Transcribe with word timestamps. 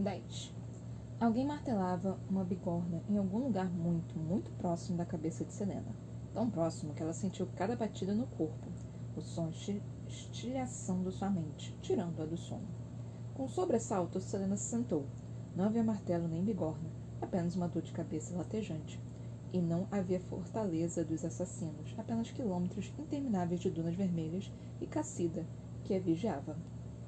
10. 0.00 0.54
Alguém 1.20 1.46
martelava 1.46 2.18
uma 2.30 2.42
bigorna 2.42 3.02
em 3.06 3.18
algum 3.18 3.36
lugar 3.36 3.70
muito, 3.70 4.18
muito 4.18 4.50
próximo 4.52 4.96
da 4.96 5.04
cabeça 5.04 5.44
de 5.44 5.52
Selena. 5.52 5.94
Tão 6.32 6.48
próximo 6.48 6.94
que 6.94 7.02
ela 7.02 7.12
sentiu 7.12 7.46
cada 7.54 7.76
batida 7.76 8.14
no 8.14 8.26
corpo, 8.26 8.66
o 9.14 9.20
som 9.20 9.52
estilhaçando 10.08 11.12
sua 11.12 11.28
mente, 11.28 11.76
tirando-a 11.82 12.24
do 12.24 12.38
sono. 12.38 12.66
Com 13.34 13.44
um 13.44 13.48
sobressalto, 13.48 14.20
Selena 14.20 14.56
se 14.56 14.70
sentou. 14.70 15.04
Não 15.54 15.66
havia 15.66 15.84
martelo 15.84 16.26
nem 16.26 16.42
bigorna, 16.42 16.88
apenas 17.20 17.54
uma 17.54 17.68
dor 17.68 17.82
de 17.82 17.92
cabeça 17.92 18.34
latejante. 18.34 18.98
E 19.52 19.60
não 19.60 19.86
havia 19.90 20.20
fortaleza 20.20 21.04
dos 21.04 21.24
assassinos, 21.26 21.94
apenas 21.98 22.30
quilômetros 22.30 22.90
intermináveis 22.98 23.60
de 23.60 23.68
dunas 23.68 23.94
vermelhas 23.94 24.50
e 24.80 24.86
Cacida, 24.86 25.44
que 25.84 25.94
a 25.94 26.00
vigiava. 26.00 26.56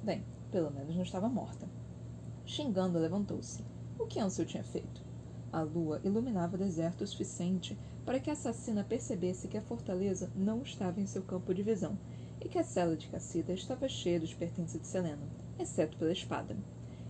Bem, 0.03 0.23
pelo 0.51 0.69
menos 0.69 0.95
não 0.95 1.03
estava 1.03 1.27
morta. 1.27 1.67
Xingando, 2.45 2.99
levantou-se. 2.99 3.63
O 3.97 4.05
que 4.05 4.19
Ansel 4.19 4.45
tinha 4.45 4.63
feito? 4.63 5.01
A 5.51 5.61
lua 5.61 6.01
iluminava 6.03 6.55
o 6.55 6.59
deserto 6.59 7.03
o 7.03 7.07
suficiente 7.07 7.77
para 8.05 8.19
que 8.19 8.29
a 8.29 8.33
assassina 8.33 8.83
percebesse 8.83 9.47
que 9.47 9.57
a 9.57 9.61
fortaleza 9.61 10.29
não 10.35 10.61
estava 10.61 10.99
em 10.99 11.05
seu 11.05 11.21
campo 11.23 11.53
de 11.53 11.63
visão 11.63 11.97
e 12.41 12.49
que 12.49 12.59
a 12.59 12.63
cela 12.63 12.97
de 12.97 13.07
Cassida 13.07 13.53
estava 13.53 13.87
cheia 13.87 14.19
dos 14.19 14.33
pertences 14.33 14.79
de 14.79 14.85
Selena, 14.87 15.27
exceto 15.57 15.97
pela 15.97 16.11
espada. 16.11 16.57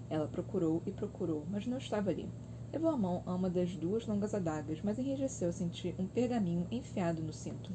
Ela 0.10 0.28
procurou 0.28 0.84
e 0.86 0.92
procurou, 0.92 1.46
mas 1.50 1.66
não 1.66 1.78
estava 1.78 2.12
ali. 2.12 2.30
Levou 2.72 2.92
a 2.92 2.98
mão 2.98 3.24
a 3.26 3.34
uma 3.34 3.50
das 3.50 3.76
duas 3.76 4.06
longas 4.06 4.34
adagas, 4.34 4.82
mas 4.84 5.00
enrijeceu 5.00 5.48
ao 5.48 5.54
sentir 5.54 5.96
um 5.98 6.06
pergaminho 6.06 6.68
enfiado 6.70 7.22
no 7.22 7.34
cinto. 7.34 7.72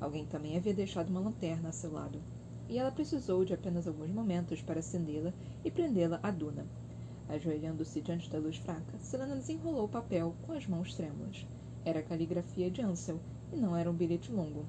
Alguém 0.00 0.26
também 0.26 0.56
havia 0.56 0.74
deixado 0.74 1.08
uma 1.08 1.20
lanterna 1.20 1.70
a 1.70 1.72
seu 1.72 1.92
lado, 1.92 2.20
e 2.68 2.78
ela 2.78 2.92
precisou 2.92 3.44
de 3.44 3.54
apenas 3.54 3.86
alguns 3.86 4.10
momentos 4.10 4.60
para 4.60 4.80
acendê-la 4.80 5.32
e 5.64 5.70
prendê-la 5.70 6.20
à 6.22 6.30
duna. 6.30 6.66
Ajoelhando-se 7.30 8.00
diante 8.00 8.28
da 8.28 8.40
luz 8.40 8.56
fraca, 8.56 8.98
Selena 8.98 9.36
desenrolou 9.36 9.84
o 9.84 9.88
papel 9.88 10.34
com 10.42 10.52
as 10.52 10.66
mãos 10.66 10.96
trêmulas. 10.96 11.46
Era 11.84 12.00
a 12.00 12.02
caligrafia 12.02 12.68
de 12.68 12.82
Ansel, 12.82 13.20
e 13.52 13.56
não 13.56 13.76
era 13.76 13.88
um 13.88 13.94
bilhete 13.94 14.32
longo. 14.32 14.66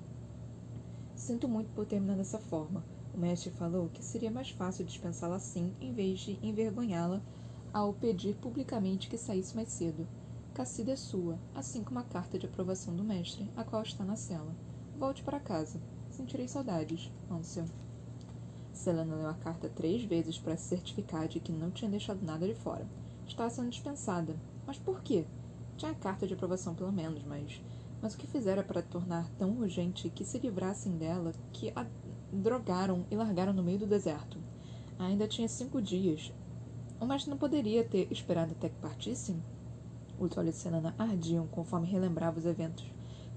Sinto 1.15 1.47
muito 1.47 1.71
por 1.71 1.87
terminar 1.87 2.17
dessa 2.17 2.37
forma. 2.37 2.83
O 3.15 3.17
mestre 3.17 3.49
falou 3.49 3.89
que 3.89 4.03
seria 4.03 4.29
mais 4.29 4.51
fácil 4.51 4.85
dispensá-la 4.85 5.37
assim, 5.37 5.73
em 5.81 5.91
vez 5.91 6.19
de 6.19 6.37
envergonhá-la 6.43 7.19
ao 7.73 7.93
pedir 7.93 8.35
publicamente 8.35 9.09
que 9.09 9.17
saísse 9.17 9.55
mais 9.55 9.69
cedo. 9.69 10.07
Cassida 10.53 10.91
é 10.91 10.95
sua, 10.95 11.39
assim 11.55 11.83
como 11.83 11.97
a 11.97 12.03
carta 12.03 12.37
de 12.37 12.45
aprovação 12.45 12.95
do 12.95 13.03
mestre, 13.03 13.49
a 13.55 13.63
qual 13.63 13.81
está 13.81 14.03
na 14.03 14.15
cela. 14.15 14.53
Volte 14.99 15.23
para 15.23 15.39
casa. 15.39 15.79
Sentirei 16.11 16.47
saudades, 16.47 17.11
Ansel. 17.29 17.65
Selena 18.81 19.15
leu 19.15 19.29
a 19.29 19.35
carta 19.35 19.69
três 19.69 20.03
vezes 20.03 20.39
para 20.39 20.57
se 20.57 20.69
certificar 20.69 21.27
de 21.27 21.39
que 21.39 21.51
não 21.51 21.69
tinha 21.69 21.89
deixado 21.89 22.25
nada 22.25 22.47
de 22.47 22.55
fora. 22.55 22.87
Estava 23.27 23.49
sendo 23.49 23.69
dispensada. 23.69 24.35
Mas 24.65 24.77
por 24.77 25.01
quê? 25.01 25.23
Tinha 25.77 25.91
a 25.91 25.95
carta 25.95 26.25
de 26.25 26.33
aprovação, 26.33 26.73
pelo 26.73 26.91
menos, 26.91 27.23
mas. 27.23 27.61
Mas 28.01 28.15
o 28.15 28.17
que 28.17 28.25
fizera 28.25 28.63
para 28.63 28.81
tornar 28.81 29.29
tão 29.37 29.51
urgente 29.51 30.09
que 30.09 30.25
se 30.25 30.39
livrassem 30.39 30.97
dela 30.97 31.31
que 31.53 31.71
a 31.75 31.85
drogaram 32.33 33.05
e 33.11 33.15
largaram 33.15 33.53
no 33.53 33.61
meio 33.61 33.77
do 33.77 33.85
deserto? 33.85 34.39
Ainda 34.97 35.27
tinha 35.27 35.47
cinco 35.47 35.79
dias. 35.79 36.33
Mestre 37.05 37.29
não 37.29 37.37
poderia 37.37 37.83
ter 37.83 38.07
esperado 38.11 38.53
até 38.53 38.69
que 38.69 38.79
partisse? 38.79 39.35
Os 40.19 40.35
olhos 40.35 40.55
de 40.55 40.61
Selena 40.61 40.95
ardiam 40.97 41.45
conforme 41.47 41.87
relembrava 41.87 42.39
os 42.39 42.45
eventos 42.45 42.85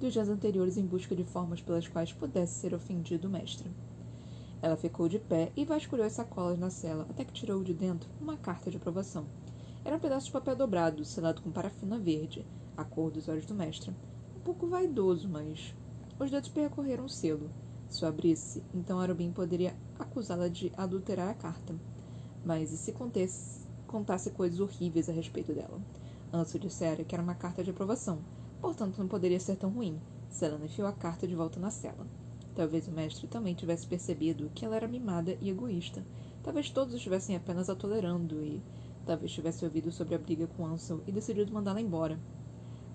dos 0.01 0.13
dias 0.13 0.29
anteriores 0.29 0.77
em 0.77 0.87
busca 0.87 1.15
de 1.15 1.25
formas 1.25 1.61
pelas 1.61 1.87
quais 1.87 2.13
pudesse 2.13 2.55
ser 2.55 2.75
ofendido 2.75 3.29
o 3.29 3.31
mestre. 3.31 3.71
Ela 4.65 4.79
ficou 4.79 5.11
de 5.11 5.19
pé 5.19 5.53
e 5.55 5.63
vasculhou 5.63 6.07
as 6.07 6.15
sacolas 6.15 6.59
na 6.59 6.71
cela 6.71 7.07
até 7.11 7.23
que 7.23 7.35
tirou 7.35 7.63
de 7.63 7.75
dentro 7.75 8.09
uma 8.19 8.39
carta 8.39 8.71
de 8.71 8.79
aprovação. 8.79 9.27
Era 9.85 9.97
um 9.97 10.01
pedaço 10.01 10.25
de 10.25 10.33
papel 10.33 10.57
dobrado, 10.57 11.05
selado 11.05 11.43
com 11.43 11.53
parafina 11.53 11.99
verde, 11.99 12.47
a 12.75 12.83
cor 12.83 13.11
dos 13.11 13.29
olhos 13.29 13.45
do 13.45 13.55
mestre. 13.55 13.95
Um 14.35 14.41
pouco 14.41 14.67
vaidoso, 14.67 15.29
mas. 15.29 15.75
Os 16.19 16.31
dedos 16.31 16.49
percorreram 16.49 17.05
o 17.05 17.11
selo. 17.11 17.51
Se 17.91 18.07
o 18.07 18.09
abrisse, 18.09 18.63
então 18.73 18.99
Arubin 18.99 19.33
poderia 19.33 19.77
acusá-la 19.99 20.49
de 20.49 20.73
adulterar 20.79 21.29
a 21.29 21.35
carta. 21.35 21.75
Mas 22.43 22.73
e 22.73 22.79
se 22.79 22.91
contesse, 22.91 23.67
contasse 23.87 24.31
coisas 24.31 24.61
horríveis 24.61 25.11
a 25.11 25.13
respeito 25.13 25.53
dela? 25.53 25.79
Ansel 26.33 26.59
dissera 26.59 27.05
que 27.05 27.15
era 27.15 27.23
uma 27.23 27.35
carta 27.35 27.63
de 27.63 27.69
aprovação, 27.69 28.21
portanto 28.63 28.97
não 28.97 29.09
poderia 29.09 29.39
ser 29.39 29.57
tão 29.57 29.69
ruim. 29.69 30.01
Selena 30.31 30.65
enfiou 30.65 30.89
a 30.89 30.93
carta 30.93 31.29
de 31.29 31.35
volta 31.35 31.61
na 31.61 31.71
cela. 31.71 32.07
Talvez 32.55 32.87
o 32.87 32.93
mestre 32.93 33.27
também 33.27 33.55
tivesse 33.55 33.87
percebido 33.87 34.51
que 34.55 34.65
ela 34.65 34.77
era 34.77 34.87
mimada 34.87 35.37
e 35.41 35.51
egoísta. 35.51 36.05
Talvez 36.43 36.71
todos 36.71 36.95
estivessem 36.95 37.35
apenas 37.35 37.69
a 37.69 37.75
tolerando 37.75 38.45
e 38.45 38.63
talvez 39.05 39.33
tivesse 39.33 39.65
ouvido 39.65 39.91
sobre 39.91 40.15
a 40.15 40.19
briga 40.19 40.47
com 40.47 40.65
Ansel 40.65 41.01
e 41.07 41.11
decidido 41.13 41.53
mandá-la 41.53 41.81
embora. 41.81 42.19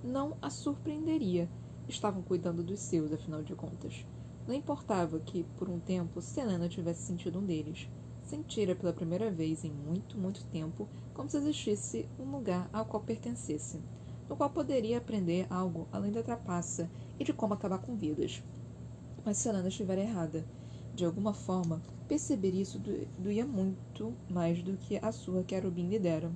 Não 0.03 0.37
a 0.41 0.49
surpreenderia. 0.49 1.49
Estavam 1.89 2.21
cuidando 2.21 2.63
dos 2.63 2.79
seus, 2.79 3.11
afinal 3.11 3.41
de 3.41 3.53
contas. 3.55 4.05
Não 4.47 4.53
importava 4.55 5.19
que, 5.19 5.43
por 5.57 5.67
um 5.67 5.79
tempo, 5.79 6.21
Selena 6.21 6.69
tivesse 6.69 7.01
sentido 7.01 7.39
um 7.39 7.45
deles. 7.45 7.89
Sentira 8.23 8.75
pela 8.75 8.93
primeira 8.93 9.29
vez 9.29 9.65
em 9.65 9.71
muito, 9.71 10.17
muito 10.17 10.45
tempo 10.45 10.87
como 11.13 11.29
se 11.29 11.37
existisse 11.37 12.07
um 12.17 12.31
lugar 12.31 12.69
ao 12.71 12.85
qual 12.85 13.03
pertencesse, 13.03 13.81
no 14.29 14.37
qual 14.37 14.49
poderia 14.51 14.99
aprender 14.99 15.47
algo 15.49 15.87
além 15.91 16.11
da 16.11 16.23
trapaça 16.23 16.89
e 17.19 17.23
de 17.23 17.33
como 17.33 17.55
acabar 17.55 17.79
com 17.79 17.95
vidas. 17.95 18.41
Mas 19.29 19.37
se 19.37 19.47
Helena 19.47 19.67
estiver 19.67 19.99
errada, 19.99 20.43
de 20.95 21.05
alguma 21.05 21.35
forma, 21.35 21.79
perceber 22.07 22.49
isso 22.49 22.81
doía 23.15 23.45
muito 23.45 24.11
mais 24.27 24.63
do 24.63 24.75
que 24.75 24.97
a 24.97 25.11
surra 25.11 25.43
que 25.43 25.53
Arubin 25.53 25.87
lhe 25.87 25.99
dera. 25.99 26.31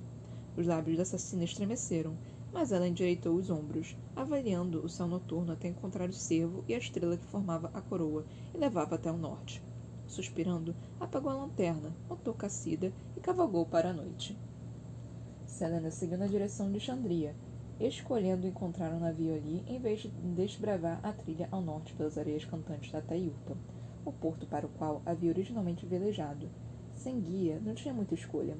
Os 0.56 0.64
lábios 0.64 0.98
da 0.98 1.02
assassina 1.02 1.42
estremeceram, 1.42 2.16
mas 2.52 2.70
ela 2.70 2.86
endireitou 2.86 3.34
os 3.34 3.50
ombros, 3.50 3.96
avaliando 4.14 4.78
o 4.78 4.88
céu 4.88 5.08
noturno 5.08 5.50
até 5.50 5.66
encontrar 5.66 6.08
o 6.08 6.12
cervo 6.12 6.62
e 6.68 6.74
a 6.74 6.78
estrela 6.78 7.16
que 7.16 7.24
formava 7.24 7.68
a 7.74 7.80
coroa 7.80 8.24
e 8.54 8.58
levava 8.58 8.94
até 8.94 9.10
o 9.10 9.18
norte. 9.18 9.60
Suspirando, 10.06 10.72
apagou 11.00 11.32
a 11.32 11.34
lanterna, 11.34 11.92
montou 12.08 12.32
Cassida 12.32 12.92
e 13.16 13.20
cavalgou 13.20 13.66
para 13.66 13.90
a 13.90 13.92
noite. 13.92 14.38
Selena 15.48 15.90
seguiu 15.90 16.16
na 16.16 16.28
direção 16.28 16.70
de 16.70 16.78
Chandria, 16.78 17.34
escolhendo 17.80 18.46
encontrar 18.46 18.92
um 18.92 19.00
navio 19.00 19.34
ali 19.34 19.64
em 19.66 19.78
vez 19.78 20.00
de 20.00 20.08
desbravar 20.08 21.00
a 21.02 21.12
trilha 21.12 21.48
ao 21.50 21.60
norte 21.60 21.94
pelas 21.94 22.16
areias 22.16 22.44
cantantes 22.44 22.92
da 22.92 23.00
Taiupa, 23.00 23.56
o 24.04 24.12
porto 24.12 24.46
para 24.46 24.66
o 24.66 24.70
qual 24.70 25.02
havia 25.04 25.30
originalmente 25.30 25.86
velejado. 25.86 26.48
Sem 26.94 27.20
guia, 27.20 27.60
não 27.64 27.74
tinha 27.74 27.92
muita 27.92 28.14
escolha. 28.14 28.56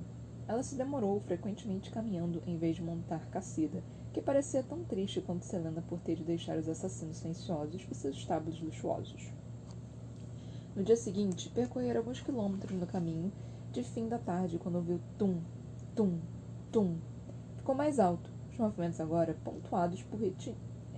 Ela 0.47 0.63
se 0.63 0.75
demorou 0.75 1.21
frequentemente 1.21 1.91
caminhando 1.91 2.43
em 2.47 2.59
vez 2.59 2.77
de 2.77 2.83
montar 2.83 3.31
Cassida, 3.31 3.83
que 4.13 4.21
parecia 4.21 4.63
tão 4.63 4.85
triste 4.85 5.21
quanto 5.21 5.45
Selena 5.45 5.83
por 5.83 6.01
ter 6.01 6.17
de 6.17 6.25
deixar 6.25 6.59
os 6.59 6.69
assassinos 6.69 7.19
silenciosos 7.19 7.87
e 7.91 7.95
seus 7.95 8.17
estábulos 8.17 8.61
luxuosos. 8.61 9.33
No 10.75 10.83
dia 10.83 10.97
seguinte, 10.97 11.49
percorreram 11.51 12.01
alguns 12.01 12.21
quilômetros 12.21 12.79
no 12.79 12.87
caminho 12.87 13.33
de 13.73 13.83
fim 13.83 14.09
da 14.09 14.19
tarde 14.19 14.59
quando 14.59 14.77
ouviu 14.77 15.01
tum, 15.17 15.41
tum, 15.95 16.19
tum. 16.71 16.97
Ficou 17.57 17.75
mais 17.75 17.99
alto, 17.99 18.31
os 18.55 18.59
movimentos 18.59 19.01
agora 19.01 19.37
pontuados 19.45 20.03
por 20.05 20.21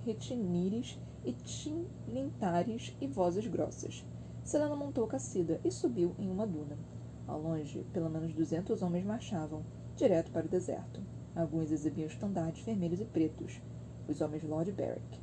retinires 0.04 0.98
e 1.24 1.32
tilintares 1.32 2.94
e 3.00 3.06
vozes 3.06 3.46
grossas. 3.46 4.04
Selena 4.44 4.76
montou 4.76 5.06
Cassida 5.06 5.58
e 5.64 5.70
subiu 5.70 6.14
em 6.18 6.30
uma 6.30 6.46
duna. 6.46 6.78
Ao 7.26 7.40
longe, 7.40 7.84
pelo 7.92 8.10
menos 8.10 8.34
duzentos 8.34 8.82
homens 8.82 9.04
marchavam, 9.04 9.64
direto 9.96 10.30
para 10.30 10.46
o 10.46 10.48
deserto. 10.48 11.00
Alguns 11.34 11.72
exibiam 11.72 12.06
estandartes 12.06 12.62
vermelhos 12.62 13.00
e 13.00 13.04
pretos, 13.04 13.60
os 14.06 14.20
homens 14.20 14.44
Lord 14.44 14.70
Berwick. 14.72 15.20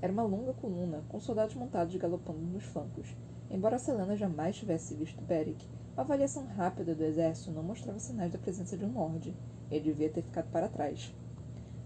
Era 0.00 0.12
uma 0.12 0.22
longa 0.22 0.52
coluna, 0.54 1.04
com 1.08 1.20
soldados 1.20 1.54
montados 1.54 1.94
galopando 1.96 2.40
nos 2.40 2.64
flancos. 2.64 3.14
Embora 3.50 3.78
Selena 3.78 4.16
jamais 4.16 4.56
tivesse 4.56 4.94
visto 4.94 5.22
Beric, 5.22 5.68
a 5.96 6.00
avaliação 6.00 6.46
rápida 6.46 6.94
do 6.94 7.04
exército 7.04 7.52
não 7.52 7.62
mostrava 7.62 7.98
sinais 7.98 8.32
da 8.32 8.38
presença 8.38 8.76
de 8.76 8.84
um 8.84 8.92
lord. 8.92 9.36
Ele 9.70 9.84
devia 9.84 10.10
ter 10.10 10.22
ficado 10.22 10.50
para 10.50 10.68
trás 10.68 11.14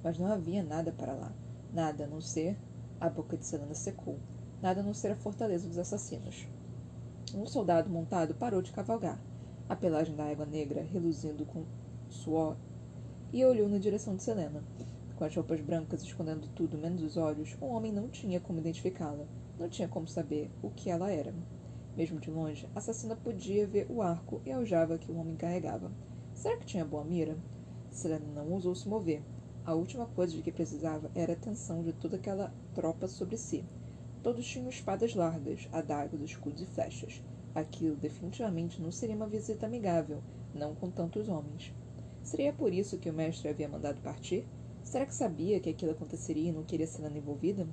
mas 0.02 0.18
não 0.18 0.26
havia 0.26 0.62
nada 0.62 0.92
para 0.92 1.12
lá. 1.12 1.32
Nada 1.72 2.04
a 2.04 2.06
não 2.06 2.20
ser. 2.20 2.56
A 3.00 3.08
boca 3.08 3.36
de 3.36 3.44
Selena 3.44 3.74
secou. 3.74 4.18
Nada 4.60 4.80
a 4.80 4.82
não 4.82 4.92
ser 4.92 5.12
a 5.12 5.16
fortaleza 5.16 5.68
dos 5.68 5.78
assassinos. 5.78 6.48
Um 7.34 7.46
soldado 7.46 7.90
montado 7.90 8.34
parou 8.34 8.62
de 8.62 8.72
cavalgar, 8.72 9.20
a 9.68 9.76
pelagem 9.76 10.16
da 10.16 10.24
água 10.24 10.46
negra 10.46 10.82
reluzindo 10.82 11.44
com 11.44 11.64
suor, 12.08 12.56
e 13.32 13.44
olhou 13.44 13.68
na 13.68 13.78
direção 13.78 14.16
de 14.16 14.22
Selena. 14.22 14.64
Com 15.14 15.24
as 15.24 15.34
roupas 15.34 15.60
brancas 15.60 16.02
escondendo 16.02 16.48
tudo 16.54 16.78
menos 16.78 17.02
os 17.02 17.16
olhos, 17.16 17.56
o 17.60 17.66
homem 17.66 17.92
não 17.92 18.08
tinha 18.08 18.40
como 18.40 18.60
identificá-la, 18.60 19.26
não 19.58 19.68
tinha 19.68 19.86
como 19.86 20.08
saber 20.08 20.50
o 20.62 20.70
que 20.70 20.90
ela 20.90 21.12
era. 21.12 21.34
Mesmo 21.96 22.18
de 22.18 22.30
longe, 22.30 22.66
a 22.74 22.78
assassina 22.78 23.14
podia 23.14 23.66
ver 23.66 23.86
o 23.90 24.00
arco 24.00 24.40
e 24.46 24.50
aljava 24.50 24.96
que 24.96 25.10
o 25.10 25.16
homem 25.16 25.36
carregava. 25.36 25.92
Será 26.32 26.56
que 26.56 26.66
tinha 26.66 26.84
boa 26.84 27.04
mira? 27.04 27.36
Selena 27.90 28.26
não 28.34 28.50
ousou 28.52 28.74
se 28.74 28.88
mover. 28.88 29.22
A 29.68 29.74
última 29.74 30.06
coisa 30.06 30.34
de 30.34 30.40
que 30.40 30.50
precisava 30.50 31.10
era 31.14 31.34
a 31.34 31.36
atenção 31.36 31.82
de 31.82 31.92
toda 31.92 32.16
aquela 32.16 32.50
tropa 32.74 33.06
sobre 33.06 33.36
si. 33.36 33.62
Todos 34.22 34.46
tinham 34.46 34.70
espadas 34.70 35.14
largas, 35.14 35.68
adagas, 35.70 36.22
escudos 36.22 36.62
e 36.62 36.64
flechas. 36.64 37.22
Aquilo 37.54 37.94
definitivamente 37.94 38.80
não 38.80 38.90
seria 38.90 39.14
uma 39.14 39.26
visita 39.26 39.66
amigável, 39.66 40.22
não 40.54 40.74
com 40.74 40.90
tantos 40.90 41.28
homens. 41.28 41.74
Seria 42.22 42.50
por 42.50 42.72
isso 42.72 42.96
que 42.96 43.10
o 43.10 43.12
mestre 43.12 43.50
havia 43.50 43.68
mandado 43.68 44.00
partir? 44.00 44.46
Será 44.82 45.04
que 45.04 45.14
sabia 45.14 45.60
que 45.60 45.68
aquilo 45.68 45.92
aconteceria 45.92 46.48
e 46.48 46.52
não 46.52 46.64
queria 46.64 46.86
ser 46.86 47.14
envolvida? 47.14 47.68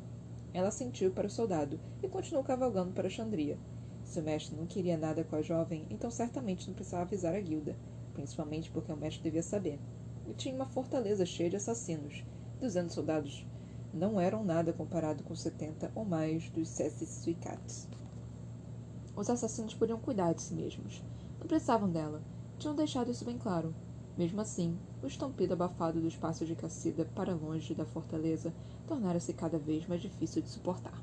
Ela 0.53 0.71
sentiu 0.71 1.11
para 1.11 1.27
o 1.27 1.29
soldado 1.29 1.79
e 2.03 2.09
continuou 2.09 2.43
cavalgando 2.43 2.91
para 2.91 3.09
Chandria. 3.09 3.57
Se 4.03 4.19
o 4.19 4.23
mestre 4.23 4.57
não 4.57 4.65
queria 4.65 4.97
nada 4.97 5.23
com 5.23 5.37
a 5.37 5.41
jovem, 5.41 5.87
então 5.89 6.11
certamente 6.11 6.67
não 6.67 6.75
precisava 6.75 7.03
avisar 7.03 7.33
a 7.33 7.39
guilda, 7.39 7.73
principalmente 8.13 8.69
porque 8.69 8.91
o 8.91 8.97
mestre 8.97 9.23
devia 9.23 9.41
saber. 9.41 9.79
E 10.27 10.33
tinha 10.33 10.55
uma 10.55 10.65
fortaleza 10.65 11.25
cheia 11.25 11.49
de 11.49 11.55
assassinos. 11.55 12.23
Duzentos 12.59 12.95
soldados 12.95 13.45
não 13.93 14.19
eram 14.19 14.43
nada 14.43 14.73
comparado 14.73 15.23
com 15.23 15.35
setenta 15.35 15.91
ou 15.95 16.03
mais 16.03 16.49
dos 16.49 16.67
Cessis 16.67 17.09
Suicats. 17.09 17.87
Os 19.15 19.29
assassinos 19.29 19.73
podiam 19.73 19.99
cuidar 19.99 20.33
de 20.33 20.41
si 20.41 20.53
mesmos. 20.53 21.01
Não 21.39 21.47
precisavam 21.47 21.89
dela. 21.89 22.21
Tinham 22.57 22.75
deixado 22.75 23.09
isso 23.09 23.23
bem 23.23 23.37
claro. 23.37 23.73
Mesmo 24.17 24.41
assim, 24.41 24.77
o 25.03 25.07
estampido 25.07 25.53
abafado 25.53 26.01
do 26.01 26.07
espaço 26.07 26.45
de 26.45 26.55
Cacida 26.55 27.05
para 27.15 27.35
longe 27.35 27.73
da 27.73 27.85
fortaleza 27.85 28.53
tornara-se 28.87 29.33
cada 29.33 29.57
vez 29.57 29.85
mais 29.87 30.01
difícil 30.01 30.41
de 30.41 30.49
suportar. 30.49 31.01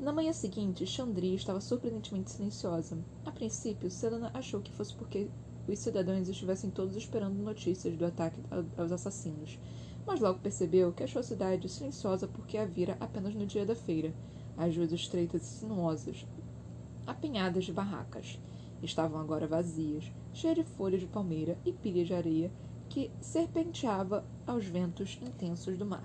Na 0.00 0.12
manhã 0.12 0.32
seguinte, 0.32 0.86
Chandria 0.86 1.34
estava 1.34 1.60
surpreendentemente 1.60 2.30
silenciosa. 2.30 2.98
A 3.24 3.30
princípio, 3.30 3.90
Selena 3.90 4.30
achou 4.32 4.60
que 4.60 4.72
fosse 4.72 4.94
porque 4.94 5.28
os 5.72 5.78
cidadãos 5.78 6.28
estivessem 6.28 6.70
todos 6.70 6.96
esperando 6.96 7.42
notícias 7.42 7.96
do 7.96 8.04
ataque 8.04 8.40
aos 8.76 8.92
assassinos, 8.92 9.58
mas 10.06 10.20
logo 10.20 10.40
percebeu 10.40 10.92
que 10.92 11.04
achou 11.04 11.20
a 11.20 11.22
cidade 11.22 11.68
silenciosa 11.68 12.26
porque 12.26 12.58
a 12.58 12.64
vira 12.64 12.96
apenas 12.98 13.34
no 13.34 13.46
dia 13.46 13.64
da 13.64 13.74
feira. 13.74 14.12
As 14.56 14.76
ruas 14.76 14.92
estreitas 14.92 15.42
e 15.42 15.58
sinuosas, 15.60 16.26
apinhadas 17.06 17.64
de 17.64 17.72
barracas, 17.72 18.38
estavam 18.82 19.20
agora 19.20 19.46
vazias, 19.46 20.10
cheias 20.32 20.56
de 20.56 20.64
folhas 20.64 21.00
de 21.00 21.06
palmeira 21.06 21.56
e 21.64 21.72
pilhas 21.72 22.08
de 22.08 22.14
areia 22.14 22.50
que 22.88 23.10
serpenteava 23.20 24.24
aos 24.46 24.64
ventos 24.64 25.18
intensos 25.22 25.78
do 25.78 25.86
mar. 25.86 26.04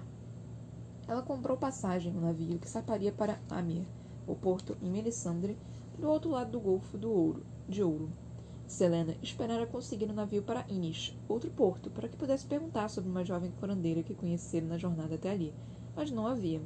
Ela 1.07 1.21
comprou 1.21 1.57
passagem 1.57 2.11
no 2.11 2.21
navio 2.21 2.59
que 2.59 2.69
saparia 2.69 3.11
para 3.11 3.39
Amir, 3.49 3.85
o 4.27 4.35
porto 4.35 4.77
em 4.81 4.89
Melisandre, 4.89 5.57
do 5.97 6.07
outro 6.07 6.31
lado 6.31 6.51
do 6.51 6.59
Golfo 6.59 6.97
do 6.97 7.11
Ouro, 7.11 7.45
de 7.67 7.81
Ouro. 7.81 8.24
Selena 8.67 9.15
esperara 9.21 9.67
conseguir 9.67 10.09
um 10.09 10.13
navio 10.13 10.41
para 10.41 10.65
Inish, 10.67 11.15
outro 11.29 11.51
porto, 11.51 11.89
para 11.91 12.09
que 12.09 12.17
pudesse 12.17 12.45
perguntar 12.45 12.89
sobre 12.89 13.09
uma 13.09 13.23
jovem 13.23 13.51
curandeira 13.51 14.01
que 14.01 14.15
conhecera 14.15 14.65
na 14.65 14.77
jornada 14.77 15.15
até 15.15 15.29
ali, 15.29 15.53
mas 15.95 16.09
não 16.09 16.25
havia. 16.25 16.61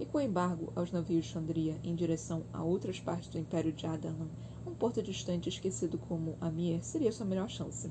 E 0.00 0.06
com 0.06 0.20
embargo 0.20 0.72
aos 0.74 0.90
navios 0.90 1.26
de 1.26 1.30
Chandria 1.30 1.78
em 1.84 1.94
direção 1.94 2.42
a 2.52 2.62
outras 2.64 2.98
partes 2.98 3.28
do 3.28 3.38
Império 3.38 3.72
de 3.72 3.86
Adalan, 3.86 4.28
um 4.66 4.74
porto 4.74 5.02
distante 5.02 5.48
esquecido 5.48 5.98
como 5.98 6.34
Amir 6.40 6.82
seria 6.82 7.12
sua 7.12 7.26
melhor 7.26 7.48
chance. 7.48 7.90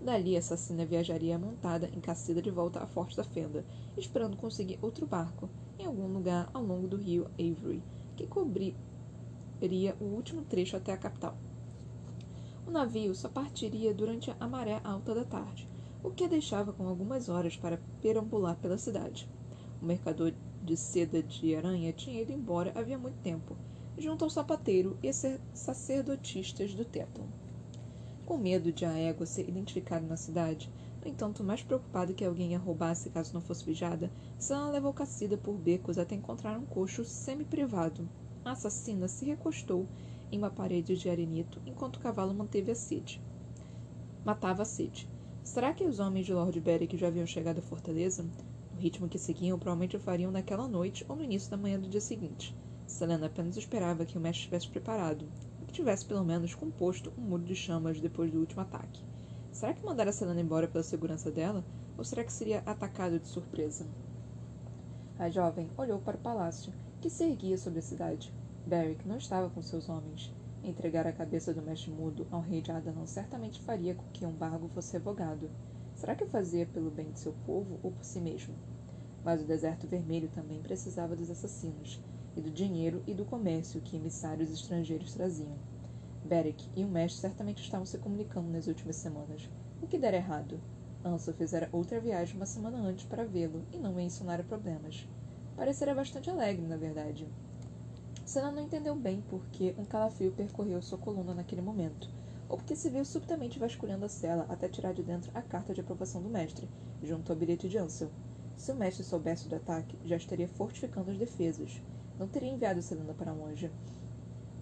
Dali, 0.00 0.34
a 0.34 0.38
assassina 0.38 0.86
viajaria 0.86 1.38
montada 1.38 1.90
em 1.94 2.00
cacida 2.00 2.40
de 2.40 2.50
volta 2.50 2.80
à 2.80 2.86
Forte 2.86 3.16
da 3.16 3.24
Fenda, 3.24 3.64
esperando 3.96 4.36
conseguir 4.36 4.78
outro 4.80 5.06
barco, 5.06 5.50
em 5.78 5.84
algum 5.84 6.06
lugar 6.06 6.48
ao 6.54 6.62
longo 6.62 6.88
do 6.88 6.96
rio 6.96 7.26
Avery, 7.38 7.82
que 8.16 8.26
cobriria 8.26 8.74
o 10.00 10.04
último 10.04 10.42
trecho 10.42 10.76
até 10.76 10.92
a 10.92 10.96
capital. 10.96 11.36
O 12.66 12.70
navio 12.70 13.14
só 13.14 13.28
partiria 13.28 13.94
durante 13.94 14.34
a 14.40 14.48
maré 14.48 14.80
alta 14.82 15.14
da 15.14 15.24
tarde, 15.24 15.68
o 16.02 16.10
que 16.10 16.24
a 16.24 16.28
deixava 16.28 16.72
com 16.72 16.88
algumas 16.88 17.28
horas 17.28 17.56
para 17.56 17.80
perambular 18.02 18.56
pela 18.56 18.76
cidade. 18.76 19.28
O 19.80 19.86
mercador 19.86 20.34
de 20.64 20.76
seda 20.76 21.22
de 21.22 21.54
aranha 21.54 21.92
tinha 21.92 22.20
ido 22.20 22.32
embora 22.32 22.72
havia 22.74 22.98
muito 22.98 23.22
tempo, 23.22 23.56
junto 23.96 24.24
ao 24.24 24.30
sapateiro 24.30 24.98
e 25.00 25.12
sacerdotistas 25.54 26.74
do 26.74 26.84
templo. 26.84 27.24
Com 28.26 28.36
medo 28.36 28.72
de 28.72 28.84
a 28.84 28.98
égua 28.98 29.26
ser 29.26 29.48
identificada 29.48 30.04
na 30.04 30.16
cidade, 30.16 30.68
no 31.00 31.08
entanto, 31.08 31.44
mais 31.44 31.62
preocupado 31.62 32.14
que 32.14 32.24
alguém 32.24 32.56
a 32.56 32.58
roubasse 32.58 33.10
caso 33.10 33.32
não 33.32 33.40
fosse 33.40 33.64
vigiada, 33.64 34.10
Sam 34.40 34.70
levou 34.70 34.92
Cassida 34.92 35.36
por 35.36 35.54
becos 35.54 35.98
até 35.98 36.16
encontrar 36.16 36.58
um 36.58 36.66
cocho 36.66 37.04
semi-privado. 37.04 38.08
A 38.44 38.50
assassina 38.50 39.06
se 39.06 39.24
recostou 39.24 39.86
em 40.30 40.38
uma 40.38 40.50
parede 40.50 40.96
de 40.96 41.08
arenito 41.08 41.60
enquanto 41.66 41.96
o 41.96 42.00
cavalo 42.00 42.34
manteve 42.34 42.72
a 42.72 42.74
sede. 42.74 43.20
Matava 44.24 44.62
a 44.62 44.64
sede. 44.66 45.08
Será 45.42 45.72
que 45.72 45.84
os 45.84 46.00
homens 46.00 46.26
de 46.26 46.34
Lord 46.34 46.58
Beric 46.60 46.96
já 46.96 47.08
haviam 47.08 47.26
chegado 47.26 47.58
à 47.58 47.62
fortaleza? 47.62 48.24
O 48.74 48.80
ritmo 48.80 49.08
que 49.08 49.18
seguiam 49.18 49.58
provavelmente 49.58 49.96
o 49.96 50.00
fariam 50.00 50.30
naquela 50.30 50.66
noite 50.66 51.04
ou 51.08 51.16
no 51.16 51.24
início 51.24 51.50
da 51.50 51.56
manhã 51.56 51.78
do 51.78 51.88
dia 51.88 52.00
seguinte. 52.00 52.54
Selena 52.86 53.26
apenas 53.26 53.56
esperava 53.56 54.04
que 54.04 54.18
o 54.18 54.20
mestre 54.20 54.40
estivesse 54.40 54.68
preparado, 54.68 55.26
tivesse 55.76 56.06
pelo 56.06 56.24
menos 56.24 56.54
composto 56.54 57.12
um 57.18 57.20
muro 57.20 57.44
de 57.44 57.54
chamas 57.54 58.00
depois 58.00 58.30
do 58.30 58.40
último 58.40 58.62
ataque. 58.62 59.04
Será 59.52 59.74
que 59.74 59.84
mandara 59.84 60.10
Selena 60.10 60.40
embora 60.40 60.66
pela 60.66 60.82
segurança 60.82 61.30
dela? 61.30 61.62
Ou 61.98 62.04
será 62.04 62.24
que 62.24 62.32
seria 62.32 62.62
atacado 62.64 63.18
de 63.18 63.28
surpresa? 63.28 63.86
A 65.18 65.28
jovem 65.28 65.68
olhou 65.76 65.98
para 65.98 66.16
o 66.16 66.20
palácio, 66.20 66.72
que 67.00 67.10
se 67.10 67.24
erguia 67.24 67.58
sobre 67.58 67.78
a 67.78 67.82
cidade. 67.82 68.32
Beric 68.66 69.06
não 69.06 69.16
estava 69.16 69.48
com 69.48 69.62
seus 69.62 69.88
homens. 69.88 70.34
Entregar 70.64 71.06
a 71.06 71.12
cabeça 71.12 71.54
do 71.54 71.62
mestre 71.62 71.92
mudo 71.92 72.26
ao 72.32 72.40
rei 72.40 72.60
de 72.60 72.72
Adanon 72.72 73.06
certamente 73.06 73.60
faria 73.60 73.94
com 73.94 74.02
que 74.12 74.26
um 74.26 74.32
bargo 74.32 74.66
fosse 74.74 74.92
revogado. 74.92 75.48
Será 75.94 76.16
que 76.16 76.26
fazia 76.26 76.66
pelo 76.66 76.90
bem 76.90 77.12
de 77.12 77.20
seu 77.20 77.32
povo 77.46 77.78
ou 77.80 77.92
por 77.92 78.04
si 78.04 78.20
mesmo? 78.20 78.52
Mas 79.24 79.40
o 79.40 79.46
deserto 79.46 79.86
vermelho 79.86 80.28
também 80.34 80.60
precisava 80.60 81.14
dos 81.14 81.30
assassinos, 81.30 82.00
e 82.36 82.40
do 82.40 82.50
dinheiro 82.50 83.04
e 83.06 83.14
do 83.14 83.24
comércio 83.24 83.80
que 83.80 83.96
emissários 83.96 84.50
estrangeiros 84.50 85.14
traziam. 85.14 85.56
Beric 86.24 86.68
e 86.74 86.84
o 86.84 86.88
mestre 86.88 87.20
certamente 87.20 87.62
estavam 87.62 87.86
se 87.86 87.98
comunicando 87.98 88.50
nas 88.50 88.66
últimas 88.66 88.96
semanas. 88.96 89.48
O 89.80 89.86
que 89.86 89.96
dera 89.96 90.16
errado? 90.16 90.60
Ansel 91.04 91.34
fizera 91.34 91.68
outra 91.70 92.00
viagem 92.00 92.34
uma 92.34 92.46
semana 92.46 92.78
antes 92.78 93.04
para 93.04 93.24
vê-lo 93.24 93.62
e 93.72 93.78
não 93.78 93.94
mencionara 93.94 94.42
problemas. 94.42 95.08
Parecera 95.54 95.94
bastante 95.94 96.28
alegre, 96.28 96.66
na 96.66 96.76
verdade. 96.76 97.28
Senna 98.26 98.50
não 98.50 98.64
entendeu 98.64 98.94
bem 98.94 99.22
por 99.22 99.46
que 99.46 99.74
um 99.78 99.84
calafrio 99.84 100.32
percorreu 100.32 100.82
sua 100.82 100.98
coluna 100.98 101.32
naquele 101.32 101.62
momento, 101.62 102.10
ou 102.48 102.58
porque 102.58 102.76
se 102.76 102.90
viu 102.90 103.04
subitamente 103.04 103.58
vasculhando 103.58 104.04
a 104.04 104.08
cela 104.08 104.44
até 104.50 104.68
tirar 104.68 104.92
de 104.92 105.02
dentro 105.02 105.30
a 105.32 105.40
carta 105.40 105.72
de 105.72 105.80
aprovação 105.80 106.20
do 106.20 106.28
mestre, 106.28 106.68
junto 107.02 107.32
ao 107.32 107.38
bilhete 107.38 107.68
de 107.68 107.78
Ansel. 107.78 108.10
Se 108.56 108.72
o 108.72 108.76
mestre 108.76 109.04
soubesse 109.04 109.48
do 109.48 109.56
ataque, 109.56 109.96
já 110.04 110.16
estaria 110.16 110.48
fortificando 110.48 111.10
as 111.10 111.16
defesas 111.16 111.80
não 112.18 112.26
teria 112.26 112.50
enviado 112.50 112.80
Selena 112.80 113.12
para 113.14 113.32
longe. 113.32 113.70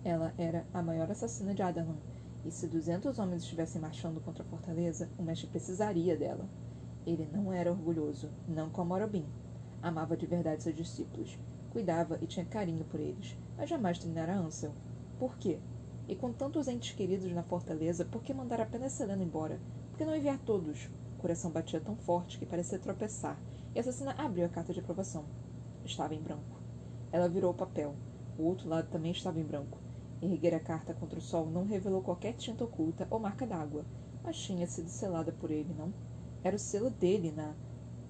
Ela 0.04 0.32
era 0.36 0.66
a 0.74 0.82
maior 0.82 1.10
assassina 1.10 1.54
de 1.54 1.62
Adalan, 1.62 1.96
e 2.44 2.50
se 2.50 2.66
duzentos 2.66 3.18
homens 3.18 3.42
estivessem 3.42 3.80
marchando 3.80 4.20
contra 4.20 4.42
a 4.42 4.46
fortaleza, 4.46 5.08
o 5.18 5.22
mestre 5.22 5.46
precisaria 5.46 6.16
dela. 6.16 6.46
Ele 7.06 7.28
não 7.32 7.52
era 7.52 7.70
orgulhoso, 7.70 8.28
não 8.48 8.68
como 8.68 8.92
Orobin. 8.92 9.24
Amava 9.82 10.16
de 10.16 10.26
verdade 10.26 10.62
seus 10.62 10.74
discípulos, 10.74 11.38
cuidava 11.70 12.18
e 12.20 12.26
tinha 12.26 12.44
carinho 12.44 12.84
por 12.84 12.98
eles, 12.98 13.36
mas 13.56 13.68
jamais 13.68 13.98
treinara 13.98 14.36
Ansel. 14.36 14.72
Por 15.18 15.36
quê? 15.38 15.58
E 16.06 16.14
com 16.14 16.32
tantos 16.32 16.68
entes 16.68 16.94
queridos 16.94 17.32
na 17.32 17.42
fortaleza, 17.42 18.04
por 18.04 18.22
que 18.22 18.34
mandar 18.34 18.60
apenas 18.60 18.92
Selena 18.92 19.22
embora? 19.22 19.58
Por 19.90 19.98
que 19.98 20.04
não 20.04 20.14
enviar 20.14 20.38
todos? 20.38 20.90
O 21.16 21.20
coração 21.20 21.50
batia 21.50 21.80
tão 21.80 21.96
forte 21.96 22.38
que 22.38 22.44
parecia 22.44 22.78
tropeçar, 22.78 23.38
e 23.74 23.78
a 23.78 23.80
assassina 23.80 24.14
abriu 24.18 24.44
a 24.44 24.48
carta 24.48 24.72
de 24.72 24.80
aprovação. 24.80 25.24
Estava 25.84 26.14
em 26.14 26.20
branco. 26.20 26.60
Ela 27.10 27.28
virou 27.28 27.52
o 27.52 27.56
papel. 27.56 27.94
O 28.36 28.42
outro 28.42 28.68
lado 28.68 28.90
também 28.90 29.12
estava 29.12 29.38
em 29.38 29.44
branco. 29.44 29.78
Erguer 30.20 30.54
a 30.54 30.60
carta 30.60 30.94
contra 30.94 31.18
o 31.18 31.22
sol 31.22 31.46
não 31.46 31.64
revelou 31.64 32.02
qualquer 32.02 32.32
tinta 32.32 32.64
oculta 32.64 33.06
ou 33.10 33.20
marca 33.20 33.46
d'água, 33.46 33.84
mas 34.22 34.36
tinha 34.38 34.66
sido 34.66 34.88
selada 34.88 35.30
por 35.32 35.50
ele, 35.50 35.74
não? 35.74 35.92
Era 36.42 36.56
o 36.56 36.58
selo 36.58 36.90
dele 36.90 37.30
na. 37.30 37.54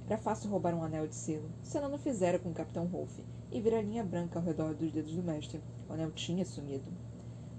Era 0.06 0.18
fácil 0.18 0.50
roubar 0.50 0.74
um 0.74 0.82
anel 0.82 1.06
de 1.06 1.14
selo. 1.14 1.50
Se 1.62 1.80
não 1.80 1.98
fizera 1.98 2.38
com 2.38 2.50
o 2.50 2.54
Capitão 2.54 2.86
Rolfe 2.86 3.24
e 3.50 3.60
vir 3.60 3.74
a 3.74 3.80
linha 3.80 4.04
branca 4.04 4.38
ao 4.38 4.44
redor 4.44 4.74
dos 4.74 4.92
dedos 4.92 5.14
do 5.14 5.22
mestre. 5.22 5.62
O 5.88 5.92
anel 5.94 6.10
tinha 6.10 6.44
sumido. 6.44 6.92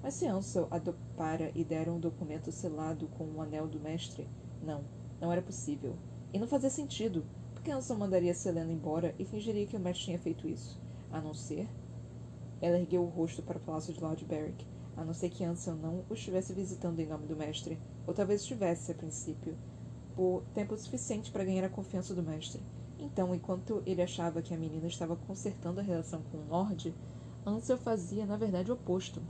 Mas 0.03 0.13
se 0.13 0.27
Ansel 0.27 0.67
adopara 0.69 1.51
e 1.55 1.63
dera 1.63 1.91
um 1.91 1.99
documento 1.99 2.51
selado 2.51 3.07
com 3.17 3.23
o 3.25 3.41
anel 3.41 3.67
do 3.67 3.79
mestre, 3.79 4.29
não, 4.61 4.83
não 5.19 5.31
era 5.31 5.41
possível. 5.41 5.95
E 6.31 6.37
não 6.37 6.47
fazia 6.47 6.69
sentido, 6.69 7.25
porque 7.53 7.71
Ansel 7.71 7.97
mandaria 7.97 8.35
Selena 8.35 8.71
embora 8.71 9.15
e 9.17 9.25
fingiria 9.25 9.65
que 9.65 9.75
o 9.75 9.79
mestre 9.79 10.05
tinha 10.05 10.19
feito 10.19 10.47
isso 10.47 10.79
a 11.11 11.19
não 11.19 11.33
ser. 11.33 11.67
Ela 12.61 12.79
ergueu 12.79 13.03
o 13.03 13.09
rosto 13.09 13.41
para 13.41 13.57
o 13.57 13.61
palácio 13.61 13.93
de 13.93 13.99
Lord 13.99 14.23
Berwick, 14.25 14.67
a 14.95 15.03
não 15.03 15.13
ser 15.13 15.29
que 15.29 15.43
Ansel 15.43 15.75
não 15.75 16.05
o 16.09 16.13
estivesse 16.13 16.53
visitando 16.53 16.99
em 16.99 17.07
nome 17.07 17.25
do 17.25 17.35
mestre, 17.35 17.79
ou 18.05 18.13
talvez 18.13 18.41
estivesse, 18.41 18.91
a 18.91 18.95
princípio, 18.95 19.57
por 20.15 20.43
tempo 20.53 20.77
suficiente 20.77 21.31
para 21.31 21.43
ganhar 21.43 21.65
a 21.65 21.69
confiança 21.69 22.13
do 22.13 22.23
mestre. 22.23 22.61
Então, 22.99 23.35
enquanto 23.35 23.83
ele 23.85 24.01
achava 24.01 24.41
que 24.41 24.53
a 24.53 24.57
menina 24.57 24.87
estava 24.87 25.15
consertando 25.15 25.79
a 25.79 25.83
relação 25.83 26.21
com 26.31 26.37
o 26.37 26.47
Lord, 26.47 26.93
Ansel 27.45 27.77
fazia, 27.77 28.25
na 28.25 28.37
verdade, 28.37 28.71
o 28.71 28.73
oposto. 28.73 29.21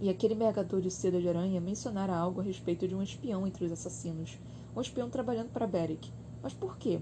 E 0.00 0.08
aquele 0.08 0.34
mergador 0.34 0.80
de 0.80 0.90
seda 0.90 1.20
de 1.20 1.28
aranha 1.28 1.60
mencionara 1.60 2.14
algo 2.14 2.40
a 2.40 2.44
respeito 2.44 2.88
de 2.88 2.94
um 2.94 3.02
espião 3.02 3.46
entre 3.46 3.64
os 3.64 3.72
assassinos, 3.72 4.38
um 4.74 4.80
espião 4.80 5.10
trabalhando 5.10 5.50
para 5.50 5.66
Beric. 5.66 6.12
Mas 6.42 6.52
por 6.54 6.78
quê? 6.78 7.00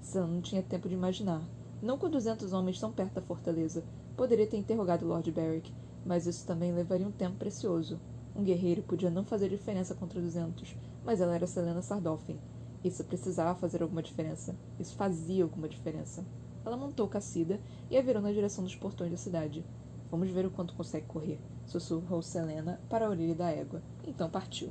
Sam 0.00 0.26
não 0.26 0.40
tinha 0.40 0.62
tempo 0.62 0.88
de 0.88 0.94
imaginar. 0.94 1.42
Não 1.82 1.98
com 1.98 2.10
duzentos 2.10 2.52
homens 2.52 2.78
tão 2.78 2.92
perto 2.92 3.14
da 3.14 3.22
fortaleza. 3.22 3.84
Poderia 4.16 4.46
ter 4.46 4.56
interrogado 4.56 5.06
Lord 5.06 5.30
Beric, 5.30 5.72
mas 6.04 6.26
isso 6.26 6.46
também 6.46 6.72
levaria 6.72 7.06
um 7.06 7.12
tempo 7.12 7.36
precioso. 7.36 7.98
Um 8.34 8.44
guerreiro 8.44 8.82
podia 8.82 9.10
não 9.10 9.24
fazer 9.24 9.48
diferença 9.48 9.94
contra 9.94 10.20
duzentos, 10.20 10.76
mas 11.04 11.20
ela 11.20 11.34
era 11.34 11.46
Selena 11.46 11.82
Sardolphin. 11.82 12.38
Isso 12.82 13.04
precisava 13.04 13.58
fazer 13.58 13.82
alguma 13.82 14.02
diferença. 14.02 14.56
Isso 14.78 14.94
fazia 14.94 15.44
alguma 15.44 15.68
diferença. 15.68 16.24
Ela 16.64 16.76
montou 16.76 17.08
Cassida 17.08 17.60
e 17.90 17.96
a 17.96 18.02
virou 18.02 18.22
na 18.22 18.32
direção 18.32 18.64
dos 18.64 18.76
portões 18.76 19.10
da 19.10 19.16
cidade. 19.16 19.64
Vamos 20.10 20.30
ver 20.30 20.46
o 20.46 20.50
quanto 20.50 20.74
consegue 20.74 21.06
correr, 21.06 21.38
sussurrou 21.66 22.20
Selena 22.20 22.80
para 22.88 23.06
a 23.06 23.10
orelha 23.10 23.34
da 23.34 23.50
égua. 23.50 23.82
Então 24.06 24.28
partiu. 24.28 24.70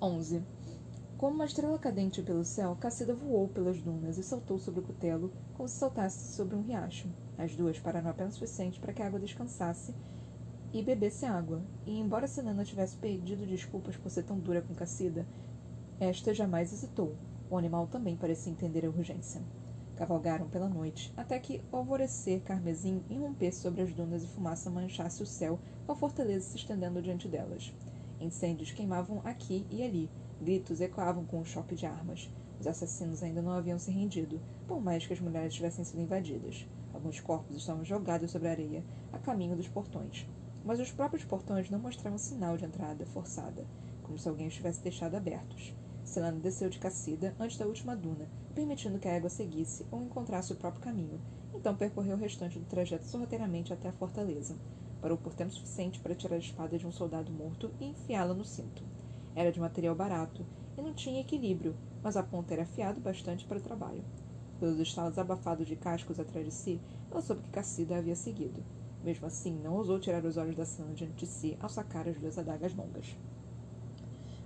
11. 0.00 0.42
Como 1.16 1.34
uma 1.34 1.44
estrela 1.44 1.78
cadente 1.78 2.22
pelo 2.22 2.44
céu, 2.44 2.76
Cassida 2.76 3.12
voou 3.14 3.48
pelas 3.48 3.80
dunas 3.82 4.18
e 4.18 4.22
saltou 4.22 4.58
sobre 4.58 4.80
o 4.80 4.82
cutelo 4.84 5.32
como 5.54 5.68
se 5.68 5.76
saltasse 5.76 6.36
sobre 6.36 6.54
um 6.54 6.62
riacho. 6.62 7.08
As 7.36 7.56
duas 7.56 7.78
pararam 7.78 8.10
apenas 8.10 8.34
o 8.34 8.38
suficiente 8.38 8.78
para 8.78 8.92
que 8.92 9.02
a 9.02 9.06
água 9.06 9.18
descansasse 9.18 9.94
e 10.72 10.82
bebesse 10.82 11.26
água. 11.26 11.60
E 11.84 11.98
embora 11.98 12.28
Selena 12.28 12.64
tivesse 12.64 12.96
pedido 12.96 13.46
desculpas 13.46 13.96
por 13.96 14.10
ser 14.10 14.22
tão 14.22 14.38
dura 14.38 14.62
com 14.62 14.74
Cassida, 14.74 15.26
esta 16.00 16.32
jamais 16.32 16.72
hesitou. 16.72 17.16
O 17.50 17.56
animal 17.56 17.88
também 17.88 18.16
parecia 18.16 18.52
entender 18.52 18.86
a 18.86 18.88
urgência. 18.88 19.42
Cavalgaram 19.96 20.48
pela 20.48 20.68
noite, 20.68 21.12
até 21.16 21.40
que 21.40 21.60
o 21.72 21.76
alvorecer 21.76 22.40
carmesim 22.42 23.02
irrompesse 23.10 23.62
sobre 23.62 23.82
as 23.82 23.92
dunas 23.92 24.22
e 24.22 24.28
fumaça 24.28 24.70
manchasse 24.70 25.24
o 25.24 25.26
céu, 25.26 25.58
com 25.84 25.90
a 25.92 25.96
fortaleza 25.96 26.50
se 26.50 26.56
estendendo 26.56 27.02
diante 27.02 27.26
delas. 27.26 27.74
Incêndios 28.20 28.70
queimavam 28.70 29.20
aqui 29.24 29.66
e 29.70 29.82
ali, 29.82 30.08
gritos 30.40 30.80
ecoavam 30.80 31.24
com 31.24 31.40
o 31.40 31.44
choque 31.44 31.74
de 31.74 31.84
armas. 31.84 32.30
Os 32.60 32.66
assassinos 32.68 33.24
ainda 33.24 33.42
não 33.42 33.50
haviam 33.50 33.78
se 33.78 33.90
rendido, 33.90 34.40
por 34.68 34.80
mais 34.80 35.04
que 35.04 35.12
as 35.12 35.20
mulheres 35.20 35.54
tivessem 35.54 35.84
sido 35.84 36.00
invadidas. 36.00 36.64
Alguns 36.94 37.18
corpos 37.18 37.56
estavam 37.56 37.84
jogados 37.84 38.30
sobre 38.30 38.46
a 38.46 38.52
areia, 38.52 38.84
a 39.12 39.18
caminho 39.18 39.56
dos 39.56 39.66
portões. 39.66 40.28
Mas 40.64 40.78
os 40.78 40.92
próprios 40.92 41.24
portões 41.24 41.68
não 41.70 41.80
mostravam 41.80 42.18
sinal 42.18 42.56
de 42.56 42.64
entrada 42.64 43.04
forçada, 43.04 43.66
como 44.04 44.16
se 44.16 44.28
alguém 44.28 44.46
os 44.46 44.54
tivesse 44.54 44.80
deixado 44.80 45.16
abertos. 45.16 45.74
Selena 46.08 46.40
desceu 46.40 46.70
de 46.70 46.78
Cacida 46.78 47.34
antes 47.38 47.58
da 47.58 47.66
última 47.66 47.94
duna, 47.94 48.26
permitindo 48.54 48.98
que 48.98 49.06
a 49.06 49.12
égua 49.12 49.28
seguisse 49.28 49.84
ou 49.90 50.02
encontrasse 50.02 50.52
o 50.52 50.56
próprio 50.56 50.82
caminho. 50.82 51.20
Então 51.54 51.76
percorreu 51.76 52.16
o 52.16 52.18
restante 52.18 52.58
do 52.58 52.64
trajeto 52.64 53.04
sorrateiramente 53.04 53.74
até 53.74 53.90
a 53.90 53.92
fortaleza. 53.92 54.56
Parou 55.02 55.18
por 55.18 55.34
tempo 55.34 55.52
suficiente 55.52 56.00
para 56.00 56.14
tirar 56.14 56.36
a 56.36 56.38
espada 56.38 56.78
de 56.78 56.86
um 56.86 56.90
soldado 56.90 57.30
morto 57.30 57.70
e 57.78 57.84
enfiá-la 57.84 58.32
no 58.32 58.44
cinto. 58.44 58.82
Era 59.36 59.52
de 59.52 59.60
material 59.60 59.94
barato 59.94 60.46
e 60.78 60.82
não 60.82 60.94
tinha 60.94 61.20
equilíbrio, 61.20 61.76
mas 62.02 62.16
a 62.16 62.22
ponta 62.22 62.54
era 62.54 62.62
afiado 62.62 63.00
bastante 63.00 63.44
para 63.44 63.58
o 63.58 63.62
trabalho. 63.62 64.02
Pelos 64.58 64.80
estalos 64.80 65.18
abafados 65.18 65.66
de 65.66 65.76
cascos 65.76 66.18
atrás 66.18 66.46
de 66.46 66.52
si, 66.52 66.80
ela 67.10 67.20
soube 67.20 67.42
que 67.42 67.50
Cacida 67.50 67.98
havia 67.98 68.16
seguido. 68.16 68.64
Mesmo 69.04 69.26
assim, 69.26 69.52
não 69.62 69.74
ousou 69.74 70.00
tirar 70.00 70.24
os 70.24 70.38
olhos 70.38 70.56
da 70.56 70.64
cena 70.64 70.92
diante 70.94 71.14
de 71.14 71.26
si 71.26 71.56
ao 71.60 71.68
sacar 71.68 72.08
as 72.08 72.18
duas 72.18 72.38
adagas 72.38 72.74
longas. 72.74 73.14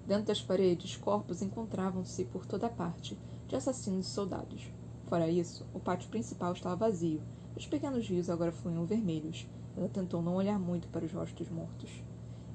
Dentro 0.07 0.27
das 0.27 0.43
paredes, 0.43 0.97
corpos 0.97 1.43
encontravam-se 1.43 2.25
por 2.25 2.45
toda 2.45 2.69
parte, 2.69 3.17
de 3.47 3.55
assassinos 3.55 4.07
e 4.07 4.11
soldados. 4.11 4.67
Fora 5.07 5.29
isso, 5.29 5.67
o 5.73 5.79
pátio 5.79 6.09
principal 6.09 6.53
estava 6.53 6.75
vazio. 6.75 7.23
Os 7.57 7.67
pequenos 7.67 8.09
rios 8.09 8.29
agora 8.29 8.51
fluíam 8.51 8.85
vermelhos. 8.85 9.47
Ela 9.77 9.89
tentou 9.89 10.21
não 10.21 10.35
olhar 10.35 10.59
muito 10.59 10.89
para 10.89 11.05
os 11.05 11.13
rostos 11.13 11.49
mortos. 11.49 12.03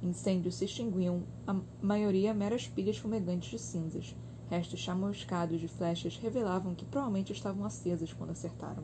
Incêndios 0.04 0.56
se 0.56 0.66
extinguiam, 0.66 1.24
a 1.46 1.56
maioria 1.82 2.34
meras 2.34 2.68
pilhas 2.68 2.98
fumegantes 2.98 3.50
de 3.50 3.60
cinzas. 3.60 4.16
Restos 4.50 4.80
chamuscados 4.80 5.60
de 5.60 5.68
flechas 5.68 6.18
revelavam 6.18 6.76
que 6.76 6.86
provavelmente 6.86 7.34
estavam 7.34 7.66
acesas 7.66 8.14
quando 8.14 8.32
acertaram. 8.32 8.84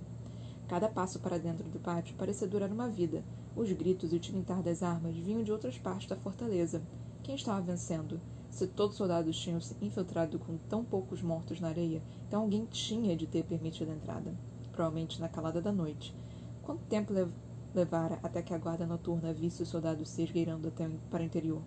Cada 0.67 0.87
passo 0.87 1.19
para 1.19 1.37
dentro 1.37 1.69
do 1.69 1.79
pátio 1.79 2.15
parecia 2.15 2.47
durar 2.47 2.71
uma 2.71 2.89
vida. 2.89 3.23
Os 3.55 3.71
gritos 3.71 4.11
e 4.11 4.15
o 4.15 4.19
tilintar 4.19 4.63
das 4.63 4.81
armas 4.81 5.15
vinham 5.15 5.43
de 5.43 5.51
outras 5.51 5.77
partes 5.77 6.07
da 6.07 6.15
fortaleza. 6.15 6.81
Quem 7.21 7.35
estava 7.35 7.61
vencendo? 7.61 8.19
Se 8.53 8.67
todos 8.67 8.91
os 8.91 8.97
soldados 8.99 9.35
tinham 9.35 9.59
se 9.59 9.75
infiltrado 9.83 10.37
com 10.37 10.57
tão 10.69 10.85
poucos 10.85 11.23
mortos 11.23 11.59
na 11.59 11.69
areia, 11.69 12.03
então 12.27 12.43
alguém 12.43 12.67
tinha 12.67 13.17
de 13.17 13.25
ter 13.25 13.43
permitido 13.43 13.89
a 13.89 13.95
entrada. 13.95 14.31
Provavelmente 14.71 15.19
na 15.19 15.27
calada 15.27 15.59
da 15.59 15.71
noite. 15.71 16.15
Quanto 16.61 16.85
tempo 16.85 17.11
lev 17.11 17.31
levara 17.73 18.19
até 18.21 18.43
que 18.43 18.53
a 18.53 18.57
guarda 18.59 18.85
noturna 18.85 19.33
visse 19.33 19.63
os 19.63 19.69
soldados 19.69 20.07
se 20.07 20.21
esgueirando 20.21 20.67
até 20.67 20.87
para 21.09 21.23
o 21.23 21.25
interior? 21.25 21.63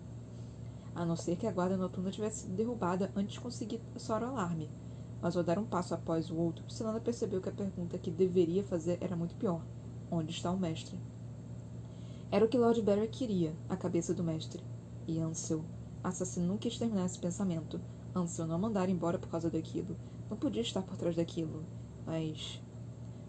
A 0.95 1.03
não 1.03 1.17
ser 1.17 1.35
que 1.35 1.45
a 1.45 1.51
guarda 1.51 1.75
noturna 1.75 2.09
tivesse 2.09 2.43
sido 2.43 2.55
derrubada 2.55 3.11
antes 3.17 3.33
de 3.33 3.41
conseguir 3.41 3.81
soar 3.97 4.23
o 4.23 4.27
alarme. 4.27 4.69
Mas 5.21 5.35
ao 5.35 5.43
dar 5.43 5.59
um 5.59 5.65
passo 5.65 5.93
após 5.93 6.31
o 6.31 6.37
outro, 6.37 6.63
Silana 6.71 7.01
percebeu 7.01 7.41
que 7.41 7.49
a 7.49 7.51
pergunta 7.51 7.97
que 7.97 8.09
deveria 8.09 8.63
fazer 8.63 8.97
era 9.01 9.15
muito 9.15 9.35
pior. 9.35 9.61
Onde 10.09 10.31
está 10.31 10.49
o 10.49 10.57
mestre? 10.57 10.97
Era 12.31 12.45
o 12.45 12.47
que 12.47 12.57
Lord 12.57 12.81
Barry 12.81 13.09
queria, 13.09 13.53
a 13.67 13.75
cabeça 13.75 14.13
do 14.13 14.23
mestre. 14.23 14.63
E 15.05 15.19
Ansel 15.19 15.65
assassino 16.07 16.47
nunca 16.47 16.61
quis 16.61 16.77
terminar 16.77 17.05
esse 17.05 17.19
pensamento. 17.19 17.79
Ansel 18.15 18.47
não 18.47 18.57
mandar 18.57 18.89
embora 18.89 19.19
por 19.19 19.29
causa 19.29 19.49
daquilo. 19.49 19.95
Não 20.29 20.37
podia 20.37 20.61
estar 20.61 20.81
por 20.81 20.97
trás 20.97 21.15
daquilo. 21.15 21.63
Mas. 22.05 22.61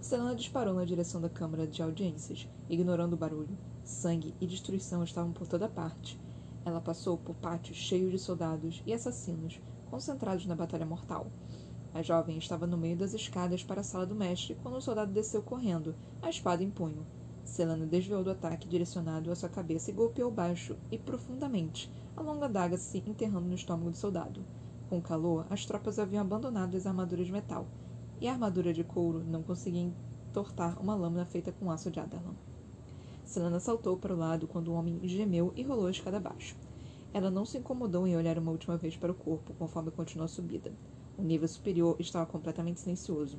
Selena 0.01 0.35
disparou 0.35 0.75
na 0.75 0.85
direção 0.85 1.21
da 1.21 1.29
câmara 1.29 1.67
de 1.67 1.83
audiências, 1.83 2.49
ignorando 2.69 3.15
o 3.15 3.17
barulho. 3.17 3.59
Sangue 3.83 4.35
e 4.41 4.47
destruição 4.47 5.03
estavam 5.03 5.33
por 5.33 5.47
toda 5.49 5.69
parte. 5.69 6.19
Ela 6.65 6.81
passou 6.81 7.19
por 7.19 7.35
pátios 7.35 7.77
cheios 7.77 8.13
de 8.13 8.19
soldados 8.19 8.83
e 8.87 8.93
assassinos, 8.93 9.61
concentrados 9.91 10.47
na 10.47 10.55
batalha 10.55 10.87
mortal. 10.87 11.27
A 11.93 12.03
jovem 12.03 12.39
estava 12.39 12.67
no 12.67 12.77
meio 12.77 12.97
das 12.97 13.15
escadas 13.15 13.65
para 13.65 13.81
a 13.81 13.85
sala 13.85 14.07
do 14.07 14.15
mestre 14.15 14.57
quando 14.63 14.77
o 14.77 14.81
soldado 14.81 15.13
desceu 15.13 15.43
correndo, 15.43 15.95
a 16.23 16.29
espada 16.29 16.63
em 16.63 16.71
punho. 16.71 17.05
Selena 17.49 17.87
desviou 17.87 18.23
do 18.23 18.31
ataque 18.31 18.69
direcionado 18.69 19.33
à 19.33 19.35
sua 19.35 19.49
cabeça 19.49 19.91
e 19.91 19.95
golpeou 19.95 20.31
baixo 20.31 20.77
e 20.93 20.99
profundamente, 20.99 21.91
a 22.15 22.21
longa 22.21 22.45
adaga 22.45 22.77
se 22.77 23.03
enterrando 23.07 23.49
no 23.49 23.55
estômago 23.55 23.91
do 23.91 23.97
soldado. 23.97 24.45
Com 24.89 24.99
o 24.99 25.03
calor, 25.03 25.47
as 25.49 25.65
tropas 25.65 25.99
haviam 25.99 26.21
abandonado 26.21 26.77
as 26.77 26.87
armaduras 26.87 27.27
de 27.27 27.33
metal, 27.33 27.67
e 28.21 28.29
a 28.29 28.33
armadura 28.33 28.73
de 28.73 28.85
couro 28.85 29.25
não 29.25 29.43
conseguia 29.43 29.91
entortar 30.29 30.81
uma 30.81 30.95
lâmina 30.95 31.25
feita 31.25 31.51
com 31.51 31.71
aço 31.71 31.91
de 31.91 31.99
Adarlan. 31.99 32.35
Selena 33.25 33.59
saltou 33.59 33.97
para 33.97 34.15
o 34.15 34.19
lado 34.19 34.47
quando 34.47 34.69
o 34.69 34.75
homem 34.75 35.01
gemeu 35.03 35.53
e 35.57 35.63
rolou 35.63 35.87
a 35.87 35.91
escada 35.91 36.19
abaixo. 36.19 36.55
Ela 37.13 37.31
não 37.31 37.47
se 37.47 37.59
incomodou 37.59 38.07
em 38.07 38.17
olhar 38.17 38.39
uma 38.39 38.53
última 38.53 38.77
vez 38.77 38.97
para 38.97 39.11
o 39.11 39.15
corpo 39.15 39.55
conforme 39.55 39.91
continuou 39.91 40.27
a 40.27 40.29
subida. 40.29 40.73
O 41.17 41.23
nível 41.23 41.49
superior 41.49 41.97
estava 41.99 42.27
completamente 42.27 42.81
silencioso. 42.81 43.39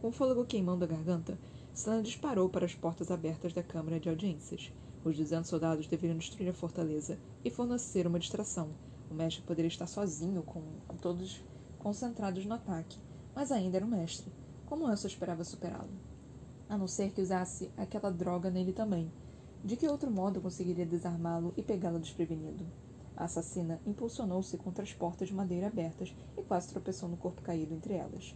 Com 0.00 0.08
o 0.08 0.12
fôlego 0.12 0.44
queimando 0.44 0.84
a 0.84 0.88
garganta, 0.88 1.38
Selena 1.74 2.02
disparou 2.02 2.50
para 2.50 2.66
as 2.66 2.74
portas 2.74 3.10
abertas 3.10 3.54
da 3.54 3.62
câmara 3.62 3.98
de 3.98 4.08
audiências. 4.08 4.70
Os 5.02 5.16
duzentos 5.16 5.48
soldados 5.48 5.86
deveriam 5.86 6.18
destruir 6.18 6.50
a 6.50 6.52
fortaleza 6.52 7.18
e 7.42 7.50
fornecer 7.50 8.06
uma 8.06 8.18
distração. 8.18 8.68
O 9.10 9.14
mestre 9.14 9.42
poderia 9.42 9.68
estar 9.68 9.86
sozinho, 9.86 10.42
com, 10.42 10.62
todos 11.00 11.42
concentrados 11.78 12.44
no 12.44 12.54
ataque, 12.54 12.98
mas 13.34 13.50
ainda 13.50 13.78
era 13.78 13.86
o 13.86 13.88
mestre. 13.88 14.30
Como 14.66 14.88
Elsa 14.88 15.06
esperava 15.06 15.44
superá-lo? 15.44 15.90
A 16.68 16.76
não 16.76 16.86
ser 16.86 17.10
que 17.10 17.22
usasse 17.22 17.70
aquela 17.76 18.10
droga 18.10 18.50
nele 18.50 18.72
também. 18.72 19.10
De 19.64 19.74
que 19.74 19.88
outro 19.88 20.10
modo 20.10 20.40
conseguiria 20.40 20.84
desarmá-lo 20.86 21.54
e 21.56 21.62
pegá-lo 21.62 21.98
desprevenido? 21.98 22.66
A 23.16 23.24
assassina 23.24 23.80
impulsionou-se 23.86 24.56
contra 24.58 24.84
as 24.84 24.92
portas 24.92 25.28
de 25.28 25.34
madeira 25.34 25.68
abertas 25.68 26.14
e 26.36 26.42
quase 26.42 26.68
tropeçou 26.68 27.08
no 27.08 27.16
corpo 27.16 27.42
caído 27.42 27.74
entre 27.74 27.94
elas. 27.94 28.34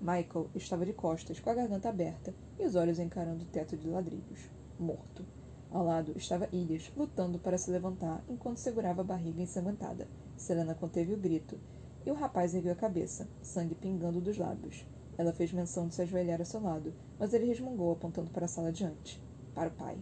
Michael 0.00 0.48
estava 0.54 0.86
de 0.86 0.94
costas, 0.94 1.38
com 1.38 1.50
a 1.50 1.54
garganta 1.54 1.90
aberta 1.90 2.34
e 2.58 2.64
os 2.64 2.74
olhos 2.74 2.98
encarando 2.98 3.44
o 3.44 3.46
teto 3.46 3.76
de 3.76 3.86
ladrilhos. 3.86 4.48
Morto. 4.78 5.26
Ao 5.70 5.84
lado 5.84 6.14
estava 6.16 6.48
Ilhas, 6.50 6.90
lutando 6.96 7.38
para 7.38 7.58
se 7.58 7.70
levantar 7.70 8.24
enquanto 8.26 8.56
segurava 8.56 9.02
a 9.02 9.04
barriga 9.04 9.42
ensanguentada. 9.42 10.08
Selena 10.38 10.74
conteve 10.74 11.12
o 11.12 11.18
grito, 11.18 11.60
e 12.06 12.10
o 12.10 12.14
rapaz 12.14 12.54
ergueu 12.54 12.72
a 12.72 12.76
cabeça, 12.76 13.28
sangue 13.42 13.74
pingando 13.74 14.22
dos 14.22 14.38
lábios. 14.38 14.86
Ela 15.18 15.34
fez 15.34 15.52
menção 15.52 15.86
de 15.86 15.94
se 15.94 16.00
ajoelhar 16.00 16.40
ao 16.40 16.46
seu 16.46 16.62
lado, 16.62 16.94
mas 17.18 17.34
ele 17.34 17.44
resmungou 17.44 17.92
apontando 17.92 18.30
para 18.30 18.46
a 18.46 18.48
sala 18.48 18.68
adiante. 18.68 19.22
Para 19.54 19.68
o 19.68 19.72
pai. 19.72 19.98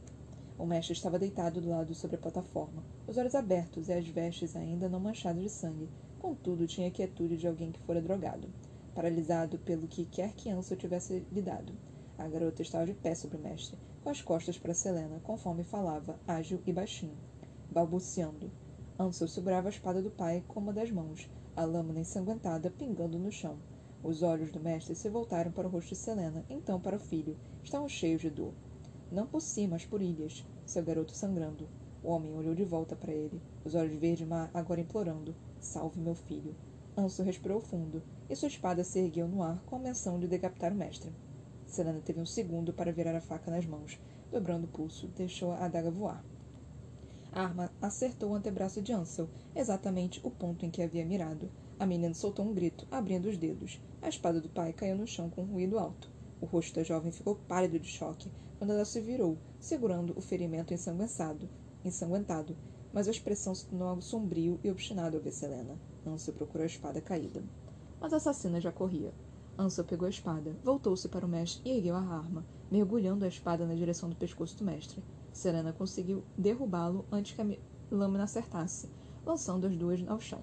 O 0.56 0.64
mestre 0.64 0.92
estava 0.92 1.18
deitado 1.18 1.60
do 1.60 1.70
lado 1.70 1.92
sobre 1.92 2.14
a 2.14 2.20
plataforma, 2.20 2.84
os 3.06 3.16
olhos 3.16 3.34
abertos 3.34 3.88
e 3.88 3.92
as 3.92 4.06
vestes 4.06 4.54
ainda 4.54 4.88
não 4.88 5.00
manchadas 5.00 5.42
de 5.42 5.50
sangue. 5.50 5.88
Contudo, 6.20 6.68
tinha 6.68 6.86
a 6.86 6.90
quietude 6.90 7.36
de 7.36 7.48
alguém 7.48 7.72
que 7.72 7.80
fora 7.80 8.00
drogado, 8.00 8.48
paralisado 8.94 9.58
pelo 9.58 9.86
que 9.86 10.04
quer 10.04 10.32
que 10.32 10.50
Ansel 10.50 10.76
tivesse 10.76 11.26
lhe 11.30 11.42
dado. 11.42 11.72
A 12.16 12.26
garota 12.26 12.62
estava 12.62 12.86
de 12.86 12.94
pé 12.94 13.14
sobre 13.14 13.36
o 13.36 13.40
mestre, 13.40 13.78
com 14.02 14.10
as 14.10 14.20
costas 14.20 14.58
para 14.58 14.74
Selena, 14.74 15.20
conforme 15.20 15.62
falava, 15.62 16.18
ágil 16.26 16.60
e 16.66 16.72
baixinho, 16.72 17.16
balbuciando. 17.70 18.50
Ansel 18.98 19.28
segurava 19.28 19.68
a 19.68 19.70
espada 19.70 20.02
do 20.02 20.10
pai 20.10 20.42
com 20.48 20.60
uma 20.60 20.72
das 20.72 20.90
mãos, 20.90 21.30
a 21.54 21.64
lâmina 21.64 22.00
ensanguentada 22.00 22.70
pingando 22.70 23.18
no 23.18 23.30
chão. 23.30 23.58
Os 24.02 24.22
olhos 24.22 24.50
do 24.50 24.60
mestre 24.60 24.94
se 24.94 25.08
voltaram 25.08 25.50
para 25.50 25.66
o 25.66 25.70
rosto 25.70 25.90
de 25.90 25.96
Selena, 25.96 26.44
então 26.48 26.80
para 26.80 26.96
o 26.96 27.00
filho. 27.00 27.36
Estavam 27.62 27.88
cheios 27.88 28.20
de 28.20 28.30
dor. 28.30 28.52
Não 29.10 29.26
por 29.26 29.40
si, 29.40 29.66
mas 29.66 29.84
por 29.84 30.00
ilhas. 30.00 30.44
Seu 30.64 30.84
garoto 30.84 31.12
sangrando. 31.12 31.68
O 32.02 32.10
homem 32.10 32.32
olhou 32.32 32.54
de 32.54 32.64
volta 32.64 32.94
para 32.94 33.12
ele, 33.12 33.42
os 33.64 33.74
olhos 33.74 33.98
verde-mar 33.98 34.50
agora 34.54 34.80
implorando: 34.80 35.34
Salve 35.58 36.00
meu 36.00 36.14
filho. 36.14 36.54
Ansel 36.96 37.24
respirou 37.24 37.60
fundo, 37.60 38.02
e 38.28 38.36
sua 38.36 38.48
espada 38.48 38.84
se 38.84 38.98
ergueu 38.98 39.26
no 39.26 39.42
ar 39.42 39.62
com 39.66 39.76
a 39.76 39.78
menção 39.78 40.18
de 40.18 40.26
decapitar 40.26 40.72
o 40.72 40.76
mestre. 40.76 41.12
Selena 41.66 42.00
teve 42.00 42.20
um 42.20 42.26
segundo 42.26 42.72
para 42.72 42.92
virar 42.92 43.14
a 43.14 43.20
faca 43.20 43.50
nas 43.50 43.66
mãos. 43.66 44.00
Dobrando 44.30 44.64
o 44.64 44.68
pulso, 44.68 45.08
deixou 45.08 45.52
a 45.52 45.64
adaga 45.64 45.90
voar. 45.90 46.24
A 47.32 47.42
arma 47.42 47.70
acertou 47.80 48.30
o 48.30 48.34
antebraço 48.34 48.80
de 48.80 48.92
Ansel, 48.92 49.28
exatamente 49.54 50.20
o 50.22 50.30
ponto 50.30 50.64
em 50.64 50.70
que 50.70 50.82
havia 50.82 51.04
mirado. 51.04 51.50
A 51.78 51.86
menina 51.86 52.14
soltou 52.14 52.44
um 52.44 52.54
grito, 52.54 52.86
abrindo 52.90 53.28
os 53.28 53.36
dedos. 53.36 53.80
A 54.00 54.08
espada 54.08 54.40
do 54.40 54.48
pai 54.48 54.72
caiu 54.72 54.96
no 54.96 55.06
chão 55.06 55.30
com 55.30 55.42
um 55.42 55.52
ruído 55.52 55.78
alto. 55.78 56.10
O 56.40 56.46
rosto 56.46 56.74
da 56.74 56.82
jovem 56.82 57.12
ficou 57.12 57.34
pálido 57.34 57.78
de 57.78 57.88
choque 57.88 58.30
quando 58.58 58.72
ela 58.72 58.84
se 58.84 59.00
virou, 59.00 59.38
segurando 59.60 60.12
o 60.16 60.20
ferimento 60.20 60.74
ensanguentado, 60.74 61.48
ensanguentado 61.84 62.56
mas 62.92 63.06
a 63.06 63.10
expressão 63.10 63.54
se 63.54 63.66
tornou 63.66 63.88
algo 63.88 64.02
sombrio 64.02 64.58
e 64.62 64.70
obstinado 64.70 65.16
ao 65.16 65.22
ver 65.22 65.32
Selena. 65.32 65.78
Ansel 66.06 66.34
procurou 66.34 66.62
a 66.62 66.66
espada 66.66 67.00
caída. 67.00 67.42
Mas 68.00 68.12
a 68.12 68.16
assassina 68.16 68.60
já 68.60 68.70
corria. 68.70 69.12
Ansel 69.58 69.84
pegou 69.84 70.06
a 70.06 70.10
espada, 70.10 70.56
voltou-se 70.62 71.08
para 71.08 71.26
o 71.26 71.28
mestre 71.28 71.68
e 71.68 71.76
ergueu 71.76 71.96
a 71.96 72.00
arma, 72.00 72.44
mergulhando 72.70 73.24
a 73.24 73.28
espada 73.28 73.66
na 73.66 73.74
direção 73.74 74.08
do 74.08 74.14
pescoço 74.14 74.56
do 74.56 74.64
mestre. 74.64 75.02
Selena 75.32 75.72
conseguiu 75.72 76.22
derrubá-lo 76.36 77.04
antes 77.10 77.34
que 77.34 77.42
a 77.42 77.56
lâmina 77.90 78.24
acertasse, 78.24 78.88
lançando 79.26 79.66
as 79.66 79.76
duas 79.76 80.00
ao 80.08 80.20
chão. 80.20 80.40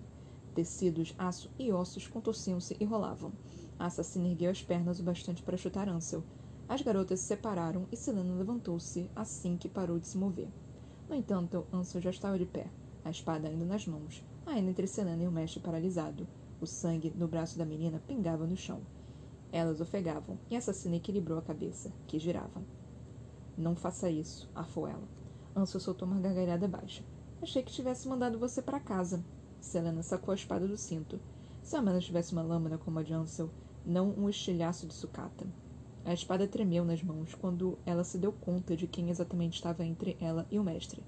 Tecidos, 0.54 1.14
aço 1.18 1.50
e 1.58 1.72
ossos 1.72 2.08
contorciam-se 2.08 2.76
e 2.80 2.86
rolavam. 2.86 3.32
A 3.80 3.86
assassina 3.86 4.28
ergueu 4.28 4.52
as 4.52 4.62
pernas 4.62 5.00
o 5.00 5.04
bastante 5.04 5.42
para 5.42 5.58
chutar 5.58 5.88
Ansel. 5.88 6.24
As 6.68 6.82
garotas 6.82 7.20
se 7.20 7.28
separaram 7.28 7.88
e 7.92 7.96
Selena 7.96 8.34
levantou-se 8.36 9.10
assim 9.16 9.56
que 9.56 9.70
parou 9.70 10.00
de 10.00 10.08
se 10.08 10.18
mover. 10.18 10.50
No 11.08 11.16
entanto, 11.16 11.66
Ansel 11.72 12.02
já 12.02 12.10
estava 12.10 12.40
de 12.40 12.46
pé, 12.46 12.68
a 13.04 13.12
espada 13.12 13.48
ainda 13.48 13.66
nas 13.66 13.86
mãos, 13.86 14.24
ainda 14.46 14.72
entre 14.72 14.88
Selena 14.88 15.24
e 15.24 15.28
o 15.28 15.32
mestre 15.32 15.60
paralisado. 15.60 16.28
O 16.62 16.66
sangue 16.66 17.14
no 17.16 17.28
braço 17.28 17.58
da 17.58 17.66
menina 17.66 18.02
pingava 18.08 18.48
no 18.48 18.56
chão. 18.56 18.82
Elas 19.52 19.82
ofegavam, 19.82 20.38
e 20.50 20.56
a 20.56 20.60
assassina 20.60 20.96
equilibrou 20.96 21.38
a 21.38 21.42
cabeça, 21.42 21.92
que 22.08 22.20
girava. 22.20 22.62
Não 23.58 23.76
faça 23.76 24.10
isso, 24.10 24.50
afou 24.56 24.88
ela. 24.88 25.08
Ansel 25.56 25.80
soltou 25.80 26.08
uma 26.08 26.20
gargalhada 26.20 26.68
baixa. 26.68 27.04
Achei 27.42 27.64
que 27.64 27.72
tivesse 27.72 28.08
mandado 28.08 28.40
você 28.40 28.62
para 28.62 28.80
casa. 28.80 29.24
Selena 29.62 30.04
sacou 30.04 30.32
a 30.32 30.36
espada 30.36 30.68
do 30.68 30.78
cinto. 30.78 31.20
Se 31.62 31.76
ao 31.76 31.84
menos 31.84 32.06
tivesse 32.06 32.34
uma 32.34 32.42
lâmina 32.42 32.78
como 32.78 33.00
a 33.00 33.04
de 33.04 33.14
Ansel, 33.14 33.50
não 33.86 34.10
um 34.10 34.30
estilhaço 34.30 34.88
de 34.88 34.94
sucata. 34.94 35.46
A 36.04 36.14
espada 36.14 36.48
tremeu 36.48 36.86
nas 36.86 37.02
mãos 37.02 37.34
quando 37.34 37.78
ela 37.86 38.04
se 38.04 38.18
deu 38.18 38.32
conta 38.32 38.76
de 38.76 38.88
quem 38.88 39.10
exatamente 39.10 39.56
estava 39.56 39.86
entre 39.86 40.18
ela 40.20 40.46
e 40.52 40.60
o 40.60 40.64
mestre. 40.64 41.04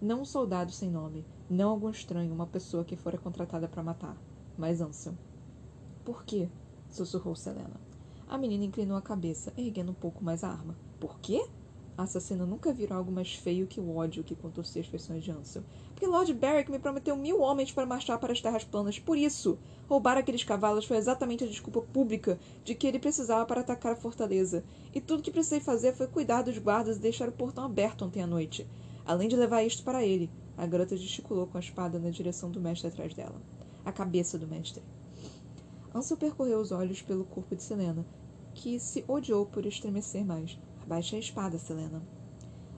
Não 0.00 0.22
um 0.22 0.24
soldado 0.24 0.72
sem 0.72 0.90
nome, 0.90 1.24
não 1.48 1.70
algum 1.70 1.88
estranho, 1.88 2.34
uma 2.34 2.46
pessoa 2.46 2.84
que 2.84 2.96
fora 2.96 3.16
contratada 3.16 3.68
para 3.68 3.82
matar, 3.82 4.16
mas 4.56 4.80
Ansel. 4.80 5.14
Por 6.04 6.24
quê? 6.24 6.48
sussurrou 6.90 7.34
Selena. 7.34 7.80
A 8.28 8.38
menina 8.38 8.64
inclinou 8.64 8.96
a 8.96 9.02
cabeça, 9.02 9.52
erguendo 9.56 9.92
um 9.92 9.94
pouco 9.94 10.24
mais 10.24 10.42
a 10.42 10.48
arma. 10.48 10.76
Por 10.98 11.18
quê? 11.20 11.44
A 11.96 12.04
assassina 12.04 12.46
nunca 12.46 12.72
viu 12.72 12.88
algo 12.90 13.12
mais 13.12 13.34
feio 13.34 13.66
que 13.66 13.78
o 13.78 13.96
ódio 13.96 14.24
que 14.24 14.34
contorcia 14.34 14.80
as 14.80 14.88
feições 14.88 15.22
de 15.22 15.30
Ansel. 15.30 15.62
Porque 15.90 16.06
Lord 16.06 16.32
Beric 16.32 16.70
me 16.70 16.78
prometeu 16.78 17.14
mil 17.14 17.42
homens 17.42 17.70
para 17.70 17.84
marchar 17.84 18.18
para 18.18 18.32
as 18.32 18.40
terras 18.40 18.64
planas. 18.64 18.98
Por 18.98 19.18
isso, 19.18 19.58
roubar 19.86 20.16
aqueles 20.16 20.42
cavalos 20.42 20.86
foi 20.86 20.96
exatamente 20.96 21.44
a 21.44 21.46
desculpa 21.46 21.82
pública 21.82 22.38
de 22.64 22.74
que 22.74 22.86
ele 22.86 22.98
precisava 22.98 23.44
para 23.44 23.60
atacar 23.60 23.92
a 23.92 23.96
fortaleza. 23.96 24.64
E 24.94 25.00
tudo 25.00 25.22
que 25.22 25.30
precisei 25.30 25.60
fazer 25.60 25.92
foi 25.92 26.06
cuidar 26.06 26.42
dos 26.42 26.56
guardas 26.56 26.96
e 26.96 27.00
deixar 27.00 27.28
o 27.28 27.32
portão 27.32 27.64
aberto 27.64 28.06
ontem 28.06 28.22
à 28.22 28.26
noite. 28.26 28.66
Além 29.04 29.28
de 29.28 29.36
levar 29.36 29.62
isto 29.62 29.84
para 29.84 30.04
ele. 30.04 30.30
A 30.56 30.66
garota 30.66 30.96
gesticulou 30.96 31.46
com 31.46 31.58
a 31.58 31.60
espada 31.60 31.98
na 31.98 32.10
direção 32.10 32.50
do 32.50 32.60
mestre 32.60 32.88
atrás 32.88 33.12
dela. 33.12 33.40
A 33.84 33.90
cabeça 33.90 34.38
do 34.38 34.46
mestre. 34.46 34.82
Ansel 35.94 36.16
percorreu 36.16 36.60
os 36.60 36.72
olhos 36.72 37.02
pelo 37.02 37.24
corpo 37.24 37.54
de 37.54 37.62
Selena, 37.62 38.06
que 38.54 38.78
se 38.78 39.04
odiou 39.08 39.44
por 39.44 39.66
estremecer 39.66 40.24
mais. 40.24 40.58
Abaixe 40.82 41.16
a 41.16 41.18
espada, 41.18 41.58
Selena. 41.58 42.02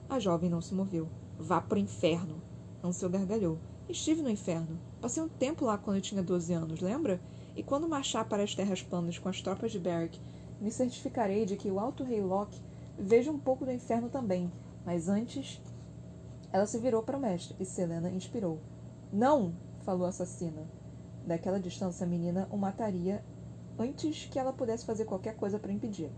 A 0.09 0.19
jovem 0.19 0.49
não 0.49 0.61
se 0.61 0.73
moveu. 0.73 1.07
Vá 1.39 1.61
pro 1.61 1.79
inferno. 1.79 2.41
Ansel 2.83 3.09
gargalhou. 3.09 3.57
Estive 3.87 4.21
no 4.21 4.29
inferno. 4.29 4.79
Passei 4.99 5.21
um 5.21 5.29
tempo 5.29 5.65
lá 5.65 5.77
quando 5.77 5.97
eu 5.97 6.01
tinha 6.01 6.23
12 6.23 6.53
anos, 6.53 6.81
lembra? 6.81 7.21
E 7.55 7.63
quando 7.63 7.87
marchar 7.87 8.27
para 8.27 8.43
as 8.43 8.53
terras 8.53 8.81
planas 8.81 9.17
com 9.17 9.29
as 9.29 9.41
tropas 9.41 9.71
de 9.71 9.79
Beric, 9.79 10.19
me 10.59 10.71
certificarei 10.71 11.45
de 11.45 11.55
que 11.55 11.69
o 11.69 11.79
Alto 11.79 12.03
Rei 12.03 12.21
Locke 12.21 12.59
veja 12.97 13.31
um 13.31 13.39
pouco 13.39 13.65
do 13.65 13.71
inferno 13.71 14.09
também. 14.09 14.51
Mas 14.85 15.07
antes. 15.07 15.61
Ela 16.51 16.65
se 16.65 16.79
virou 16.79 17.03
para 17.03 17.17
o 17.17 17.21
mestre 17.21 17.55
e 17.59 17.65
Selena 17.65 18.09
inspirou. 18.09 18.59
Não! 19.11 19.53
falou 19.83 20.05
a 20.05 20.09
assassina. 20.09 20.67
Daquela 21.25 21.59
distância, 21.59 22.05
a 22.05 22.09
menina 22.09 22.47
o 22.51 22.57
mataria 22.57 23.23
antes 23.79 24.25
que 24.25 24.37
ela 24.37 24.53
pudesse 24.53 24.85
fazer 24.85 25.05
qualquer 25.05 25.35
coisa 25.35 25.57
para 25.57 25.71
impedir. 25.71 26.11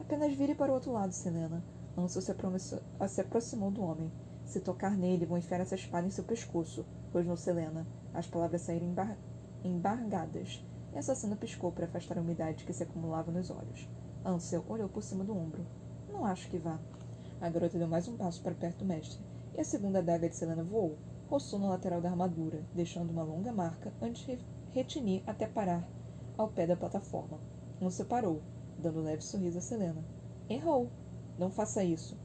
Apenas 0.00 0.34
vire 0.34 0.54
para 0.54 0.72
o 0.72 0.74
outro 0.74 0.92
lado, 0.92 1.12
Selena. 1.12 1.62
Ansel 1.96 2.22
se, 2.22 2.82
se 3.08 3.20
aproximou 3.20 3.70
do 3.70 3.82
homem. 3.82 4.10
Se 4.44 4.60
tocar 4.60 4.96
nele, 4.96 5.26
vou 5.26 5.38
enfiar 5.38 5.60
essa 5.60 5.74
espada 5.74 6.06
em 6.06 6.10
seu 6.10 6.24
pescoço, 6.24 6.84
rosnou 7.12 7.36
Selena. 7.36 7.86
As 8.12 8.26
palavras 8.26 8.62
saíram 8.62 8.88
embar 8.88 9.16
embargadas. 9.62 10.64
E 10.92 10.96
a 10.96 10.98
assassina 10.98 11.36
piscou 11.36 11.70
para 11.70 11.86
afastar 11.86 12.18
a 12.18 12.20
umidade 12.20 12.64
que 12.64 12.72
se 12.72 12.82
acumulava 12.82 13.30
nos 13.30 13.50
olhos. 13.50 13.88
Ansel 14.24 14.64
olhou 14.68 14.88
por 14.88 15.02
cima 15.02 15.24
do 15.24 15.36
ombro. 15.36 15.64
Não 16.10 16.26
acho 16.26 16.48
que 16.48 16.58
vá. 16.58 16.78
A 17.40 17.48
garota 17.48 17.78
deu 17.78 17.88
mais 17.88 18.06
um 18.08 18.16
passo 18.16 18.42
para 18.42 18.54
perto 18.54 18.78
do 18.78 18.84
mestre, 18.84 19.18
e 19.54 19.60
a 19.60 19.64
segunda 19.64 19.98
adaga 19.98 20.28
de 20.28 20.36
Selena 20.36 20.62
voou, 20.62 20.96
roçou 21.28 21.58
na 21.58 21.68
lateral 21.68 22.00
da 22.00 22.10
armadura, 22.10 22.64
deixando 22.74 23.10
uma 23.10 23.22
longa 23.22 23.52
marca 23.52 23.92
antes 24.00 24.24
de 24.24 24.38
retinir 24.72 25.22
até 25.26 25.46
parar 25.46 25.88
ao 26.36 26.48
pé 26.48 26.66
da 26.66 26.76
plataforma. 26.76 27.38
Ansel 27.80 28.06
parou, 28.06 28.40
dando 28.78 29.00
um 29.00 29.04
leve 29.04 29.22
sorriso 29.22 29.58
a 29.58 29.60
Selena. 29.60 30.04
Errou. 30.48 30.88
Não 31.38 31.50
faça 31.50 31.82
isso. 31.82 32.16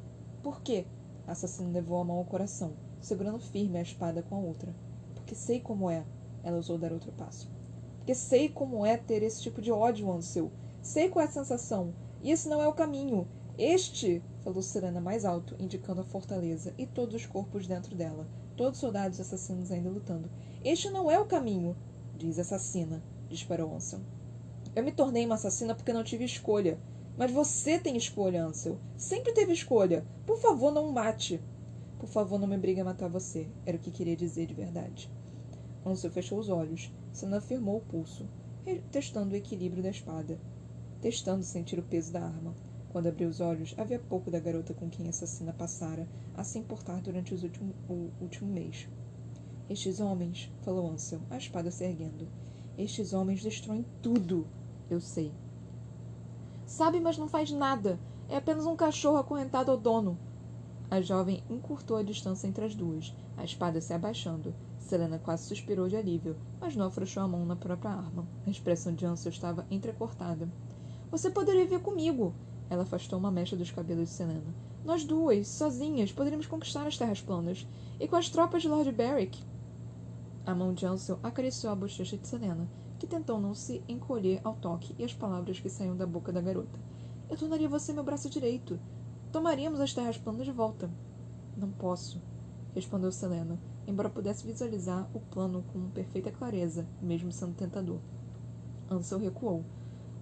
Por 0.44 0.62
quê? 0.62 0.86
A 1.26 1.32
assassina 1.32 1.70
levou 1.70 2.00
a 2.00 2.04
mão 2.04 2.18
ao 2.18 2.26
coração, 2.26 2.74
segurando 3.02 3.40
firme 3.40 3.78
a 3.80 3.82
espada 3.82 4.22
com 4.22 4.36
a 4.36 4.40
outra. 4.40 4.74
Porque 5.16 5.36
sei 5.36 5.60
como 5.60 5.90
é. 5.90 6.06
Ela 6.44 6.58
ousou 6.58 6.78
dar 6.78 6.94
outro 6.94 7.12
passo. 7.12 7.50
Porque 7.98 8.14
sei 8.16 8.50
como 8.50 8.86
é 8.86 8.98
ter 8.98 9.24
esse 9.24 9.42
tipo 9.42 9.62
de 9.62 9.72
ódio, 9.72 10.12
Ansel. 10.12 10.52
Sei 10.82 11.10
qual 11.10 11.26
é 11.26 11.28
a 11.28 11.32
sensação. 11.32 11.94
E 12.22 12.32
esse 12.32 12.48
não 12.48 12.62
é 12.62 12.68
o 12.68 12.74
caminho. 12.74 13.28
Este, 13.58 14.22
falou 14.44 14.62
Serena 14.62 15.02
mais 15.02 15.26
alto, 15.26 15.56
indicando 15.60 16.02
a 16.02 16.06
fortaleza 16.06 16.74
e 16.78 16.86
todos 16.86 17.16
os 17.16 17.26
corpos 17.26 17.66
dentro 17.68 17.96
dela, 17.96 18.28
todos 18.58 18.80
soldados 18.80 19.20
assassinos 19.20 19.72
ainda 19.72 19.90
lutando. 19.90 20.30
Este 20.66 20.90
não 20.90 21.10
é 21.10 21.20
o 21.20 21.26
caminho, 21.26 21.78
diz 22.18 22.40
assassina, 22.40 23.02
disparou 23.30 23.74
Ansel. 23.74 24.02
Eu 24.76 24.84
me 24.84 24.92
tornei 24.92 25.26
uma 25.26 25.36
assassina 25.36 25.74
porque 25.74 25.94
não 25.94 26.04
tive 26.04 26.26
escolha. 26.26 26.78
Mas 27.18 27.32
você 27.32 27.80
tem 27.80 27.98
escolha, 27.98 28.46
Ansel. 28.46 28.78
Sempre 28.96 29.34
teve 29.34 29.52
escolha. 29.52 30.06
Por 30.26 30.38
favor, 30.40 30.72
não 30.72 30.92
mate. 30.92 31.42
Por 31.98 32.08
favor, 32.08 32.40
não 32.40 32.48
me 32.48 32.56
obrigue 32.56 32.82
a 32.82 32.86
matar 32.86 33.10
você. 33.10 33.48
Era 33.66 33.78
o 33.78 33.80
que 33.80 33.90
queria 33.90 34.16
dizer 34.16 34.46
de 34.46 34.54
verdade. 34.54 35.10
Ansel 35.84 36.12
fechou 36.12 36.38
os 36.38 36.50
olhos. 36.50 36.92
Senna 37.12 37.38
afirmou 37.38 37.78
o 37.78 37.82
pulso, 37.82 38.28
testando 38.92 39.34
o 39.34 39.38
equilíbrio 39.38 39.82
da 39.82 39.90
espada, 39.90 40.40
testando 41.02 41.44
sentir 41.44 41.80
o 41.80 41.84
peso 41.84 42.12
da 42.12 42.22
arma. 42.22 42.54
Quando 42.90 43.08
abriu 43.08 43.30
os 43.30 43.40
olhos, 43.40 43.76
havia 43.78 44.00
pouco 44.00 44.32
da 44.32 44.40
garota 44.40 44.74
com 44.74 44.90
quem 44.90 45.08
a 45.08 45.10
assassina 45.10 45.54
passara 45.54 46.08
a 46.34 46.44
se 46.44 46.58
importar 46.58 47.02
durante 47.02 47.34
último, 47.34 47.74
o 47.90 48.10
último 48.22 48.52
mês. 48.52 48.88
Estes 49.70 50.00
homens, 50.00 50.52
falou 50.62 50.90
Ansel, 50.90 51.20
a 51.30 51.38
espada 51.38 51.70
se 51.70 51.84
erguendo. 51.84 52.28
Estes 52.78 53.12
homens 53.12 53.44
destroem 53.44 53.86
tudo. 54.02 54.48
Eu 54.90 55.02
sei. 55.02 55.34
Sabe, 56.66 57.00
mas 57.00 57.18
não 57.18 57.28
faz 57.28 57.52
nada. 57.52 58.00
É 58.30 58.38
apenas 58.38 58.66
um 58.66 58.76
cachorro 58.76 59.18
acorrentado 59.18 59.72
ao 59.72 59.78
dono. 59.78 60.18
A 60.90 61.02
jovem 61.02 61.44
encurtou 61.50 61.98
a 61.98 62.04
distância 62.04 62.48
entre 62.48 62.64
as 62.64 62.74
duas, 62.74 63.14
a 63.36 63.44
espada 63.44 63.82
se 63.82 63.94
abaixando. 63.94 64.56
Selena 64.80 65.20
quase 65.20 65.46
suspirou 65.46 65.90
de 65.90 65.98
alívio, 65.98 66.38
mas 66.62 66.76
não 66.76 66.86
afrouxou 66.86 67.22
a 67.22 67.28
mão 67.28 67.46
na 67.46 67.58
própria 67.58 67.92
arma. 67.92 68.26
A 68.46 68.50
expressão 68.50 68.94
de 68.94 69.06
Ansel 69.06 69.32
estava 69.32 69.66
entrecortada. 69.70 70.50
Você 71.12 71.30
poderia 71.30 71.68
vir 71.68 71.82
comigo. 71.82 72.34
Ela 72.70 72.84
afastou 72.84 73.18
uma 73.18 73.32
mecha 73.32 73.56
dos 73.56 73.72
cabelos 73.72 74.10
de 74.10 74.16
Selena. 74.16 74.54
Nós 74.84 75.04
duas, 75.04 75.48
sozinhas, 75.48 76.12
poderíamos 76.12 76.48
conquistar 76.48 76.88
as 76.88 76.98
terras 76.98 77.22
planas. 77.22 77.68
E 78.00 78.08
com 78.08 78.16
as 78.16 78.30
tropas 78.30 78.62
de 78.62 78.68
Lord 78.68 78.92
Beric. 78.92 79.44
A 80.46 80.56
mão 80.56 80.74
de 80.74 80.86
Ansel 80.86 81.20
acariciou 81.22 81.74
a 81.74 81.76
bochecha 81.76 82.18
de 82.18 82.28
Selena, 82.28 82.70
que 82.98 83.06
tentou 83.06 83.40
não 83.40 83.54
se 83.54 83.84
encolher 83.88 84.40
ao 84.44 84.56
toque 84.56 84.96
e 84.98 85.04
às 85.04 85.14
palavras 85.14 85.60
que 85.60 85.70
saíam 85.70 85.98
da 85.98 86.06
boca 86.06 86.32
da 86.32 86.42
garota. 86.42 86.80
Eu 87.30 87.36
tornaria 87.36 87.68
você 87.68 87.92
meu 87.92 88.04
braço 88.04 88.30
direito. 88.30 88.80
Tomaríamos 89.32 89.82
as 89.82 89.94
terras 89.94 90.18
planas 90.18 90.46
de 90.46 90.52
volta. 90.52 90.90
Não 91.58 91.70
posso, 91.70 92.22
respondeu 92.74 93.12
Selena, 93.12 93.60
embora 93.86 94.10
pudesse 94.10 94.46
visualizar 94.46 95.10
o 95.14 95.20
plano 95.20 95.64
com 95.74 95.90
perfeita 95.90 96.32
clareza, 96.32 96.88
mesmo 97.02 97.32
sendo 97.32 97.56
tentador. 97.56 98.00
Ansel 98.90 99.20
recuou. 99.20 99.66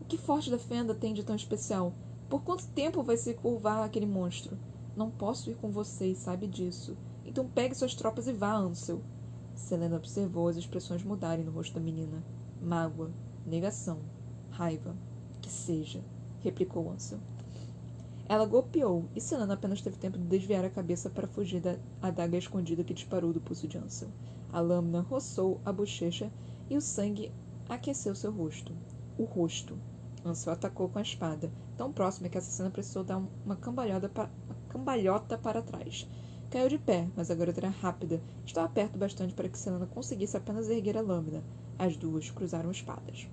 O 0.01 0.05
que 0.05 0.17
Forte 0.17 0.49
da 0.49 0.57
Fenda 0.57 0.95
tem 0.95 1.13
de 1.13 1.23
tão 1.23 1.35
especial? 1.35 1.93
Por 2.29 2.41
quanto 2.41 2.67
tempo 2.67 3.03
vai 3.03 3.17
se 3.17 3.33
curvar 3.33 3.83
aquele 3.83 4.05
monstro? 4.05 4.57
Não 4.95 5.11
posso 5.11 5.51
ir 5.51 5.55
com 5.55 5.71
você 5.71 6.07
e 6.07 6.15
sabe 6.15 6.47
disso. 6.47 6.97
Então 7.25 7.47
pegue 7.47 7.75
suas 7.75 7.93
tropas 7.93 8.27
e 8.27 8.33
vá, 8.33 8.53
Ansel. 8.53 9.01
Selena 9.53 9.97
observou 9.97 10.47
as 10.47 10.57
expressões 10.57 11.03
mudarem 11.03 11.45
no 11.45 11.51
rosto 11.51 11.75
da 11.75 11.79
menina 11.79 12.23
mágoa, 12.61 13.11
negação, 13.45 13.99
raiva. 14.49 14.95
Que 15.41 15.49
seja, 15.49 16.03
replicou 16.41 16.91
Ansel. 16.91 17.19
Ela 18.27 18.45
golpeou, 18.45 19.05
e 19.15 19.21
Selena 19.21 19.53
apenas 19.53 19.81
teve 19.81 19.97
tempo 19.97 20.17
de 20.17 20.23
desviar 20.23 20.65
a 20.65 20.69
cabeça 20.69 21.11
para 21.11 21.27
fugir 21.27 21.61
da 21.61 21.77
adaga 22.01 22.37
escondida 22.37 22.83
que 22.83 22.93
disparou 22.93 23.31
do 23.31 23.39
pulso 23.39 23.67
de 23.67 23.77
Ansel. 23.77 24.09
A 24.51 24.59
lâmina 24.59 25.01
roçou 25.01 25.61
a 25.63 25.71
bochecha 25.71 26.31
e 26.67 26.75
o 26.75 26.81
sangue 26.81 27.31
aqueceu 27.69 28.15
seu 28.15 28.31
rosto. 28.31 28.73
O 29.17 29.25
rosto. 29.25 29.77
Ansel 30.23 30.53
atacou 30.53 30.89
com 30.89 30.97
a 30.97 31.03
espada, 31.03 31.51
tão 31.77 31.91
próxima 31.91 32.29
que 32.29 32.37
a 32.37 32.41
assassina 32.41 32.69
precisou 32.69 33.03
dar 33.03 33.21
uma 33.45 33.55
cambalhota, 33.55 34.09
pa 34.09 34.29
uma 34.47 34.55
cambalhota 34.69 35.37
para 35.37 35.61
trás. 35.61 36.07
Caiu 36.49 36.69
de 36.69 36.77
pé, 36.77 37.07
mas 37.15 37.29
a 37.29 37.35
garota 37.35 37.59
era 37.59 37.69
rápida. 37.69 38.21
Estava 38.45 38.69
perto 38.69 38.97
bastante 38.97 39.33
para 39.33 39.49
que 39.49 39.57
Selena 39.57 39.85
conseguisse 39.87 40.37
apenas 40.37 40.69
erguer 40.69 40.97
a 40.97 41.01
lâmina. 41.01 41.43
As 41.77 41.97
duas 41.97 42.29
cruzaram 42.31 42.71
espadas. 42.71 43.27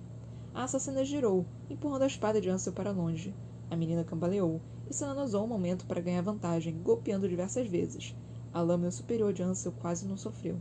A 0.53 0.63
assassina 0.63 1.05
girou, 1.05 1.45
empurrando 1.69 2.03
a 2.03 2.07
espada 2.07 2.41
de 2.41 2.49
Ansel 2.49 2.73
para 2.73 2.91
longe. 2.91 3.33
A 3.71 3.75
menina 3.75 4.03
cambaleou, 4.03 4.61
e 4.89 4.93
Selena 4.93 5.23
usou 5.23 5.45
o 5.45 5.47
momento 5.47 5.85
para 5.85 6.01
ganhar 6.01 6.21
vantagem, 6.21 6.77
golpeando 6.83 7.29
diversas 7.29 7.67
vezes. 7.67 8.15
A 8.53 8.61
lâmina 8.61 8.91
superior 8.91 9.31
de 9.31 9.41
Ansel 9.41 9.71
quase 9.71 10.07
não 10.07 10.17
sofreu. 10.17 10.57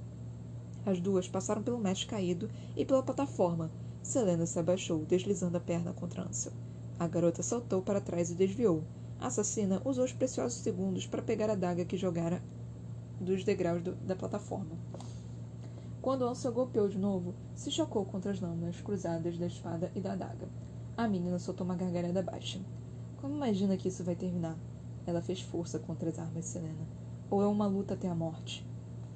As 0.87 1.01
duas 1.01 1.29
passaram 1.29 1.63
pelo 1.63 1.79
mestre 1.79 2.07
caído 2.07 2.49
e 2.77 2.85
pela 2.85 3.03
plataforma. 3.03 3.71
Selena 4.03 4.47
se 4.47 4.59
abaixou, 4.59 5.05
deslizando 5.05 5.57
a 5.57 5.61
perna 5.61 5.93
contra 5.93 6.23
Ansel. 6.23 6.53
A 6.99 7.07
garota 7.07 7.43
saltou 7.43 7.83
para 7.83 8.01
trás 8.01 8.31
e 8.31 8.35
desviou. 8.35 8.85
A 9.19 9.27
assassina 9.29 9.81
usou 9.85 10.05
os 10.05 10.13
preciosos 10.13 10.59
segundos 10.59 11.07
para 11.07 11.23
pegar 11.23 11.49
a 11.51 11.55
daga 11.55 11.85
que 11.85 11.97
jogara 11.97 12.43
dos 13.21 13.45
degraus 13.45 13.83
do, 13.83 13.95
da 13.97 14.17
plataforma. 14.17 14.77
Quando 16.01 16.27
Ansel 16.27 16.53
golpeou 16.53 16.89
de 16.89 16.99
novo, 16.99 17.33
se 17.55 17.71
chocou 17.71 18.05
contra 18.05 18.33
as 18.33 18.41
lâminas 18.41 18.81
cruzadas 18.81 19.39
da 19.39 19.47
espada 19.47 19.93
e 19.95 20.01
da 20.01 20.15
adaga. 20.15 20.49
A 20.97 21.07
menina 21.07 21.39
soltou 21.39 21.65
uma 21.65 21.77
gargalhada 21.77 22.23
baixa. 22.23 22.61
Como 23.21 23.37
imagina 23.37 23.77
que 23.77 23.87
isso 23.87 24.03
vai 24.03 24.17
terminar? 24.17 24.59
Ela 25.07 25.23
fez 25.23 25.41
força 25.41 25.79
contra 25.79 26.09
as 26.09 26.19
armas 26.19 26.45
de 26.45 26.51
Selena. 26.51 26.87
Ou 27.31 27.41
é 27.41 27.47
uma 27.47 27.67
luta 27.67 27.95
até 27.95 28.09
a 28.09 28.15
morte? 28.15 28.67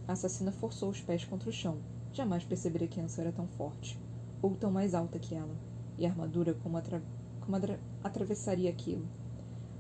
A 0.07 0.13
assassina 0.13 0.53
forçou 0.53 0.89
os 0.89 1.01
pés 1.01 1.25
contra 1.25 1.51
o 1.51 1.53
chão. 1.53 1.79
Jamais 2.13 2.45
perceberia 2.45 2.87
que 2.87 3.01
Ansel 3.01 3.25
era 3.25 3.33
tão 3.33 3.49
forte. 3.49 3.99
Ou 4.41 4.55
tão 4.55 4.71
mais 4.71 4.95
alta 4.95 5.19
que 5.19 5.35
ela. 5.35 5.57
E 5.99 6.07
a 6.07 6.09
armadura 6.09 6.55
como, 6.55 6.77
atra 6.77 7.03
como 7.47 7.57
atra 7.57 7.79
atravessaria 8.03 8.69
aquilo. 8.69 9.09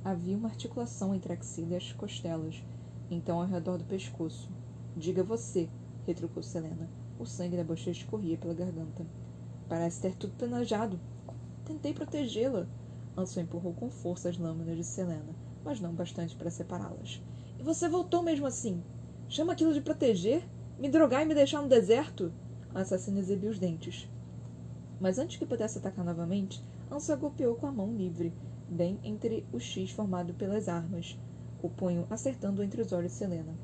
Havia 0.04 0.36
uma 0.36 0.48
articulação 0.48 1.12
entre 1.12 1.32
a 1.32 1.36
axila 1.36 1.74
e 1.74 1.76
as 1.76 1.92
costelas, 1.92 2.62
então 3.10 3.40
ao 3.40 3.46
redor 3.46 3.76
do 3.76 3.84
pescoço. 3.84 4.48
Diga 4.96 5.24
você, 5.24 5.68
retrucou 6.06 6.42
Selena. 6.42 6.88
O 7.18 7.26
sangue 7.26 7.56
da 7.56 7.64
bochecha 7.64 8.02
escorria 8.02 8.38
pela 8.38 8.54
garganta. 8.54 9.04
Parece 9.68 10.00
ter 10.00 10.14
tudo 10.14 10.34
planejado. 10.34 10.98
Tentei 11.64 11.92
protegê-la. 11.92 12.68
Ansel 13.16 13.42
empurrou 13.42 13.74
com 13.74 13.90
força 13.90 14.28
as 14.28 14.38
lâminas 14.38 14.76
de 14.76 14.84
Selena, 14.84 15.34
mas 15.64 15.80
não 15.80 15.92
bastante 15.92 16.36
para 16.36 16.50
separá-las. 16.50 17.20
E 17.58 17.62
você 17.62 17.88
voltou 17.88 18.22
mesmo 18.22 18.46
assim? 18.46 18.82
Chama 19.28 19.54
aquilo 19.54 19.74
de 19.74 19.80
proteger? 19.80 20.46
Me 20.78 20.88
drogar 20.88 21.22
e 21.22 21.26
me 21.26 21.34
deixar 21.34 21.62
no 21.62 21.68
deserto? 21.68 22.32
A 22.72 22.82
assassina 22.82 23.18
exibiu 23.18 23.50
os 23.50 23.58
dentes. 23.58 24.08
Mas 25.00 25.18
antes 25.18 25.36
que 25.36 25.46
pudesse 25.46 25.78
atacar 25.78 26.04
novamente, 26.04 26.62
Ansel 26.88 27.18
golpeou 27.18 27.56
com 27.56 27.66
a 27.66 27.72
mão 27.72 27.96
livre, 27.96 28.32
bem 28.68 29.00
entre 29.02 29.44
o 29.52 29.58
X 29.58 29.90
formado 29.90 30.32
pelas 30.34 30.68
armas, 30.68 31.18
o 31.60 31.68
punho 31.68 32.06
acertando 32.08 32.62
entre 32.62 32.80
os 32.80 32.92
olhos 32.92 33.10
de 33.10 33.18
Selena. 33.18 33.54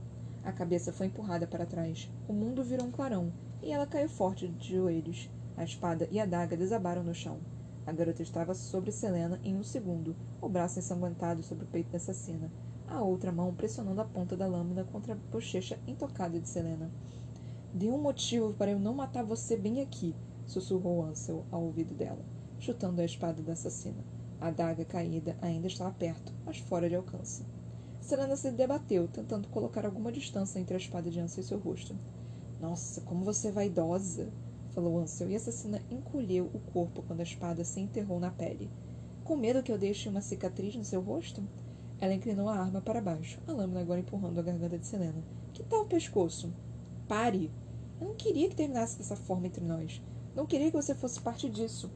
A 0.42 0.50
cabeça 0.50 0.92
foi 0.92 1.06
empurrada 1.06 1.46
para 1.46 1.64
trás. 1.64 2.10
O 2.26 2.32
mundo 2.32 2.64
virou 2.64 2.84
um 2.84 2.90
clarão, 2.90 3.32
e 3.62 3.70
ela 3.70 3.86
caiu 3.86 4.08
forte 4.08 4.48
de 4.48 4.76
joelhos. 4.76 5.30
A 5.56 5.62
espada 5.62 6.08
e 6.10 6.18
a 6.18 6.26
daga 6.26 6.56
desabaram 6.56 7.04
no 7.04 7.14
chão. 7.14 7.38
A 7.86 7.92
garota 7.92 8.22
estava 8.22 8.54
sobre 8.54 8.90
Selena 8.90 9.38
em 9.44 9.56
um 9.56 9.62
segundo, 9.62 10.16
o 10.40 10.48
braço 10.48 10.80
ensanguentado 10.80 11.44
sobre 11.44 11.64
o 11.64 11.68
peito 11.68 11.90
da 11.90 11.98
assassina, 11.98 12.50
a 12.88 13.02
outra 13.02 13.30
mão 13.30 13.54
pressionando 13.54 14.00
a 14.00 14.04
ponta 14.04 14.36
da 14.36 14.46
lâmina 14.46 14.82
contra 14.84 15.12
a 15.12 15.16
bochecha 15.16 15.78
intocada 15.86 16.40
de 16.40 16.48
Selena. 16.48 16.90
Dê 17.72 17.88
um 17.88 18.00
motivo 18.00 18.52
para 18.52 18.72
eu 18.72 18.80
não 18.80 18.94
matar 18.94 19.24
você 19.24 19.56
bem 19.56 19.80
aqui, 19.80 20.14
sussurrou 20.44 21.04
Ansel 21.04 21.44
ao 21.50 21.62
ouvido 21.62 21.94
dela, 21.94 22.24
chutando 22.62 23.00
a 23.00 23.04
espada 23.04 23.42
da 23.42 23.54
assassina. 23.54 24.04
A 24.40 24.48
daga 24.48 24.84
caída 24.84 25.36
ainda 25.42 25.66
estava 25.66 25.90
perto, 25.90 26.32
mas 26.46 26.58
fora 26.58 26.88
de 26.88 26.94
alcance. 26.94 27.44
Selena 28.00 28.36
se 28.36 28.52
debateu, 28.52 29.08
tentando 29.08 29.48
colocar 29.48 29.84
alguma 29.84 30.12
distância 30.12 30.60
entre 30.60 30.74
a 30.74 30.78
espada 30.78 31.10
de 31.10 31.18
Ansel 31.18 31.42
e 31.42 31.46
seu 31.46 31.58
rosto. 31.58 31.96
Nossa, 32.60 33.00
como 33.00 33.24
você 33.24 33.48
é 33.48 33.52
vaidosa! 33.52 34.32
falou 34.70 34.98
Ansel, 35.00 35.28
e 35.28 35.34
a 35.34 35.36
assassina 35.36 35.82
encolheu 35.90 36.50
o 36.54 36.60
corpo 36.72 37.02
quando 37.02 37.18
a 37.18 37.24
espada 37.24 37.64
se 37.64 37.80
enterrou 37.80 38.20
na 38.20 38.30
pele. 38.30 38.70
Com 39.24 39.36
medo 39.36 39.62
que 39.62 39.72
eu 39.72 39.78
deixe 39.78 40.08
uma 40.08 40.20
cicatriz 40.20 40.76
no 40.76 40.84
seu 40.84 41.00
rosto? 41.00 41.42
Ela 42.00 42.14
inclinou 42.14 42.48
a 42.48 42.56
arma 42.56 42.80
para 42.80 43.00
baixo, 43.00 43.40
a 43.46 43.52
lâmina 43.52 43.80
agora 43.80 44.00
empurrando 44.00 44.38
a 44.38 44.42
garganta 44.42 44.78
de 44.78 44.86
Selena. 44.86 45.22
Que 45.52 45.64
tal 45.64 45.82
o 45.82 45.86
pescoço? 45.88 46.52
Pare! 47.08 47.50
Eu 48.00 48.06
não 48.06 48.14
queria 48.14 48.48
que 48.48 48.56
terminasse 48.56 48.98
dessa 48.98 49.16
forma 49.16 49.48
entre 49.48 49.64
nós. 49.64 50.00
Não 50.34 50.46
queria 50.46 50.70
que 50.70 50.76
você 50.76 50.94
fosse 50.94 51.20
parte 51.20 51.50
disso. 51.50 51.90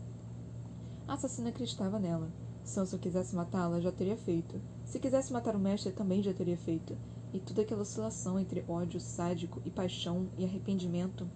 A 1.09 1.15
assassina 1.15 1.51
acreditava 1.51 2.01
nela. 2.01 2.33
Se 2.65 2.81
Ansel 2.81 2.99
quisesse 2.99 3.37
matá-la, 3.37 3.81
já 3.81 3.93
teria 3.93 4.17
feito. 4.17 4.61
Se 4.85 4.99
quisesse 4.99 5.33
matar 5.33 5.55
o 5.55 5.59
mestre, 5.59 5.93
também 5.93 6.21
já 6.21 6.35
teria 6.35 6.57
feito. 6.57 6.99
E 7.33 7.39
toda 7.39 7.63
aquela 7.63 7.83
oscilação 7.83 8.41
entre 8.41 8.65
ódio 8.67 8.99
sádico 8.99 9.63
e 9.65 9.71
paixão 9.71 10.29
e 10.37 10.45
arrependimento. 10.45 11.31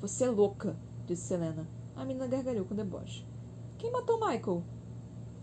Você 0.00 0.24
é 0.24 0.30
louca, 0.30 0.76
disse 1.04 1.22
Selena. 1.22 1.66
A 1.96 2.04
menina 2.04 2.28
gargalhou 2.28 2.64
com 2.64 2.76
deboche. 2.76 3.26
Quem 3.76 3.90
matou 3.90 4.20
Michael? 4.20 4.62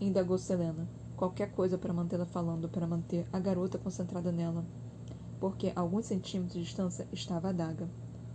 indagou 0.00 0.38
Selena. 0.38 0.88
Qualquer 1.14 1.52
coisa 1.52 1.76
para 1.76 1.92
mantê-la 1.92 2.24
falando, 2.24 2.66
para 2.66 2.86
manter 2.86 3.28
a 3.30 3.38
garota 3.38 3.76
concentrada 3.76 4.32
nela. 4.32 4.64
Porque 5.38 5.70
a 5.76 5.80
alguns 5.80 6.06
centímetros 6.06 6.54
de 6.54 6.62
distância 6.62 7.06
estava 7.12 7.50
a 7.50 7.52
daga. 7.52 7.90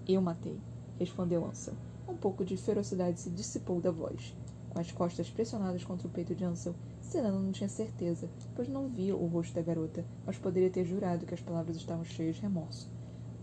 Eu 0.08 0.22
matei, 0.22 0.60
respondeu 1.00 1.44
Ansel. 1.44 1.74
Um 2.08 2.16
pouco 2.16 2.46
de 2.46 2.56
ferocidade 2.56 3.20
se 3.20 3.32
dissipou 3.32 3.82
da 3.82 3.90
voz. 3.90 4.36
Com 4.76 4.82
as 4.82 4.92
costas 4.92 5.30
pressionadas 5.30 5.86
contra 5.86 6.06
o 6.06 6.12
peito 6.12 6.36
de 6.36 6.44
Ansel, 6.44 6.76
Selena 7.00 7.40
não 7.40 7.54
tinha 7.54 7.70
certeza, 7.70 8.30
pois 8.54 8.68
não 8.68 8.90
via 8.90 9.16
o 9.16 9.26
rosto 9.26 9.56
da 9.56 9.62
garota, 9.62 10.04
mas 10.26 10.38
poderia 10.38 10.70
ter 10.70 10.84
jurado 10.84 11.26
que 11.26 11.34
as 11.34 11.40
palavras 11.40 11.78
estavam 11.78 12.04
cheias 12.04 12.36
de 12.36 12.42
remorso. 12.42 12.92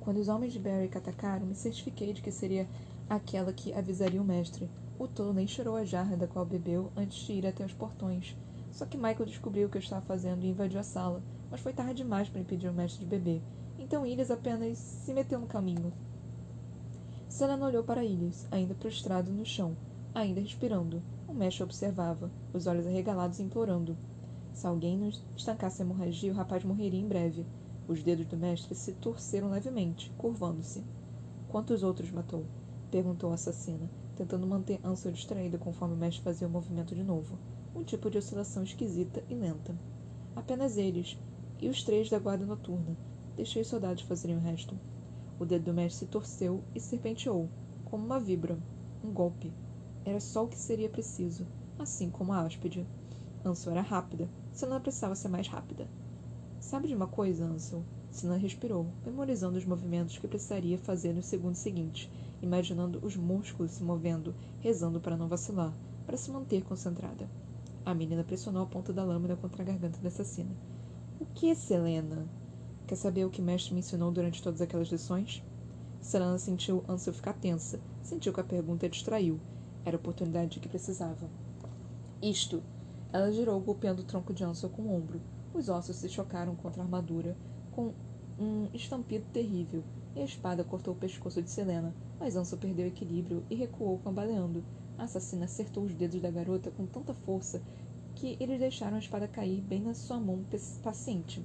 Quando 0.01 0.19
os 0.19 0.29
homens 0.29 0.53
de 0.53 0.59
Barrick 0.59 0.95
atacaram, 0.95 1.47
me 1.47 1.55
certifiquei 1.55 2.13
de 2.13 2.21
que 2.21 2.31
seria 2.31 2.69
aquela 3.09 3.51
que 3.51 3.73
avisaria 3.73 4.21
o 4.21 4.25
mestre. 4.25 4.69
O 4.99 5.09
tolo 5.09 5.33
nem 5.33 5.47
cheirou 5.47 5.75
a 5.75 5.87
jarra 5.87 6.19
da 6.19 6.27
qual 6.27 6.45
bebeu 6.45 6.93
antes 6.95 7.25
de 7.25 7.33
ir 7.33 7.47
até 7.47 7.65
os 7.65 7.73
portões. 7.73 8.37
Só 8.71 8.85
que 8.85 8.99
Michael 8.99 9.25
descobriu 9.25 9.69
o 9.69 9.71
que 9.71 9.79
eu 9.79 9.83
estava 9.83 10.05
fazendo 10.05 10.45
e 10.45 10.51
invadiu 10.51 10.81
a 10.81 10.85
sala, 10.85 11.23
mas 11.51 11.63
foi 11.63 11.73
tarde 11.73 12.03
demais 12.03 12.29
para 12.29 12.43
impedir 12.43 12.69
o 12.69 12.75
mestre 12.75 13.07
de 13.07 13.11
beber. 13.11 13.41
Então 13.79 14.05
Ilhas 14.05 14.31
apenas 14.31 14.77
se 14.77 15.15
meteu 15.15 15.41
no 15.41 15.47
caminho. 15.47 15.95
Selena 17.27 17.65
olhou 17.65 17.83
para 17.83 18.05
Ilhas, 18.05 18.47
ainda 18.51 18.75
prostrado 18.75 19.33
no 19.33 19.47
chão, 19.47 19.75
ainda 20.15 20.39
respirando. 20.39 21.03
O 21.33 21.35
mestre 21.35 21.63
observava, 21.63 22.31
os 22.53 22.67
olhos 22.67 22.87
arregalados 22.87 23.41
implorando. 23.41 23.97
Se 24.53 24.67
alguém 24.67 24.99
não 24.99 25.09
estancasse 25.35 25.81
a 25.81 25.85
hemorragia, 25.85 26.31
o 26.31 26.35
rapaz 26.35 26.63
morreria 26.63 27.01
em 27.01 27.09
breve. 27.09 27.47
Os 27.89 28.03
dedos 28.03 28.27
do 28.27 28.37
mestre 28.37 28.75
se 28.75 28.93
torceram 28.93 29.49
levemente, 29.49 30.13
curvando-se. 30.19 30.85
Quantos 31.49 31.83
outros 31.83 32.11
matou? 32.11 32.45
perguntou 32.91 33.31
a 33.31 33.35
assassina, 33.35 33.91
tentando 34.15 34.47
manter 34.47 34.79
Ansel 34.85 35.11
distraída 35.11 35.57
conforme 35.57 35.95
o 35.95 35.97
mestre 35.97 36.23
fazia 36.23 36.47
o 36.47 36.51
movimento 36.51 36.95
de 36.95 37.03
novo. 37.03 37.39
Um 37.75 37.83
tipo 37.83 38.11
de 38.11 38.19
oscilação 38.19 38.63
esquisita 38.63 39.25
e 39.27 39.35
lenta. 39.35 39.75
Apenas 40.37 40.77
eles, 40.77 41.19
e 41.59 41.71
os 41.71 41.83
três 41.83 42.11
da 42.11 42.19
guarda 42.19 42.45
noturna. 42.45 42.95
Deixei 43.37 43.63
os 43.63 43.69
soldados 43.69 44.03
fazerem 44.03 44.37
o 44.37 44.41
resto. 44.41 44.79
O 45.41 45.47
dedo 45.47 45.65
do 45.65 45.73
mestre 45.73 46.01
se 46.01 46.13
torceu 46.13 46.63
e 46.75 46.79
serpenteou, 46.79 47.49
como 47.87 48.05
uma 48.05 48.21
vibra. 48.21 48.59
Um 49.03 49.11
golpe. 49.11 49.51
Era 50.05 50.19
só 50.19 50.45
o 50.45 50.49
que 50.49 50.59
seria 50.59 50.89
preciso, 50.89 51.47
assim 51.79 52.11
como 52.11 52.33
a 52.33 52.41
áspide. 52.41 52.87
Ansel 53.45 53.73
era 53.73 53.81
rápida, 53.81 54.29
Senna 54.53 54.81
precisava 54.81 55.15
ser 55.15 55.29
mais 55.29 55.47
rápida. 55.47 55.89
Sabe 56.59 56.89
de 56.89 56.95
uma 56.95 57.07
coisa, 57.07 57.45
Ansel? 57.45 57.85
Senna 58.11 58.37
respirou, 58.37 58.87
memorizando 59.07 59.57
os 59.57 59.65
movimentos 59.65 60.19
que 60.19 60.29
precisaria 60.29 60.77
fazer 60.77 61.13
no 61.13 61.23
segundo 61.23 61.55
seguinte, 61.55 62.11
imaginando 62.43 63.01
os 63.03 63.17
músculos 63.17 63.73
se 63.73 63.83
movendo, 63.83 64.35
rezando 64.61 65.01
para 65.01 65.17
não 65.17 65.29
vacilar, 65.29 65.73
para 66.05 66.17
se 66.17 66.31
manter 66.31 66.63
concentrada. 66.63 67.29
A 67.87 67.95
menina 67.95 68.25
pressionou 68.25 68.63
a 68.65 68.67
ponta 68.67 68.93
da 68.93 69.05
lâmina 69.05 69.37
contra 69.37 69.63
a 69.63 69.67
garganta 69.67 69.99
da 70.01 70.09
assassina. 70.09 70.55
O 71.21 71.27
que 71.27 71.55
Selena? 71.55 72.29
Quer 72.87 72.97
saber 72.97 73.25
o 73.25 73.31
que 73.31 73.41
mestre 73.41 73.73
me 73.73 73.81
ensinou 73.81 74.11
durante 74.11 74.43
todas 74.43 74.61
aquelas 74.61 74.89
lições? 74.89 75.43
Selena 76.01 76.39
sentiu 76.39 76.85
Ansel 76.89 77.15
ficar 77.15 77.33
tensa, 77.35 77.81
sentiu 78.03 78.33
que 78.33 78.41
a 78.41 78.45
pergunta 78.45 78.87
a 78.87 78.89
distraiu, 78.89 79.41
era 79.85 79.97
a 79.97 80.01
oportunidade 80.01 80.61
que 80.61 80.69
precisava. 80.69 81.29
Isto! 82.21 82.63
Ela 83.13 83.31
girou, 83.31 83.61
golpeando 83.61 84.03
o 84.03 84.05
tronco 84.05 84.33
de 84.33 84.43
Ansel 84.43 84.71
com 84.71 84.83
o 84.83 84.95
ombro. 84.95 85.21
Os 85.53 85.69
ossos 85.69 85.97
se 85.97 86.09
chocaram 86.09 86.55
contra 86.57 86.81
a 86.81 86.85
armadura, 86.85 87.37
com 87.73 87.93
um 88.39 88.69
estampido 88.73 89.27
terrível, 89.33 89.85
e 90.17 90.21
a 90.21 90.25
espada 90.25 90.65
cortou 90.65 90.95
o 90.95 90.97
pescoço 90.97 91.43
de 91.43 91.51
Selena, 91.51 91.95
mas 92.19 92.37
Ansel 92.37 92.59
perdeu 92.59 92.87
o 92.87 92.89
equilíbrio 92.89 93.45
e 93.51 93.55
recuou 93.55 93.99
cambaleando. 93.99 94.65
A 94.97 95.05
assassina 95.05 95.45
acertou 95.45 95.85
os 95.85 95.95
dedos 95.95 96.21
da 96.21 96.31
garota 96.31 96.71
com 96.71 96.87
tanta 96.87 97.13
força 97.13 97.61
que 98.15 98.37
eles 98.41 98.59
deixaram 98.59 98.97
a 98.97 99.01
espada 99.01 99.27
cair 99.27 99.61
bem 99.61 99.83
na 99.83 99.95
sua 99.95 100.19
mão 100.19 100.45
paciente. 100.83 101.45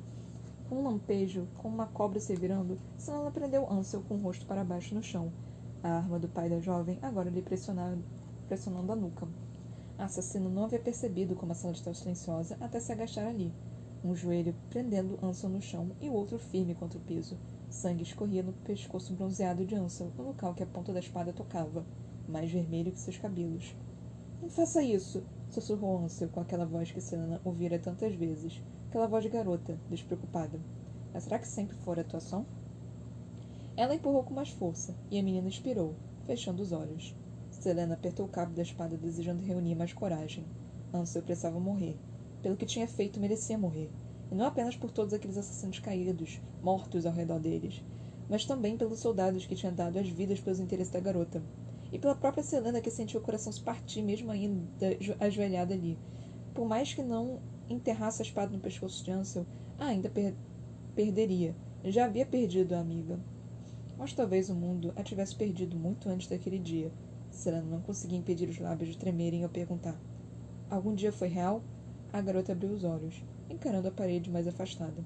Com 0.70 0.76
um 0.76 0.84
lampejo, 0.84 1.48
como 1.58 1.76
uma 1.76 1.88
cobra 1.88 2.20
se 2.20 2.36
virando, 2.36 2.80
Selena 2.98 3.32
prendeu 3.32 3.72
Ansel 3.72 4.04
com 4.08 4.16
o 4.16 4.22
rosto 4.22 4.46
para 4.46 4.64
baixo 4.64 4.94
no 4.94 5.02
chão. 5.02 5.32
A 5.82 5.90
arma 5.90 6.20
do 6.20 6.28
pai 6.28 6.50
da 6.50 6.60
jovem 6.60 7.00
agora 7.02 7.30
lhe 7.30 7.42
pressionando 8.48 8.92
a 8.92 8.96
nuca. 8.96 9.28
A 9.98 10.06
assassino 10.06 10.50
não 10.50 10.64
havia 10.64 10.80
percebido 10.80 11.36
como 11.36 11.52
a 11.52 11.56
sala 11.56 11.74
estava 11.74 11.96
silenciosa 11.96 12.58
até 12.62 12.80
se 12.80 12.92
agachar 12.92 13.28
ali, 13.28 13.52
um 14.04 14.16
joelho 14.16 14.56
prendendo 14.70 15.20
Ansel 15.24 15.50
no 15.50 15.62
chão 15.62 15.92
e 16.00 16.10
o 16.10 16.14
outro 16.14 16.38
firme 16.38 16.76
contra 16.76 16.98
o 16.98 17.02
piso. 17.02 17.38
Sangue 17.70 18.04
escorria 18.04 18.44
no 18.44 18.54
pescoço 18.54 19.14
bronzeado 19.14 19.66
de 19.66 19.76
Ansel, 19.76 20.12
no 20.18 20.24
local 20.24 20.54
que 20.54 20.64
a 20.64 20.68
ponta 20.68 20.94
da 20.94 21.00
espada 21.00 21.34
tocava, 21.34 21.86
mais 22.28 22.52
vermelho 22.52 22.92
que 22.92 23.00
seus 23.00 23.18
cabelos. 23.18 23.76
Não 24.42 24.50
faça 24.50 24.82
isso! 24.82 25.24
sussurrou 25.50 25.98
Ansel 25.98 26.30
com 26.30 26.40
aquela 26.40 26.66
voz 26.66 26.92
que 26.92 27.02
Selena 27.02 27.42
ouvira 27.44 27.80
tantas 27.80 28.14
vezes, 28.14 28.62
aquela 28.88 29.08
voz 29.08 29.24
de 29.24 29.30
garota, 29.30 29.78
despreocupada. 29.90 30.60
Mas 31.14 31.24
será 31.24 31.40
que 31.40 31.48
sempre 31.48 31.76
fora 31.78 32.02
atuação? 32.02 32.46
Ela 33.76 33.96
empurrou 33.96 34.24
com 34.24 34.34
mais 34.34 34.50
força, 34.50 34.96
e 35.10 35.20
a 35.20 35.24
menina 35.24 35.48
expirou, 35.48 35.96
fechando 36.26 36.62
os 36.62 36.72
olhos. 36.72 37.16
Selena 37.58 37.96
apertou 37.96 38.26
o 38.26 38.30
cabo 38.30 38.54
da 38.54 38.62
espada, 38.62 38.98
desejando 38.98 39.44
reunir 39.44 39.76
mais 39.76 39.94
coragem. 39.94 40.46
Ansel 40.94 41.24
precisava 41.24 41.60
morrer. 41.60 41.98
Pelo 42.42 42.56
que 42.56 42.66
tinha 42.66 42.88
feito, 42.88 43.20
merecia 43.20 43.58
morrer. 43.58 43.92
E 44.32 44.36
não 44.36 44.46
apenas 44.46 44.76
por 44.76 44.92
todos 44.92 45.14
aqueles 45.14 45.38
assassinos 45.38 45.80
caídos, 45.80 46.42
mortos 46.62 47.06
ao 47.06 47.14
redor 47.14 47.40
deles, 47.40 47.84
mas 48.30 48.46
também 48.46 48.78
pelos 48.78 49.00
soldados 49.00 49.46
que 49.46 49.56
tinham 49.56 49.74
dado 49.74 49.98
as 49.98 50.08
vidas 50.10 50.40
pelos 50.40 50.60
interesses 50.60 50.92
da 50.92 51.00
garota, 51.00 51.42
e 51.92 51.98
pela 51.98 52.16
própria 52.16 52.44
Selena 52.44 52.82
que 52.82 52.92
sentiu 52.92 53.20
o 53.20 53.24
coração 53.24 53.52
se 53.52 53.62
partir 53.62 54.02
mesmo 54.02 54.32
ainda 54.32 54.68
ajoelhada 55.20 55.74
ali. 55.74 55.98
Por 56.54 56.68
mais 56.68 56.94
que 56.94 57.02
não 57.02 57.40
enterrasse 57.70 58.22
a 58.22 58.26
espada 58.26 58.52
no 58.52 58.60
pescoço 58.60 59.04
de 59.04 59.12
Ansel, 59.12 59.46
ainda 59.78 60.10
per 60.10 60.36
perderia. 60.96 61.56
Já 61.86 62.06
havia 62.06 62.26
perdido 62.26 62.74
a 62.74 62.80
amiga. 62.80 63.20
Mas 63.98 64.14
talvez 64.14 64.50
o 64.50 64.56
mundo 64.56 64.92
a 64.96 65.04
tivesse 65.04 65.36
perdido 65.36 65.78
muito 65.78 66.10
antes 66.10 66.28
daquele 66.28 66.60
dia. 66.60 66.92
Selena 67.32 67.66
não 67.66 67.82
conseguia 67.82 68.18
impedir 68.18 68.50
os 68.50 68.60
lábios 68.60 68.90
de 68.90 68.98
tremerem 68.98 69.44
ao 69.44 69.50
perguntar: 69.50 70.00
Algum 70.70 70.94
dia 70.94 71.12
foi 71.12 71.28
real? 71.28 71.62
A 72.12 72.22
garota 72.22 72.52
abriu 72.52 72.72
os 72.72 72.84
olhos, 72.84 73.24
encarando 73.50 73.88
a 73.88 73.92
parede 73.92 74.30
mais 74.30 74.48
afastada. 74.48 75.04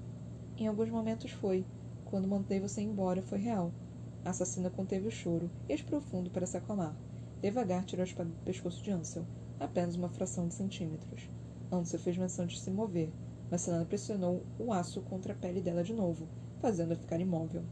Em 0.56 0.66
alguns 0.66 0.90
momentos 0.90 1.30
foi. 1.30 1.64
Quando 2.04 2.28
mandei 2.28 2.60
você 2.60 2.82
embora, 2.82 3.22
foi 3.22 3.38
real. 3.38 3.72
A 4.24 4.30
assassina 4.30 4.70
conteve 4.70 5.08
o 5.08 5.10
choro 5.10 5.50
e 5.68 5.72
expirou 5.72 6.00
fundo 6.00 6.30
para 6.30 6.46
se 6.46 6.56
acalmar. 6.56 6.96
Devagar 7.40 7.84
tirou 7.84 8.02
a 8.02 8.06
espada 8.06 8.30
do 8.30 8.44
pescoço 8.44 8.82
de 8.82 8.90
Ansel, 8.90 9.26
apenas 9.58 9.96
uma 9.96 10.08
fração 10.08 10.46
de 10.46 10.54
centímetros. 10.54 11.28
Ansel 11.70 11.98
fez 11.98 12.16
menção 12.16 12.46
de 12.46 12.60
se 12.60 12.70
mover, 12.70 13.10
mas 13.50 13.62
Selena 13.62 13.84
pressionou 13.84 14.42
o 14.58 14.72
aço 14.72 15.00
contra 15.02 15.32
a 15.32 15.36
pele 15.36 15.60
dela 15.60 15.82
de 15.82 15.92
novo, 15.92 16.28
fazendo-a 16.60 16.96
ficar 16.96 17.20
imóvel. 17.20 17.62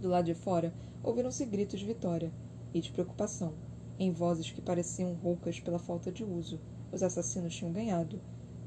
Do 0.00 0.08
lado 0.08 0.26
de 0.26 0.34
fora, 0.34 0.72
ouviram-se 1.02 1.44
gritos 1.44 1.80
de 1.80 1.86
vitória 1.86 2.30
e 2.74 2.80
de 2.80 2.90
preocupação, 2.90 3.54
em 3.98 4.10
vozes 4.10 4.50
que 4.50 4.60
pareciam 4.60 5.14
roucas 5.14 5.60
pela 5.60 5.78
falta 5.78 6.10
de 6.10 6.24
uso. 6.24 6.60
Os 6.92 7.02
assassinos 7.02 7.54
tinham 7.54 7.72
ganhado. 7.72 8.20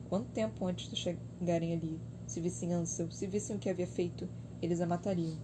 Quanto 0.10 0.32
tempo 0.32 0.65
antes 0.65 0.89
de 0.89 0.96
chegarem 0.96 1.74
ali? 1.74 2.00
Se 2.26 2.39
vissem 2.39 2.74
Ansel, 2.74 3.12
se 3.12 3.28
vissem 3.28 3.58
o 3.58 3.60
que 3.60 3.70
havia 3.70 3.86
feito, 3.86 4.28
eles 4.62 4.80
a 4.80 4.86
matariam. 4.88 5.38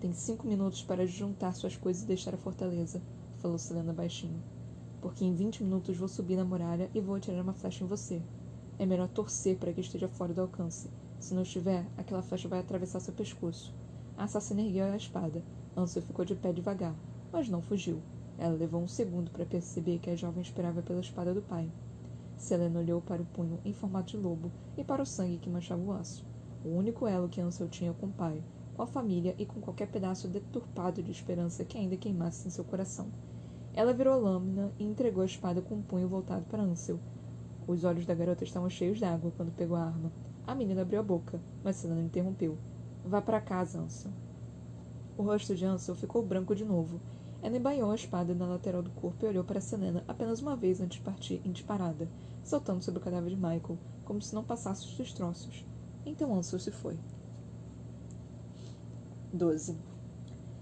Tem 0.00 0.12
cinco 0.12 0.46
minutos 0.46 0.82
para 0.82 1.06
juntar 1.06 1.52
suas 1.52 1.76
coisas 1.76 2.02
e 2.02 2.06
deixar 2.06 2.34
a 2.34 2.38
fortaleza, 2.38 3.02
falou 3.38 3.58
Selena 3.58 3.92
baixinho. 3.92 4.42
Porque 5.00 5.24
em 5.24 5.34
vinte 5.34 5.62
minutos 5.62 5.96
vou 5.96 6.08
subir 6.08 6.36
na 6.36 6.44
muralha 6.44 6.88
e 6.94 7.00
vou 7.00 7.16
atirar 7.16 7.42
uma 7.42 7.52
flecha 7.52 7.84
em 7.84 7.86
você. 7.88 8.22
É 8.78 8.86
melhor 8.86 9.08
torcer 9.08 9.58
para 9.58 9.72
que 9.72 9.80
esteja 9.80 10.08
fora 10.08 10.32
do 10.32 10.40
alcance. 10.40 10.88
Se 11.20 11.34
não 11.34 11.42
estiver, 11.42 11.86
aquela 11.96 12.22
flecha 12.22 12.48
vai 12.48 12.60
atravessar 12.60 13.00
seu 13.00 13.12
pescoço. 13.12 13.74
A 14.16 14.24
assassina 14.24 14.62
ergueu 14.62 14.86
a 14.86 14.96
espada. 14.96 15.42
Ansel 15.76 16.02
ficou 16.02 16.24
de 16.24 16.34
pé 16.34 16.52
devagar, 16.52 16.94
mas 17.32 17.48
não 17.48 17.62
fugiu. 17.62 18.00
Ela 18.38 18.54
levou 18.54 18.82
um 18.82 18.88
segundo 18.88 19.30
para 19.30 19.46
perceber 19.46 19.98
que 19.98 20.10
a 20.10 20.16
jovem 20.16 20.42
esperava 20.42 20.82
pela 20.82 21.00
espada 21.00 21.32
do 21.32 21.42
pai. 21.42 21.70
Selena 22.36 22.80
olhou 22.80 23.00
para 23.00 23.22
o 23.22 23.26
punho 23.26 23.60
em 23.64 23.72
formato 23.72 24.10
de 24.10 24.16
lobo 24.16 24.50
e 24.76 24.82
para 24.82 25.02
o 25.02 25.06
sangue 25.06 25.38
que 25.38 25.48
manchava 25.48 25.82
o 25.82 25.92
aço. 25.92 26.26
O 26.64 26.70
único 26.70 27.06
elo 27.06 27.28
que 27.28 27.40
Ansel 27.40 27.68
tinha 27.68 27.92
com 27.92 28.06
o 28.06 28.12
pai, 28.12 28.42
com 28.74 28.82
a 28.82 28.86
família 28.86 29.34
e 29.38 29.46
com 29.46 29.60
qualquer 29.60 29.88
pedaço 29.88 30.28
deturpado 30.28 31.02
de 31.02 31.10
esperança 31.10 31.64
que 31.64 31.78
ainda 31.78 31.96
queimasse 31.96 32.46
em 32.46 32.50
seu 32.50 32.64
coração. 32.64 33.08
Ela 33.74 33.94
virou 33.94 34.12
a 34.12 34.16
lâmina 34.16 34.72
e 34.78 34.84
entregou 34.84 35.22
a 35.22 35.26
espada 35.26 35.62
com 35.62 35.76
um 35.76 35.82
punho 35.82 36.08
voltado 36.08 36.44
para 36.44 36.62
Ansel. 36.62 36.98
Os 37.66 37.84
olhos 37.84 38.04
da 38.04 38.14
garota 38.14 38.44
estavam 38.44 38.68
cheios 38.68 39.00
d'água 39.00 39.32
quando 39.36 39.54
pegou 39.54 39.76
a 39.76 39.84
arma. 39.84 40.12
A 40.46 40.54
menina 40.54 40.82
abriu 40.82 41.00
a 41.00 41.02
boca, 41.02 41.40
mas 41.62 41.76
Selena 41.76 42.02
interrompeu. 42.02 42.58
Vá 43.04 43.22
para 43.22 43.40
casa, 43.40 43.80
Ansel. 43.80 44.10
O 45.16 45.22
rosto 45.22 45.54
de 45.54 45.64
Ansel 45.64 45.94
ficou 45.94 46.24
branco 46.24 46.54
de 46.54 46.64
novo. 46.64 47.00
Ela 47.42 47.56
embainhou 47.56 47.90
a 47.90 47.96
espada 47.96 48.32
na 48.32 48.46
lateral 48.46 48.82
do 48.82 48.90
corpo 48.90 49.24
e 49.24 49.28
olhou 49.28 49.42
para 49.42 49.60
Selena 49.60 50.04
apenas 50.06 50.40
uma 50.40 50.54
vez 50.54 50.80
antes 50.80 50.98
de 50.98 51.04
partir 51.04 51.42
em 51.44 51.50
disparada, 51.50 52.08
saltando 52.44 52.82
sobre 52.82 53.00
o 53.00 53.02
cadáver 53.02 53.30
de 53.30 53.36
Michael, 53.36 53.78
como 54.04 54.22
se 54.22 54.32
não 54.32 54.44
passasse 54.44 54.86
os 54.86 54.96
destroços. 54.96 55.64
Então 56.06 56.32
Ansel 56.34 56.60
se 56.60 56.70
foi. 56.70 56.96
12. 59.32 59.76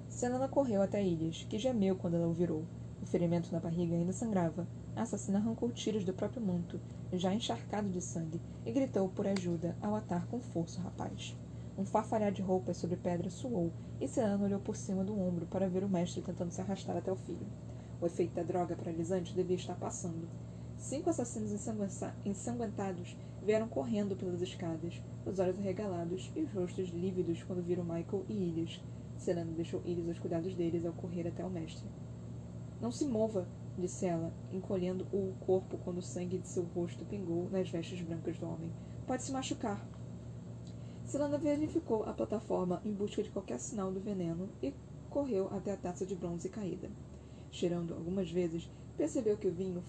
Selena 0.08 0.48
correu 0.48 0.80
até 0.80 1.04
Ilhas, 1.04 1.44
que 1.48 1.58
gemeu 1.58 1.96
quando 1.96 2.14
ela 2.14 2.28
o 2.28 2.32
virou. 2.32 2.64
O 3.02 3.06
ferimento 3.06 3.52
na 3.52 3.60
barriga 3.60 3.94
ainda 3.94 4.12
sangrava. 4.12 4.66
A 4.96 5.02
assassina 5.02 5.38
arrancou 5.38 5.70
tiros 5.70 6.04
do 6.04 6.12
próprio 6.12 6.42
manto, 6.42 6.80
já 7.12 7.32
encharcado 7.34 7.88
de 7.88 8.00
sangue, 8.00 8.40
e 8.64 8.72
gritou 8.72 9.08
por 9.08 9.26
ajuda 9.26 9.76
ao 9.80 9.94
atar 9.94 10.26
com 10.26 10.40
força 10.40 10.80
o 10.80 10.84
rapaz. 10.84 11.34
Um 11.78 11.84
farfalhar 11.84 12.32
de 12.32 12.42
roupas 12.42 12.76
sobre 12.76 12.96
pedra 12.96 13.30
suou, 13.30 13.72
e 14.00 14.06
Selena 14.06 14.44
olhou 14.44 14.60
por 14.60 14.76
cima 14.76 15.04
do 15.04 15.18
ombro 15.18 15.46
para 15.46 15.68
ver 15.68 15.84
o 15.84 15.88
mestre 15.88 16.22
tentando 16.22 16.50
se 16.50 16.60
arrastar 16.60 16.96
até 16.96 17.10
o 17.10 17.16
filho. 17.16 17.46
O 18.00 18.06
efeito 18.06 18.34
da 18.34 18.42
droga 18.42 18.76
paralisante 18.76 19.34
devia 19.34 19.56
estar 19.56 19.74
passando. 19.76 20.28
Cinco 20.76 21.10
assassinos 21.10 21.52
ensanguentados 22.24 23.16
vieram 23.44 23.68
correndo 23.68 24.16
pelas 24.16 24.40
escadas, 24.40 25.02
os 25.26 25.38
olhos 25.38 25.58
arregalados 25.58 26.30
e 26.34 26.40
os 26.40 26.52
rostos 26.52 26.88
lívidos 26.88 27.42
quando 27.42 27.62
viram 27.62 27.84
Michael 27.84 28.24
e 28.28 28.32
Ilhas. 28.32 28.82
Selena 29.18 29.52
deixou 29.52 29.82
Ilhas 29.84 30.08
aos 30.08 30.18
cuidados 30.18 30.54
deles 30.54 30.86
ao 30.86 30.94
correr 30.94 31.28
até 31.28 31.44
o 31.44 31.50
mestre. 31.50 31.86
Não 32.80 32.90
se 32.90 33.06
mova, 33.06 33.46
disse 33.76 34.06
ela, 34.06 34.32
encolhendo 34.50 35.06
o 35.12 35.34
corpo 35.44 35.76
quando 35.84 35.98
o 35.98 36.02
sangue 36.02 36.38
de 36.38 36.48
seu 36.48 36.64
rosto 36.74 37.04
pingou 37.04 37.50
nas 37.50 37.68
vestes 37.68 38.00
brancas 38.00 38.38
do 38.38 38.46
homem. 38.46 38.72
Pode 39.06 39.22
se 39.22 39.32
machucar. 39.32 39.86
Selena 41.10 41.38
verificou 41.38 42.04
a 42.04 42.12
plataforma 42.12 42.80
em 42.84 42.92
busca 42.92 43.20
de 43.20 43.30
qualquer 43.30 43.58
sinal 43.58 43.90
do 43.90 43.98
veneno 43.98 44.48
e 44.62 44.72
correu 45.08 45.48
até 45.48 45.72
a 45.72 45.76
taça 45.76 46.06
de 46.06 46.14
bronze 46.14 46.48
caída. 46.48 46.88
Cheirando 47.50 47.94
algumas 47.94 48.30
vezes, 48.30 48.70
percebeu 48.96 49.36
que 49.36 49.48
o 49.48 49.52
vinho 49.52 49.82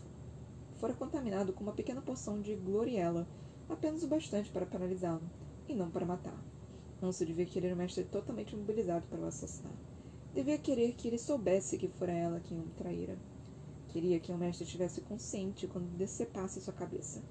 fora 0.77 0.95
contaminado 0.95 1.53
com 1.53 1.61
uma 1.61 1.73
pequena 1.73 2.01
porção 2.01 2.41
de 2.41 2.55
gloriela, 2.55 3.27
apenas 3.69 4.01
o 4.01 4.07
bastante 4.07 4.49
para 4.49 4.65
paralisá-lo, 4.65 5.21
e 5.69 5.75
não 5.75 5.91
para 5.91 6.07
matar. 6.07 6.43
Anso 7.03 7.23
devia 7.23 7.45
querer 7.45 7.71
o 7.71 7.77
mestre 7.77 8.03
totalmente 8.03 8.53
imobilizado 8.53 9.05
para 9.05 9.19
o 9.19 9.25
assassinar. 9.25 9.75
Devia 10.33 10.57
querer 10.57 10.93
que 10.93 11.07
ele 11.07 11.19
soubesse 11.19 11.77
que 11.77 11.87
fora 11.87 12.13
ela 12.13 12.39
quem 12.39 12.57
o 12.57 12.63
traíra. 12.75 13.15
Queria 13.89 14.19
que 14.19 14.31
o 14.31 14.37
mestre 14.39 14.65
estivesse 14.65 15.01
consciente 15.01 15.67
quando 15.67 15.95
decepasse 15.95 16.59
sua 16.59 16.73
cabeça. 16.73 17.21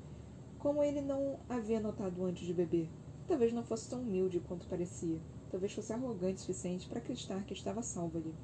Como 0.61 0.81
ele 0.81 1.00
não 1.00 1.40
havia 1.48 1.81
notado 1.81 2.24
antes 2.24 2.46
de 2.46 2.55
beber, 2.55 2.88
talvez 3.31 3.53
não 3.53 3.62
fosse 3.62 3.88
tão 3.88 4.01
humilde 4.01 4.40
quanto 4.40 4.66
parecia. 4.66 5.21
Talvez 5.53 5.73
fosse 5.73 5.93
arrogante 5.93 6.38
o 6.38 6.40
suficiente 6.40 6.88
para 6.88 6.99
acreditar 6.99 7.45
que 7.45 7.55
estava 7.55 7.81
salvo 7.81 8.19
ali. 8.19 8.35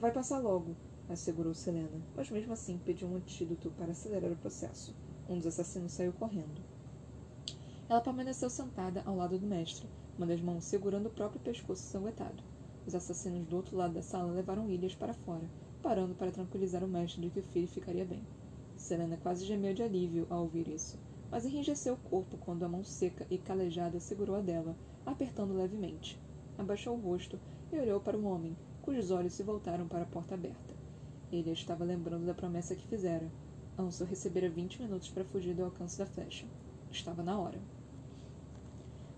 Vai 0.00 0.12
passar 0.12 0.38
logo, 0.38 0.76
assegurou 1.08 1.52
Selena, 1.52 2.00
mas 2.14 2.30
mesmo 2.30 2.52
assim 2.52 2.78
pediu 2.78 3.08
um 3.08 3.16
antídoto 3.16 3.68
para 3.72 3.90
acelerar 3.90 4.30
o 4.30 4.36
processo. 4.36 4.94
Um 5.28 5.38
dos 5.38 5.48
assassinos 5.48 5.90
saiu 5.90 6.12
correndo. 6.12 6.62
Ela 7.88 8.00
permaneceu 8.00 8.48
sentada 8.48 9.02
ao 9.04 9.16
lado 9.16 9.36
do 9.36 9.46
mestre, 9.46 9.88
uma 10.16 10.26
das 10.26 10.40
mãos 10.40 10.64
segurando 10.64 11.06
o 11.06 11.10
próprio 11.10 11.40
pescoço 11.40 11.82
sanguentado. 11.82 12.44
Os 12.86 12.94
assassinos 12.94 13.44
do 13.48 13.56
outro 13.56 13.76
lado 13.76 13.94
da 13.94 14.02
sala 14.02 14.32
levaram 14.32 14.70
Ilhas 14.70 14.94
para 14.94 15.14
fora, 15.14 15.50
parando 15.82 16.14
para 16.14 16.30
tranquilizar 16.30 16.84
o 16.84 16.88
mestre 16.88 17.22
de 17.22 17.30
que 17.30 17.40
o 17.40 17.42
filho 17.42 17.66
ficaria 17.66 18.04
bem. 18.04 18.22
Selena 18.76 19.16
quase 19.16 19.44
gemeu 19.44 19.74
de 19.74 19.82
alívio 19.82 20.28
ao 20.30 20.42
ouvir 20.42 20.68
isso, 20.68 20.96
mas 21.30 21.44
enrijeceu 21.44 21.94
o 21.94 22.08
corpo 22.08 22.36
quando 22.38 22.64
a 22.64 22.68
mão 22.68 22.82
seca 22.82 23.26
e 23.30 23.38
calejada 23.38 24.00
segurou 24.00 24.36
a 24.36 24.40
dela, 24.40 24.76
apertando 25.06 25.54
levemente. 25.54 26.20
Abaixou 26.58 26.96
o 26.96 27.00
rosto 27.00 27.38
e 27.72 27.78
olhou 27.78 28.00
para 28.00 28.18
o 28.18 28.24
homem, 28.24 28.56
cujos 28.82 29.10
olhos 29.10 29.32
se 29.32 29.42
voltaram 29.42 29.86
para 29.86 30.02
a 30.02 30.06
porta 30.06 30.34
aberta. 30.34 30.74
Ele 31.30 31.50
estava 31.52 31.84
lembrando 31.84 32.26
da 32.26 32.34
promessa 32.34 32.74
que 32.74 32.86
fizera. 32.86 33.30
Ansel 33.78 34.06
recebera 34.06 34.50
vinte 34.50 34.82
minutos 34.82 35.08
para 35.08 35.24
fugir 35.24 35.54
do 35.54 35.64
alcance 35.64 35.96
da 35.96 36.04
flecha. 36.04 36.46
Estava 36.90 37.22
na 37.22 37.38
hora. 37.38 37.60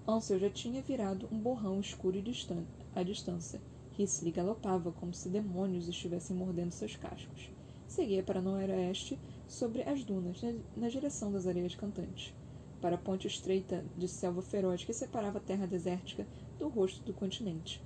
Ansel 0.07 0.39
já 0.39 0.51
tinha 0.51 0.83
virado 0.83 1.29
um 1.33 1.39
borrão 1.39 1.81
escuro 1.81 2.19
e 2.19 2.23
distan 2.23 2.65
à 2.95 3.03
distância. 3.03 3.61
Risley 3.93 4.33
galopava 4.33 4.93
como 4.93 5.15
se 5.15 5.29
demônios 5.29 5.89
estivessem 5.89 6.37
mordendo 6.37 6.73
seus 6.73 6.97
cascos. 6.97 7.51
seguia 7.87 8.23
para 8.23 8.41
noroeste 8.41 9.19
sobre 9.53 9.83
as 9.83 10.03
dunas, 10.03 10.41
na 10.75 10.89
direção 10.89 11.31
das 11.31 11.47
areias 11.47 11.75
cantantes, 11.75 12.35
para 12.81 12.95
a 12.95 12.99
ponte 12.99 13.27
estreita 13.27 13.85
de 13.99 14.09
selva 14.09 14.41
feroz 14.41 14.83
que 14.83 14.95
separava 14.95 15.37
a 15.37 15.43
terra 15.43 15.67
desértica 15.67 16.27
do 16.59 16.69
rosto 16.69 17.05
do 17.05 17.13
continente, 17.13 17.85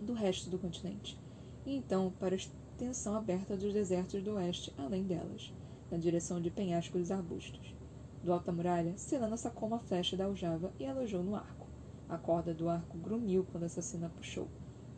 do 0.00 0.12
resto 0.12 0.48
do 0.48 0.60
continente, 0.60 1.18
e 1.66 1.74
então 1.74 2.12
para 2.12 2.36
a 2.36 2.36
extensão 2.36 3.16
aberta 3.16 3.56
dos 3.56 3.72
desertos 3.72 4.22
do 4.22 4.34
oeste, 4.34 4.72
além 4.78 5.02
delas, 5.02 5.52
na 5.90 5.98
direção 5.98 6.40
de 6.40 6.48
penhascos 6.48 7.10
e 7.10 7.12
arbustos. 7.12 7.74
Do 8.22 8.32
alto 8.32 8.46
da 8.46 8.52
muralha, 8.52 8.96
Selena 8.96 9.36
sacou 9.36 9.66
uma 9.66 9.80
flecha 9.80 10.16
da 10.16 10.26
aljava 10.26 10.72
e 10.78 10.86
alojou 10.86 11.24
no 11.24 11.34
arco. 11.34 11.66
A 12.08 12.16
corda 12.16 12.54
do 12.54 12.68
arco 12.68 12.96
grunhiu 12.98 13.44
quando 13.50 13.64
a 13.64 13.66
assassina 13.66 14.08
puxou, 14.10 14.46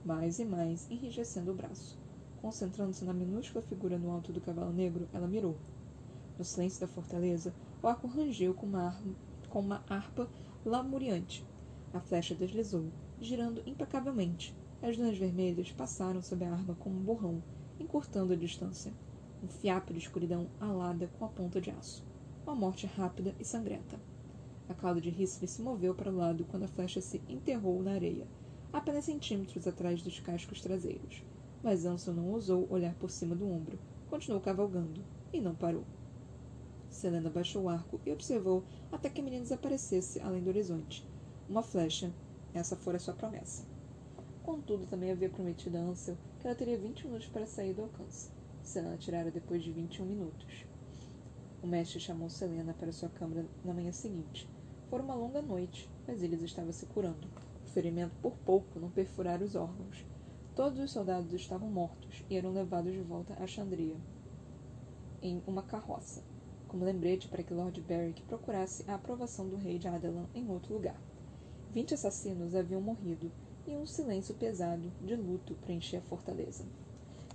mais 0.04 0.38
e 0.38 0.44
mais, 0.44 0.90
enrijecendo 0.90 1.52
o 1.52 1.54
braço. 1.54 2.03
Concentrando-se 2.44 3.06
na 3.06 3.14
minúscula 3.14 3.64
figura 3.64 3.96
no 3.96 4.10
alto 4.10 4.30
do 4.30 4.38
cavalo 4.38 4.70
negro, 4.70 5.08
ela 5.14 5.26
mirou. 5.26 5.56
No 6.38 6.44
silêncio 6.44 6.78
da 6.78 6.86
fortaleza, 6.86 7.54
o 7.82 7.88
arco 7.88 8.06
rangeu 8.06 8.52
com 8.52 8.66
uma, 8.66 8.94
com 9.48 9.60
uma 9.60 9.82
harpa 9.88 10.28
lamuriante. 10.62 11.42
A 11.94 12.00
flecha 12.00 12.34
deslizou, 12.34 12.84
girando 13.18 13.62
implacavelmente. 13.64 14.54
As 14.82 14.94
dunas 14.94 15.16
vermelhas 15.16 15.70
passaram 15.70 16.20
sob 16.20 16.44
a 16.44 16.52
arma 16.52 16.74
como 16.74 16.94
um 16.94 17.02
borrão, 17.02 17.42
encurtando 17.80 18.34
a 18.34 18.36
distância. 18.36 18.92
Um 19.42 19.48
fiapo 19.48 19.94
de 19.94 20.00
escuridão 20.00 20.46
alada 20.60 21.08
com 21.18 21.24
a 21.24 21.28
ponta 21.28 21.62
de 21.62 21.70
aço. 21.70 22.04
Uma 22.44 22.54
morte 22.54 22.86
rápida 22.86 23.34
e 23.40 23.44
sangrenta. 23.46 23.98
A 24.68 24.74
cauda 24.74 25.00
de 25.00 25.08
Risley 25.08 25.48
se 25.48 25.62
moveu 25.62 25.94
para 25.94 26.12
o 26.12 26.16
lado 26.16 26.44
quando 26.44 26.64
a 26.64 26.68
flecha 26.68 27.00
se 27.00 27.22
enterrou 27.26 27.82
na 27.82 27.92
areia, 27.92 28.28
apenas 28.70 29.06
centímetros 29.06 29.66
atrás 29.66 30.02
dos 30.02 30.20
cascos 30.20 30.60
traseiros 30.60 31.22
mas 31.64 31.86
Ansel 31.86 32.12
não 32.12 32.28
ousou 32.28 32.70
olhar 32.70 32.94
por 32.96 33.10
cima 33.10 33.34
do 33.34 33.50
ombro. 33.50 33.78
Continuou 34.10 34.42
cavalgando 34.42 35.02
e 35.32 35.40
não 35.40 35.54
parou. 35.54 35.82
Selena 36.90 37.30
baixou 37.30 37.62
o 37.62 37.68
arco 37.70 37.98
e 38.04 38.12
observou 38.12 38.62
até 38.92 39.08
que 39.08 39.22
a 39.22 39.24
menina 39.24 39.42
desaparecesse 39.42 40.20
além 40.20 40.42
do 40.42 40.50
horizonte. 40.50 41.08
Uma 41.48 41.62
flecha. 41.62 42.12
Essa 42.52 42.76
fora 42.76 42.98
sua 42.98 43.14
promessa. 43.14 43.64
Contudo, 44.42 44.86
também 44.86 45.10
havia 45.10 45.30
prometido 45.30 45.78
a 45.78 45.80
Ansel 45.80 46.18
que 46.38 46.46
ela 46.46 46.54
teria 46.54 46.78
20 46.78 47.06
minutos 47.06 47.28
para 47.28 47.46
sair 47.46 47.72
do 47.72 47.82
alcance. 47.82 48.30
Selena 48.62 48.98
tirara 48.98 49.30
depois 49.30 49.62
de 49.62 49.72
21 49.72 50.04
minutos. 50.04 50.66
O 51.62 51.66
mestre 51.66 51.98
chamou 51.98 52.28
Selena 52.28 52.74
para 52.74 52.92
sua 52.92 53.08
câmara 53.08 53.46
na 53.64 53.72
manhã 53.72 53.90
seguinte. 53.90 54.46
Fora 54.90 55.02
uma 55.02 55.14
longa 55.14 55.40
noite, 55.40 55.90
mas 56.06 56.22
eles 56.22 56.42
estavam 56.42 56.72
se 56.72 56.84
curando. 56.84 57.26
O 57.64 57.68
ferimento 57.70 58.14
por 58.20 58.36
pouco 58.44 58.78
não 58.78 58.90
perfurara 58.90 59.42
os 59.42 59.56
órgãos. 59.56 60.04
Todos 60.54 60.78
os 60.78 60.92
soldados 60.92 61.32
estavam 61.32 61.68
mortos 61.68 62.24
e 62.30 62.36
eram 62.36 62.52
levados 62.52 62.92
de 62.92 63.00
volta 63.00 63.34
a 63.42 63.46
Chandria, 63.46 63.96
em 65.20 65.42
uma 65.48 65.64
carroça, 65.64 66.22
como 66.68 66.84
lembrete 66.84 67.26
para 67.26 67.42
que 67.42 67.52
Lord 67.52 67.80
Berwick 67.80 68.22
procurasse 68.22 68.88
a 68.88 68.94
aprovação 68.94 69.48
do 69.48 69.56
rei 69.56 69.80
de 69.80 69.88
Adelan 69.88 70.28
em 70.32 70.48
outro 70.48 70.74
lugar. 70.74 71.00
Vinte 71.72 71.92
assassinos 71.92 72.54
haviam 72.54 72.80
morrido 72.80 73.32
e 73.66 73.76
um 73.76 73.84
silêncio 73.84 74.32
pesado, 74.36 74.92
de 75.02 75.16
luto, 75.16 75.54
preenchia 75.56 75.98
a 75.98 76.02
fortaleza. 76.02 76.64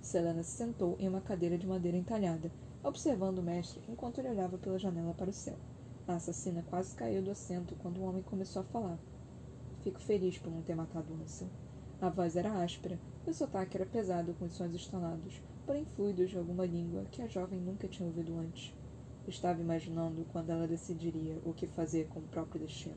Selena 0.02 0.42
se 0.42 0.56
sentou 0.56 0.96
em 0.98 1.10
uma 1.10 1.20
cadeira 1.20 1.58
de 1.58 1.68
madeira 1.68 1.98
entalhada, 1.98 2.50
observando 2.82 3.40
o 3.40 3.44
mestre 3.44 3.82
enquanto 3.90 4.20
ele 4.20 4.30
olhava 4.30 4.58
pela 4.58 4.80
janela 4.80 5.14
para 5.14 5.30
o 5.30 5.34
céu. 5.34 5.58
A 6.08 6.16
assassina 6.16 6.64
quase 6.70 6.96
caiu 6.96 7.22
do 7.22 7.32
assento 7.32 7.76
quando 7.82 7.98
o 7.98 8.04
homem 8.04 8.24
começou 8.24 8.62
a 8.62 8.66
falar. 8.66 8.98
Fico 9.82 10.00
feliz 10.00 10.38
por 10.38 10.50
não 10.50 10.62
ter 10.62 10.74
matado 10.74 11.14
Ansel. 11.22 11.50
A 12.02 12.08
voz 12.08 12.38
era 12.38 12.64
áspera, 12.64 12.98
e 13.28 13.30
o 13.30 13.34
sotaque 13.34 13.76
era 13.76 13.86
pesado 13.86 14.34
com 14.36 14.46
os 14.46 14.54
sons 14.54 14.74
estalados, 14.74 15.42
porém 15.66 15.86
fluidos 15.98 16.30
de 16.30 16.38
alguma 16.38 16.66
língua 16.66 17.04
que 17.12 17.22
a 17.22 17.28
jovem 17.28 17.60
nunca 17.60 17.90
tinha 17.90 18.08
ouvido 18.08 18.38
antes. 18.40 18.74
Estava 19.28 19.60
imaginando 19.60 20.26
quando 20.32 20.50
ela 20.50 20.66
decidiria 20.66 21.38
o 21.44 21.54
que 21.54 21.68
fazer 21.68 22.08
com 22.08 22.20
o 22.20 22.28
próprio 22.30 22.62
destino. 22.62 22.96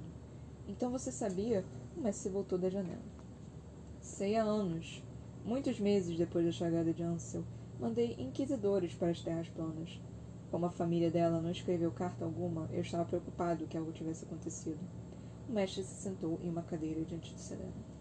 Então 0.69 0.89
você 0.93 1.11
sabia? 1.11 1.65
O 1.97 2.01
mestre 2.01 2.31
voltou 2.31 2.57
da 2.57 2.71
janela. 2.71 3.03
Sei 4.01 4.37
há 4.37 4.45
anos. 4.45 5.03
Muitos 5.45 5.81
meses 5.81 6.17
depois 6.17 6.47
da 6.47 6.53
chegada 6.53 6.95
de 6.95 7.03
Ansel, 7.03 7.45
mandei 7.81 8.15
inquisidores 8.21 8.95
para 8.95 9.11
as 9.11 9.21
terras 9.21 9.49
planas. 9.49 10.01
Como 10.49 10.65
a 10.65 10.71
família 10.71 11.11
dela 11.11 11.41
não 11.41 11.51
escreveu 11.51 11.91
carta 11.91 12.25
alguma, 12.25 12.69
eu 12.73 12.83
estava 12.83 13.05
preocupado 13.05 13.67
que 13.67 13.77
algo 13.77 13.91
tivesse 13.91 14.25
acontecido. 14.25 14.79
O 15.49 15.53
mestre 15.53 15.83
se 15.83 16.03
sentou 16.03 16.39
em 16.41 16.49
uma 16.49 16.63
cadeira 16.63 17.05
diante 17.05 17.35
de 17.35 17.41
Serena. 17.41 17.92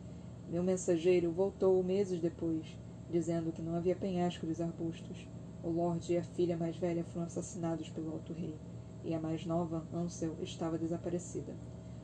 Meu 0.51 0.61
mensageiro 0.61 1.31
voltou 1.31 1.81
meses 1.81 2.19
depois, 2.19 2.77
dizendo 3.09 3.53
que 3.53 3.61
não 3.61 3.73
havia 3.73 3.95
penhasco 3.95 4.45
dos 4.45 4.59
arbustos. 4.59 5.25
O 5.63 5.69
Lorde 5.69 6.11
e 6.11 6.17
a 6.17 6.23
filha 6.23 6.57
mais 6.57 6.75
velha 6.75 7.05
foram 7.05 7.25
assassinados 7.25 7.87
pelo 7.87 8.11
Alto 8.11 8.33
Rei, 8.33 8.59
e 9.01 9.13
a 9.13 9.19
mais 9.19 9.45
nova, 9.45 9.87
Ansel, 9.93 10.35
estava 10.41 10.77
desaparecida. 10.77 11.55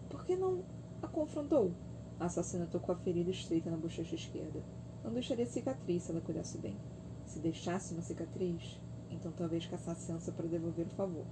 Por 0.10 0.23
que 0.23 0.38
não 0.38 0.63
a 1.01 1.10
confrontou? 1.10 1.73
A 2.17 2.27
assassina 2.27 2.65
tocou 2.65 2.95
a 2.95 2.97
ferida 2.97 3.29
estreita 3.31 3.69
na 3.69 3.75
bochecha 3.75 4.15
esquerda. 4.15 4.63
Não 5.03 5.12
deixaria 5.12 5.45
cicatriz 5.45 6.03
se 6.03 6.12
ela 6.12 6.21
cuidasse 6.21 6.57
bem. 6.57 6.77
Se 7.25 7.39
deixasse 7.39 7.93
uma 7.93 8.01
cicatriz, 8.01 8.79
então 9.12 9.33
talvez 9.33 9.65
caçasse 9.65 10.10
Ansel 10.10 10.33
para 10.33 10.47
devolver 10.47 10.86
o 10.86 10.95
favor. 10.95 11.25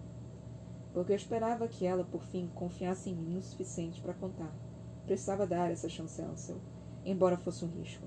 Porque 0.94 1.14
eu 1.14 1.16
esperava 1.16 1.66
que 1.66 1.86
ela, 1.86 2.04
por 2.04 2.24
fim, 2.24 2.50
confiasse 2.54 3.10
em 3.10 3.16
mim 3.16 3.38
o 3.38 3.42
suficiente 3.42 4.02
para 4.02 4.14
contar. 4.14 4.54
Precisava 5.06 5.48
dar 5.48 5.72
essa 5.72 5.88
chance 5.88 6.22
a 6.22 6.26
Ansel 6.26 6.60
embora 7.06 7.38
fosse 7.38 7.64
um 7.64 7.70
risco. 7.70 8.06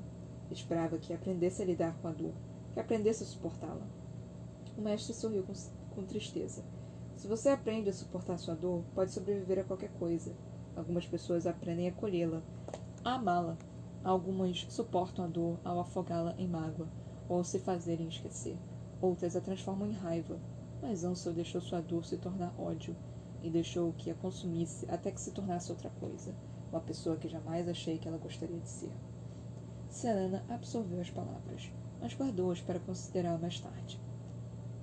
Esperava 0.51 0.99
que 0.99 1.13
aprendesse 1.13 1.63
a 1.63 1.65
lidar 1.65 1.97
com 2.03 2.09
a 2.09 2.13
dor, 2.13 2.33
que 2.75 2.81
aprendesse 2.81 3.23
a 3.23 3.27
suportá-la. 3.27 3.87
O 4.77 4.83
mestre 4.83 5.15
sorriu 5.15 5.45
com, 5.45 5.53
com 5.95 6.05
tristeza. 6.05 6.65
Se 7.17 7.29
você 7.29 7.51
aprende 7.51 7.89
a 7.89 7.93
suportar 7.93 8.39
sua 8.39 8.55
dor, 8.55 8.83
pode 8.95 9.13
sobreviver 9.13 9.61
a 9.61 9.65
qualquer 9.65 9.91
coisa. 9.93 10.35
Algumas 10.75 11.07
pessoas 11.07 11.47
aprendem 11.47 11.89
a 11.89 11.93
colhê-la, 11.93 12.43
a 13.05 13.15
amá-la. 13.15 13.57
Algumas 14.05 14.67
suportam 14.71 15.25
a 15.25 15.29
dor 15.29 15.59
ao 15.65 15.81
afogá-la 15.81 16.35
em 16.39 16.47
mágoa, 16.47 16.89
ou 17.29 17.43
se 17.45 17.59
fazerem 17.59 18.09
esquecer. 18.09 18.57
Outras 19.01 19.37
a 19.37 19.41
transformam 19.41 19.89
em 19.89 19.95
raiva. 19.95 20.39
Mas 20.81 21.03
Ansel 21.03 21.33
deixou 21.33 21.61
sua 21.61 21.81
dor 21.81 22.05
se 22.05 22.17
tornar 22.17 22.55
ódio, 22.59 22.97
e 23.43 23.51
deixou 23.51 23.93
que 23.93 24.11
a 24.11 24.15
consumisse 24.15 24.87
até 24.89 25.11
que 25.11 25.21
se 25.21 25.33
tornasse 25.33 25.71
outra 25.71 25.91
coisa 25.91 26.35
uma 26.71 26.81
pessoa 26.81 27.17
que 27.17 27.29
jamais 27.29 27.69
achei 27.69 27.99
que 27.99 28.09
ela 28.09 28.19
gostaria 28.19 28.59
de 28.59 28.69
ser. 28.69 28.93
Selena 29.89 30.45
absorveu 30.49 31.01
as 31.01 31.11
palavras, 31.11 31.73
mas 32.01 32.15
guardou-as 32.15 32.61
para 32.61 32.79
considerar 32.81 33.39
mais 33.39 33.59
tarde. 33.59 34.01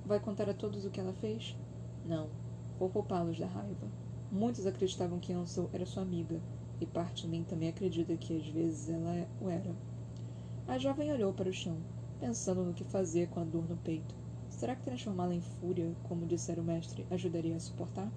Vai 0.05 0.19
contar 0.19 0.49
a 0.49 0.53
todos 0.53 0.85
o 0.85 0.89
que 0.89 0.99
ela 0.99 1.13
fez? 1.13 1.57
Não. 2.05 2.29
Vou 2.77 2.89
poupá-los 2.89 3.39
da 3.39 3.47
raiva. 3.47 3.87
Muitos 4.31 4.65
acreditavam 4.65 5.19
que 5.19 5.33
Ansel 5.33 5.69
era 5.71 5.85
sua 5.85 6.03
amiga, 6.03 6.41
e 6.81 6.85
parte 6.85 7.23
de 7.23 7.29
mim 7.29 7.43
também 7.43 7.69
acredita 7.69 8.17
que 8.17 8.35
às 8.37 8.47
vezes 8.47 8.89
ela 8.89 9.27
o 9.39 9.49
era. 9.49 9.75
A 10.67 10.77
jovem 10.77 11.11
olhou 11.11 11.33
para 11.33 11.49
o 11.49 11.53
chão, 11.53 11.77
pensando 12.19 12.63
no 12.63 12.73
que 12.73 12.83
fazer 12.83 13.29
com 13.29 13.39
a 13.39 13.43
dor 13.43 13.69
no 13.69 13.77
peito. 13.77 14.15
Será 14.49 14.75
que 14.75 14.83
transformá-la 14.83 15.35
em 15.35 15.41
fúria, 15.41 15.95
como 16.03 16.25
dissera 16.25 16.61
o 16.61 16.63
mestre, 16.63 17.05
ajudaria 17.11 17.55
a 17.55 17.59
suportar? 17.59 18.11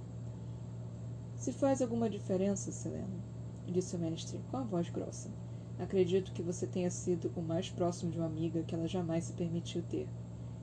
Se 1.36 1.52
faz 1.52 1.80
alguma 1.80 2.10
diferença, 2.10 2.72
Selena, 2.72 3.22
disse 3.70 3.96
o 3.96 3.98
mestre, 3.98 4.40
com 4.50 4.56
a 4.56 4.62
voz 4.62 4.88
grossa. 4.88 5.30
Acredito 5.78 6.32
que 6.32 6.42
você 6.42 6.66
tenha 6.66 6.90
sido 6.90 7.30
o 7.36 7.40
mais 7.40 7.70
próximo 7.70 8.10
de 8.10 8.18
uma 8.18 8.26
amiga 8.26 8.62
que 8.62 8.74
ela 8.74 8.88
jamais 8.88 9.24
se 9.24 9.32
permitiu 9.32 9.82
ter. 9.82 10.08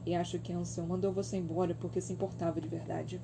E 0.05 0.13
acho 0.13 0.39
que 0.39 0.51
Ansel 0.51 0.85
mandou 0.85 1.13
você 1.13 1.37
embora 1.37 1.73
porque 1.73 2.01
se 2.01 2.11
importava 2.11 2.59
de 2.59 2.67
verdade. 2.67 3.21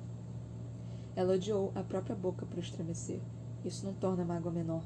Ela 1.14 1.34
odiou 1.34 1.70
a 1.74 1.82
própria 1.82 2.16
boca 2.16 2.46
por 2.46 2.58
estremecer. 2.58 3.20
Isso 3.64 3.84
não 3.84 3.92
torna 3.92 4.22
a 4.22 4.26
mágoa 4.26 4.50
menor. 4.50 4.84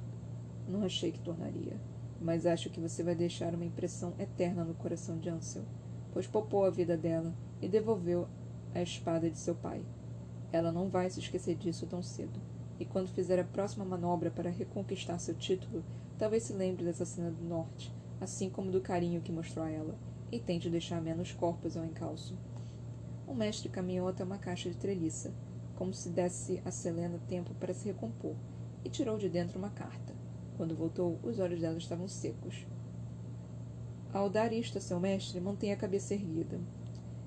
Não 0.69 0.83
achei 0.83 1.13
que 1.13 1.21
tornaria. 1.21 1.81
Mas 2.21 2.45
acho 2.45 2.71
que 2.71 2.81
você 2.81 3.03
vai 3.03 3.15
deixar 3.15 3.55
uma 3.55 3.65
impressão 3.65 4.15
eterna 4.19 4.65
no 4.65 4.75
coração 4.75 5.19
de 5.19 5.29
Ansel, 5.29 5.65
pois 6.13 6.27
poupou 6.27 6.65
a 6.65 6.71
vida 6.71 6.97
dela 6.97 7.33
e 7.63 7.69
devolveu 7.69 8.27
a 8.75 8.83
espada 8.83 9.31
de 9.31 9.39
seu 9.39 9.55
pai. 9.55 9.85
Ela 10.51 10.73
não 10.73 10.89
vai 10.89 11.09
se 11.09 11.21
esquecer 11.21 11.55
disso 11.55 11.87
tão 11.87 12.03
cedo 12.03 12.56
e 12.79 12.85
quando 12.85 13.09
fizer 13.09 13.39
a 13.39 13.45
próxima 13.45 13.85
manobra 13.85 14.31
para 14.31 14.51
reconquistar 14.51 15.19
seu 15.19 15.35
título, 15.35 15.85
talvez 16.19 16.43
se 16.45 16.53
lembre 16.53 16.85
dessa 16.85 17.05
cena 17.05 17.31
do 17.31 17.45
norte, 17.45 17.93
assim 18.21 18.49
como 18.51 18.71
do 18.71 18.81
carinho 18.81 19.21
que 19.21 19.33
mostrou 19.33 19.65
a 19.65 19.71
ela, 19.71 19.95
e 20.31 20.39
tente 20.39 20.69
deixar 20.69 21.01
menos 21.01 21.33
corpos 21.33 21.77
ao 21.77 21.85
encalço. 21.85 22.37
O 23.27 23.35
mestre 23.35 23.69
caminhou 23.69 24.09
até 24.09 24.25
uma 24.25 24.39
caixa 24.39 24.71
de 24.71 24.77
treliça, 24.77 25.33
como 25.75 25.93
se 25.93 26.09
desse 26.09 26.61
a 26.65 26.71
Selena 26.71 27.21
tempo 27.29 27.55
para 27.55 27.75
se 27.75 27.87
recompor, 27.87 28.35
e 28.85 28.89
tirou 28.89 29.19
de 29.19 29.29
dentro 29.29 29.59
uma 29.59 29.71
carta. 29.71 30.15
Quando 30.57 30.77
voltou, 30.77 31.19
os 31.23 31.39
olhos 31.39 31.61
dela 31.61 31.77
estavam 31.77 32.09
secos. 32.09 32.67
Ao 34.13 34.31
dar 34.31 34.53
isto 34.53 34.79
a 34.79 34.81
seu 34.81 34.99
mestre, 34.99 35.41
mantenha 35.41 35.75
a 35.75 35.79
cabeça 35.79 36.15
erguida. 36.15 36.59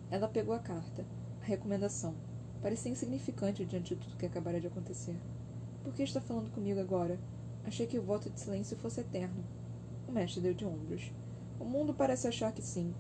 Ela 0.10 0.28
pegou 0.28 0.56
a 0.56 0.60
carta, 0.60 1.06
a 1.42 1.46
recomendação. 1.46 2.16
Parecia 2.62 2.92
insignificante 2.92 3.64
diante 3.64 3.96
de 3.96 4.02
tudo 4.02 4.18
que 4.18 4.26
acabara 4.26 4.60
de 4.60 4.68
acontecer. 4.68 5.16
Por 5.84 5.94
que 5.94 6.04
está 6.04 6.20
falando 6.20 6.52
comigo 6.52 6.80
agora? 6.80 7.20
Achei 7.64 7.88
que 7.88 7.98
o 7.98 8.04
voto 8.04 8.30
de 8.30 8.40
silêncio 8.40 8.78
fosse 8.78 9.02
eterno. 9.02 9.44
O 10.08 10.12
mestre 10.12 10.42
deu 10.42 10.54
de 10.54 10.66
ombros. 10.66 11.12
O 11.60 11.66
mundo 11.66 11.94
parece 11.94 12.28
achar 12.28 12.52
que 12.52 12.62
sim, 12.62 12.94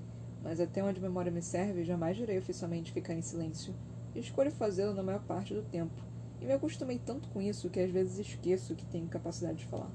mas 0.44 0.60
até 0.60 0.84
onde 0.84 1.00
a 1.00 1.02
memória 1.02 1.32
me 1.32 1.42
serve, 1.42 1.84
jamais 1.84 2.16
direi 2.16 2.38
oficialmente 2.38 2.92
ficar 2.92 3.14
em 3.14 3.22
silêncio. 3.22 3.74
Escolho 4.16 4.52
fazê-lo 4.52 4.94
na 4.94 5.04
maior 5.04 5.24
parte 5.24 5.54
do 5.54 5.64
tempo. 5.64 6.04
E 6.42 6.46
me 6.46 6.54
acostumei 6.54 6.98
tanto 6.98 7.28
com 7.30 7.42
isso 7.42 7.70
que 7.70 7.80
às 7.80 7.92
vezes 7.92 8.18
esqueço 8.18 8.76
que 8.76 8.86
tenho 8.86 9.08
capacidade 9.08 9.60
de 9.60 9.66
falar. 9.66 9.92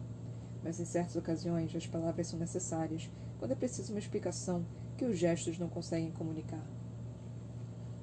Mas 0.62 0.78
em 0.78 0.84
certas 0.84 1.16
ocasiões 1.16 1.74
as 1.74 1.86
palavras 1.86 2.26
são 2.26 2.38
necessárias, 2.38 3.10
quando 3.38 3.52
é 3.52 3.54
preciso 3.54 3.92
uma 3.92 3.98
explicação 3.98 4.64
que 4.96 5.04
os 5.04 5.18
gestos 5.18 5.58
não 5.58 5.68
conseguem 5.68 6.12
comunicar. 6.12 6.64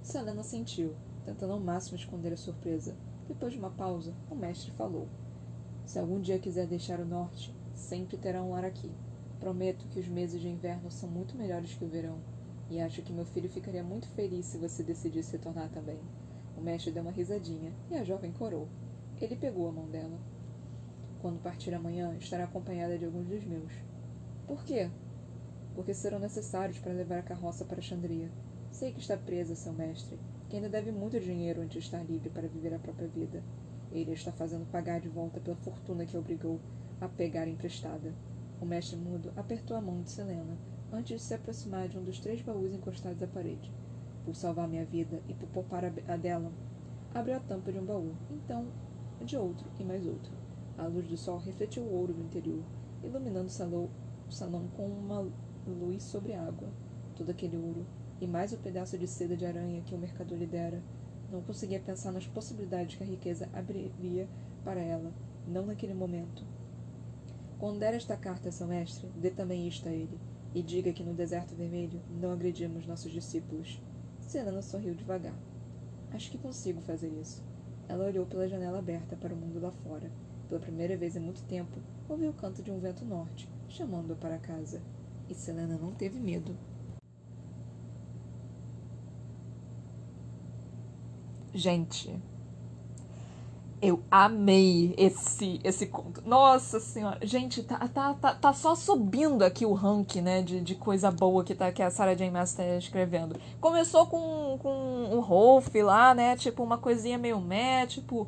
Selena 0.02 0.44
sentiu, 0.44 0.96
tentando 1.24 1.54
ao 1.54 1.60
máximo 1.60 1.96
esconder 1.96 2.34
a 2.34 2.38
surpresa. 2.38 2.96
Depois 3.32 3.54
de 3.54 3.60
uma 3.60 3.70
pausa, 3.70 4.14
o 4.30 4.36
mestre 4.36 4.72
falou: 4.72 5.08
Se 5.86 5.98
algum 5.98 6.20
dia 6.20 6.38
quiser 6.38 6.68
deixar 6.68 7.00
o 7.00 7.06
norte, 7.06 7.56
sempre 7.74 8.18
terá 8.18 8.44
um 8.44 8.52
lar 8.52 8.66
aqui. 8.66 8.92
Prometo 9.40 9.88
que 9.88 10.02
os 10.02 10.08
meses 10.10 10.42
de 10.42 10.50
inverno 10.50 10.92
são 10.92 11.10
muito 11.10 11.38
melhores 11.38 11.74
que 11.74 11.86
o 11.86 11.88
verão, 11.88 12.20
e 12.70 12.82
acho 12.82 13.02
que 13.02 13.14
meu 13.14 13.24
filho 13.24 13.48
ficaria 13.48 13.86
muito 13.86 14.10
feliz 14.10 14.48
se 14.48 14.58
você 14.58 14.84
decidisse 14.84 15.32
retornar 15.32 15.70
também. 15.70 15.98
O 16.58 16.62
mestre 16.62 16.92
deu 16.92 17.04
uma 17.04 17.12
risadinha 17.14 17.72
e 17.90 17.96
a 17.96 18.04
jovem 18.04 18.34
corou. 18.34 18.68
Ele 19.22 19.38
pegou 19.38 19.70
a 19.70 19.72
mão 19.72 19.88
dela. 19.88 20.20
Quando 21.22 21.42
partir 21.42 21.74
amanhã, 21.74 22.14
estará 22.18 22.44
acompanhada 22.44 22.98
de 22.98 23.06
alguns 23.06 23.30
dos 23.30 23.46
meus. 23.46 23.72
Por 24.46 24.62
quê? 24.66 24.92
Porque 25.74 25.94
serão 25.94 26.20
necessários 26.20 26.80
para 26.80 26.92
levar 26.92 27.20
a 27.20 27.24
carroça 27.24 27.64
para 27.64 27.82
Xandria. 27.82 28.30
Sei 28.74 28.92
que 28.92 29.00
está 29.00 29.16
presa, 29.16 29.56
seu 29.56 29.72
mestre, 29.72 30.20
que 30.52 30.58
ainda 30.58 30.68
deve 30.68 30.92
muito 30.92 31.18
dinheiro 31.18 31.62
antes 31.62 31.72
de 31.72 31.80
estar 31.80 32.04
livre 32.04 32.30
para 32.30 32.46
viver 32.46 32.74
a 32.74 32.80
própria 32.80 33.08
vida. 33.08 33.42
Ele 33.90 34.12
está 34.12 34.34
fazendo 34.34 34.70
pagar 34.70 35.00
de 35.00 35.08
volta 35.08 35.40
pela 35.40 35.56
fortuna 35.56 36.06
que 36.06 36.18
a 36.18 36.20
obrigou 36.20 36.60
a 37.00 37.08
pegar 37.08 37.48
emprestada. 37.48 38.14
O 38.60 38.66
mestre 38.66 38.98
mudo 38.98 39.32
apertou 39.38 39.78
a 39.78 39.82
mão 39.82 40.02
de 40.02 40.12
Selena 40.12 40.58
antes 40.92 41.22
de 41.22 41.26
se 41.26 41.34
aproximar 41.34 41.88
de 41.88 41.98
um 41.98 42.04
dos 42.04 42.20
três 42.20 42.42
baús 42.42 42.74
encostados 42.74 43.24
à 43.24 43.28
parede. 43.28 43.72
Por 44.26 44.36
salvar 44.36 44.68
minha 44.68 44.84
vida 44.84 45.22
e 45.30 45.34
por 45.34 45.48
poupar 45.48 45.86
a 45.86 46.18
dela, 46.18 46.52
abriu 47.14 47.38
a 47.38 47.40
tampa 47.40 47.72
de 47.72 47.80
um 47.80 47.86
baú, 47.86 48.14
então 48.30 48.68
de 49.24 49.38
outro 49.38 49.66
e 49.80 49.86
mais 49.86 50.06
outro. 50.06 50.34
A 50.78 50.86
luz 50.86 51.08
do 51.08 51.16
sol 51.16 51.38
refletiu 51.38 51.84
o 51.84 51.94
ouro 51.94 52.14
do 52.14 52.24
interior, 52.24 52.62
iluminando 53.02 53.48
o 53.48 53.50
salão, 53.50 53.90
o 54.28 54.32
salão 54.34 54.68
com 54.76 54.86
uma 54.86 55.26
luz 55.66 56.04
sobre 56.04 56.34
água. 56.34 56.68
Todo 57.16 57.30
aquele 57.30 57.56
ouro, 57.56 57.86
e 58.22 58.28
mais 58.28 58.54
o 58.54 58.58
pedaço 58.58 58.98
de 58.98 59.08
seda 59.08 59.36
de 59.36 59.46
aranha 59.46 59.82
que 59.82 59.94
o 59.94 59.98
mercador 59.98 60.38
lhe 60.38 60.48
dera, 60.48 60.82
não 61.30 61.42
conseguia 61.42 61.80
pensar 61.80 62.14
nas 62.14 62.28
possibilidades 62.28 62.96
que 62.96 63.04
a 63.04 63.08
riqueza 63.08 63.50
abriria 63.52 64.30
para 64.64 64.80
ela, 64.80 65.12
não 65.48 65.66
naquele 65.66 65.94
momento, 65.94 66.46
quando 67.62 67.78
der 67.78 67.94
esta 67.94 68.18
carta 68.18 68.50
a 68.50 68.52
seu 68.52 68.66
mestre, 68.66 69.08
dê 69.16 69.30
também 69.30 69.68
isto 69.68 69.88
a 69.88 69.92
ele, 69.92 70.20
e 70.52 70.64
diga 70.64 70.92
que 70.92 71.04
no 71.04 71.14
deserto 71.14 71.54
vermelho 71.54 72.02
não 72.20 72.32
agredimos 72.32 72.88
nossos 72.88 73.12
discípulos. 73.12 73.80
Selena 74.20 74.64
sorriu 74.64 74.96
devagar. 74.96 75.36
Acho 76.12 76.32
que 76.32 76.40
consigo 76.40 76.82
fazer 76.82 77.10
isso. 77.22 77.44
Ela 77.88 78.08
olhou 78.08 78.26
pela 78.26 78.48
janela 78.48 78.80
aberta 78.80 79.16
para 79.16 79.32
o 79.32 79.38
mundo 79.38 79.62
lá 79.62 79.72
fora. 79.84 80.12
Pela 80.50 80.60
primeira 80.60 80.98
vez 80.98 81.16
em 81.16 81.20
muito 81.20 81.44
tempo, 81.44 81.80
ouviu 82.10 82.32
o 82.32 82.34
canto 82.34 82.64
de 82.64 82.72
um 82.72 82.80
vento 82.80 83.06
norte, 83.06 83.48
chamando-a 83.70 84.16
para 84.16 84.40
casa. 84.40 84.82
E 85.30 85.36
Selena 85.36 85.78
não 85.78 85.92
teve 85.92 86.20
medo. 86.20 86.58
Gente, 91.54 92.18
eu 93.82 94.02
amei 94.12 94.94
esse 94.98 95.60
esse 95.64 95.88
conto. 95.88 96.22
Nossa 96.26 96.80
senhora. 96.80 97.18
Gente, 97.24 97.64
tá, 97.64 97.80
tá, 97.88 98.14
tá, 98.14 98.36
tá 98.36 98.54
só 98.54 98.76
subindo 98.76 99.44
aqui 99.44 99.66
o 99.66 99.74
ranking, 99.74 100.22
né? 100.22 100.42
De, 100.42 100.62
de 100.62 100.76
coisa 100.76 101.10
boa 101.10 101.44
que, 101.44 101.56
tá, 101.56 101.72
que 101.72 101.82
a 101.82 101.90
Sarah 101.90 102.14
J. 102.14 102.30
Maas 102.30 102.54
tá 102.54 102.64
escrevendo. 102.78 103.36
Começou 103.60 104.06
com, 104.06 104.58
com 104.62 105.10
o 105.12 105.20
Rolf 105.20 105.74
lá, 105.76 106.14
né? 106.14 106.38
Tipo, 106.38 106.64
uma 106.64 106.78
coisinha 106.78 107.18
meio 107.18 107.40
meh, 107.40 107.88
tipo... 107.88 108.28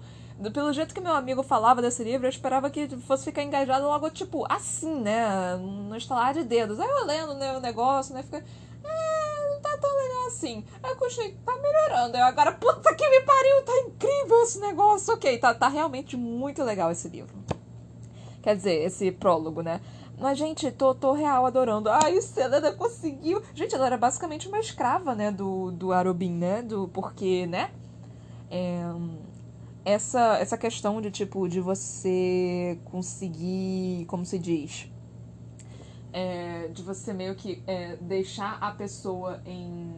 Pelo 0.51 0.73
jeito 0.73 0.95
que 0.95 0.99
meu 0.99 1.13
amigo 1.13 1.43
falava 1.43 1.81
desse 1.81 2.03
livro, 2.03 2.25
eu 2.25 2.29
esperava 2.29 2.69
que 2.69 2.87
fosse 2.97 3.23
ficar 3.23 3.43
engajado 3.43 3.85
logo, 3.85 4.09
tipo, 4.09 4.45
assim, 4.51 4.99
né? 4.99 5.55
No 5.55 5.95
estalar 5.95 6.33
de 6.33 6.43
dedos. 6.43 6.79
Aí 6.79 6.89
eu 6.89 7.05
lendo 7.05 7.35
né, 7.35 7.55
o 7.55 7.61
negócio, 7.61 8.15
né? 8.15 8.23
Fica 8.23 8.43
tá 9.63 9.77
tão 9.77 9.95
legal 9.95 10.27
assim. 10.27 10.63
Aí 10.83 10.91
eu 10.91 11.07
achei, 11.07 11.31
tá 11.45 11.55
melhorando. 11.55 12.17
Eu 12.17 12.25
agora, 12.25 12.51
puta 12.51 12.93
que 12.93 13.09
me 13.09 13.21
pariu, 13.21 13.63
tá 13.63 13.77
incrível 13.87 14.43
esse 14.43 14.59
negócio. 14.59 15.13
Ok, 15.13 15.37
tá, 15.39 15.53
tá 15.53 15.67
realmente 15.67 16.15
muito 16.15 16.63
legal 16.63 16.91
esse 16.91 17.07
livro. 17.07 17.33
Quer 18.43 18.57
dizer, 18.57 18.83
esse 18.83 19.11
prólogo, 19.11 19.61
né? 19.61 19.79
Mas, 20.19 20.37
gente, 20.37 20.69
tô, 20.71 20.93
tô 20.93 21.13
real 21.13 21.45
adorando. 21.45 21.89
Ai, 21.89 22.21
Selena 22.21 22.71
conseguiu. 22.73 23.41
Gente, 23.55 23.73
ela 23.73 23.87
era 23.87 23.97
basicamente 23.97 24.47
uma 24.47 24.59
escrava, 24.59 25.15
né? 25.15 25.31
Do, 25.31 25.71
do 25.71 25.91
Arobin, 25.91 26.31
né? 26.31 26.61
Do, 26.61 26.87
porque, 26.89 27.47
né? 27.47 27.71
É, 28.51 28.83
essa, 29.85 30.37
essa 30.37 30.57
questão 30.57 31.01
de, 31.01 31.09
tipo, 31.09 31.47
de 31.47 31.59
você 31.59 32.77
conseguir. 32.85 34.05
Como 34.07 34.25
se 34.25 34.37
diz? 34.37 34.92
É, 36.13 36.67
de 36.67 36.83
você 36.83 37.11
meio 37.11 37.35
que 37.35 37.61
é, 37.67 37.97
deixar 37.97 38.57
a 38.61 38.71
pessoa 38.71 39.41
em. 39.45 39.91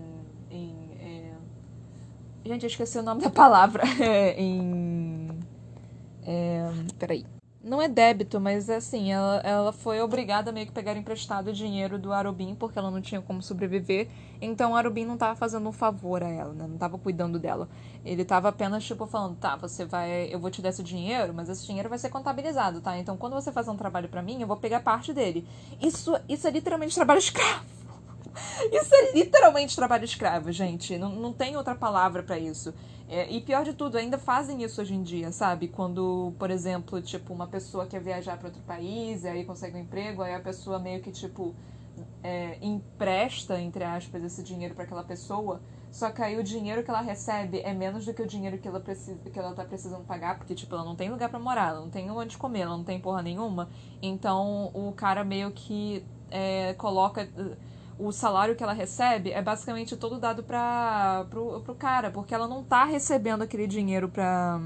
em 0.50 0.74
é... 1.00 1.34
Gente, 2.46 2.64
eu 2.64 2.70
esqueci 2.70 2.98
o 2.98 3.04
nome 3.04 3.22
da 3.22 3.30
palavra. 3.30 3.84
É, 4.00 4.40
em. 4.40 5.30
É... 6.26 6.64
Peraí 6.98 7.35
não 7.66 7.82
é 7.82 7.88
débito, 7.88 8.40
mas 8.40 8.70
assim, 8.70 9.12
ela, 9.12 9.42
ela 9.44 9.74
foi 9.74 10.00
obrigada 10.00 10.52
a 10.52 10.54
meio 10.54 10.68
que 10.68 10.72
pegar 10.72 10.96
emprestado 10.96 11.48
o 11.48 11.54
dinheiro 11.54 11.98
do 11.98 12.14
Arubin 12.14 12.54
porque 12.54 12.78
ela 12.78 12.92
não 12.92 13.02
tinha 13.02 13.20
como 13.22 13.42
sobreviver. 13.42 14.08
Então 14.40 14.74
o 14.74 14.76
Arubin 14.76 15.04
não 15.04 15.16
estava 15.16 15.36
fazendo 15.36 15.68
um 15.68 15.72
favor 15.72 16.22
a 16.22 16.30
ela, 16.30 16.54
né? 16.54 16.68
Não 16.68 16.76
estava 16.76 16.96
cuidando 17.00 17.40
dela. 17.40 17.68
Ele 18.06 18.22
estava 18.22 18.50
apenas, 18.50 18.84
tipo, 18.84 19.08
falando, 19.08 19.36
tá, 19.38 19.56
você 19.56 19.84
vai. 19.84 20.32
Eu 20.32 20.40
vou 20.40 20.52
te 20.52 20.62
dar 20.62 20.70
esse 20.70 20.84
dinheiro, 20.84 21.34
mas 21.34 21.50
esse 21.50 21.66
dinheiro 21.66 21.90
vai 21.90 21.98
ser 21.98 22.10
contabilizado, 22.10 22.82
tá? 22.82 23.00
Então 23.00 23.18
quando 23.18 23.34
você 23.34 23.52
fazer 23.52 23.72
um 23.72 23.78
trabalho 23.78 24.10
para 24.10 24.22
mim, 24.22 24.40
eu 24.40 24.48
vou 24.48 24.58
pegar 24.58 24.82
parte 24.82 25.12
dele. 25.12 25.48
Isso, 25.82 26.16
isso 26.30 26.48
é 26.48 26.52
literalmente 26.52 26.94
trabalho 26.94 27.18
escravo. 27.18 27.66
Isso 28.70 28.94
é 28.94 29.14
literalmente 29.14 29.76
trabalho 29.76 30.04
escravo, 30.04 30.52
gente. 30.52 30.98
Não, 30.98 31.10
não 31.10 31.32
tem 31.32 31.56
outra 31.56 31.74
palavra 31.74 32.22
para 32.22 32.38
isso. 32.38 32.74
É, 33.08 33.32
e 33.32 33.40
pior 33.40 33.64
de 33.64 33.74
tudo, 33.74 33.98
ainda 33.98 34.18
fazem 34.18 34.64
isso 34.64 34.82
hoje 34.82 34.96
em 34.96 35.04
dia, 35.04 35.32
sabe? 35.32 35.68
Quando, 35.68 36.34
por 36.40 36.50
exemplo, 36.50 37.02
tipo, 37.02 37.34
uma 37.34 37.48
pessoa 37.48 37.86
quer 37.86 38.02
viajar 38.02 38.38
para 38.38 38.48
outro 38.48 38.64
país 38.64 39.24
e 39.24 39.28
aí 39.28 39.46
consegue 39.46 39.78
um 39.78 39.82
emprego, 39.82 40.24
aí 40.24 40.34
a 40.34 40.40
pessoa 40.40 40.80
meio 40.80 41.02
que, 41.02 41.12
tipo, 41.12 41.54
é, 42.24 42.58
empresta, 42.62 43.60
entre 43.62 43.84
aspas, 43.84 44.24
esse 44.24 44.42
dinheiro 44.42 44.74
para 44.74 44.86
aquela 44.86 45.04
pessoa. 45.04 45.62
Só 45.92 46.10
que 46.10 46.22
aí 46.22 46.38
o 46.38 46.44
dinheiro 46.44 46.84
que 46.84 46.90
ela 46.90 47.02
recebe 47.02 47.60
é 47.60 47.74
menos 47.74 48.06
do 48.06 48.14
que 48.14 48.22
o 48.22 48.28
dinheiro 48.28 48.58
que 48.58 48.68
ela, 48.68 48.80
precisa, 48.80 49.18
que 49.32 49.38
ela 49.40 49.54
tá 49.54 49.64
precisando 49.64 50.04
pagar, 50.04 50.38
porque, 50.38 50.56
tipo, 50.56 50.74
ela 50.76 50.84
não 50.84 50.96
tem 50.96 51.10
lugar 51.10 51.30
para 51.30 51.40
morar, 51.40 51.70
ela 51.70 51.82
não 51.82 51.90
tem 51.90 52.10
onde 52.10 52.38
comer, 52.38 52.62
ela 52.62 52.76
não 52.76 52.84
tem 52.84 53.00
porra 53.00 53.22
nenhuma. 53.22 53.70
Então 54.02 54.72
o 54.74 54.92
cara 54.94 55.24
meio 55.24 55.52
que 55.52 56.04
é, 56.32 56.74
coloca 56.74 57.30
o 57.98 58.12
salário 58.12 58.56
que 58.56 58.64
ela 58.64 58.74
recebe 58.74 59.32
é 59.32 59.42
basicamente 59.42 59.96
todo 59.96 60.20
dado 60.20 60.44
para 60.44 61.26
pro, 61.30 61.62
pro 61.62 61.76
cara, 61.76 62.12
porque 62.12 62.34
ela 62.34 62.48
não 62.48 62.64
tá 62.64 62.84
recebendo 62.84 63.42
aquele 63.42 63.68
dinheiro 63.68 64.10
pra, 64.10 64.60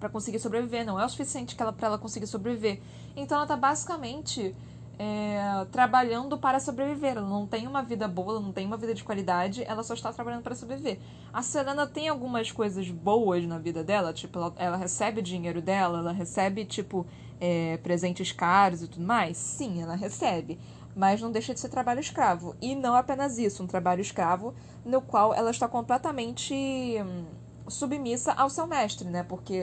pra 0.00 0.08
conseguir 0.08 0.40
sobreviver, 0.40 0.84
não 0.84 0.98
é 0.98 1.04
o 1.04 1.08
suficiente 1.08 1.54
que 1.54 1.62
ela, 1.62 1.72
pra 1.72 1.86
ela 1.86 1.98
conseguir 1.98 2.26
sobreviver. 2.26 2.80
Então 3.16 3.38
ela 3.38 3.46
tá 3.46 3.56
basicamente 3.56 4.54
é, 4.98 5.64
trabalhando 5.70 6.36
para 6.38 6.58
sobreviver. 6.60 7.16
Ela 7.16 7.28
não 7.28 7.46
tem 7.46 7.66
uma 7.66 7.82
vida 7.82 8.08
boa, 8.08 8.40
não 8.40 8.52
tem 8.52 8.66
uma 8.66 8.76
vida 8.76 8.94
de 8.94 9.04
qualidade, 9.04 9.62
ela 9.64 9.82
só 9.82 9.94
está 9.94 10.12
trabalhando 10.12 10.42
para 10.42 10.54
sobreviver. 10.54 10.98
A 11.32 11.42
Selena 11.42 11.86
tem 11.86 12.08
algumas 12.08 12.50
coisas 12.50 12.90
boas 12.90 13.44
na 13.46 13.58
vida 13.58 13.82
dela, 13.84 14.12
tipo, 14.12 14.38
ela, 14.38 14.52
ela 14.56 14.76
recebe 14.76 15.22
dinheiro 15.22 15.60
dela, 15.62 15.98
ela 15.98 16.12
recebe, 16.12 16.64
tipo, 16.64 17.06
é, 17.40 17.76
presentes 17.78 18.32
caros 18.32 18.82
e 18.82 18.88
tudo 18.88 19.04
mais. 19.04 19.36
Sim, 19.36 19.82
ela 19.82 19.94
recebe 19.94 20.58
mas 20.94 21.20
não 21.20 21.32
deixa 21.32 21.52
de 21.52 21.60
ser 21.60 21.68
trabalho 21.68 22.00
escravo. 22.00 22.54
E 22.60 22.74
não 22.74 22.94
apenas 22.94 23.38
isso, 23.38 23.62
um 23.62 23.66
trabalho 23.66 24.00
escravo 24.00 24.54
no 24.84 25.00
qual 25.00 25.34
ela 25.34 25.50
está 25.50 25.66
completamente 25.66 26.54
hum, 26.54 27.26
submissa 27.68 28.32
ao 28.32 28.48
seu 28.48 28.66
mestre, 28.66 29.08
né? 29.08 29.22
Porque, 29.22 29.62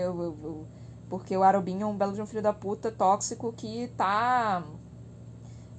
porque 1.09 1.35
o 1.35 1.43
Arobin 1.43 1.81
é 1.81 1.85
um 1.85 1.95
belo 1.95 2.13
de 2.13 2.21
um 2.21 2.25
filho 2.25 2.41
da 2.41 2.53
puta 2.53 2.91
tóxico 2.91 3.53
que 3.53 3.87
tá 3.95 4.63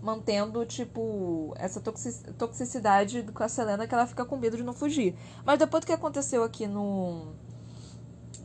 mantendo, 0.01 0.65
tipo, 0.67 1.55
essa 1.57 1.81
toxicidade 1.81 3.23
com 3.33 3.43
a 3.43 3.49
Selena 3.49 3.87
que 3.87 3.95
ela 3.95 4.07
fica 4.07 4.25
com 4.25 4.37
medo 4.37 4.57
de 4.57 4.63
não 4.63 4.73
fugir. 4.73 5.17
Mas 5.45 5.59
depois 5.59 5.83
do 5.83 5.87
que 5.87 5.93
aconteceu 5.93 6.43
aqui 6.43 6.67
no. 6.67 7.35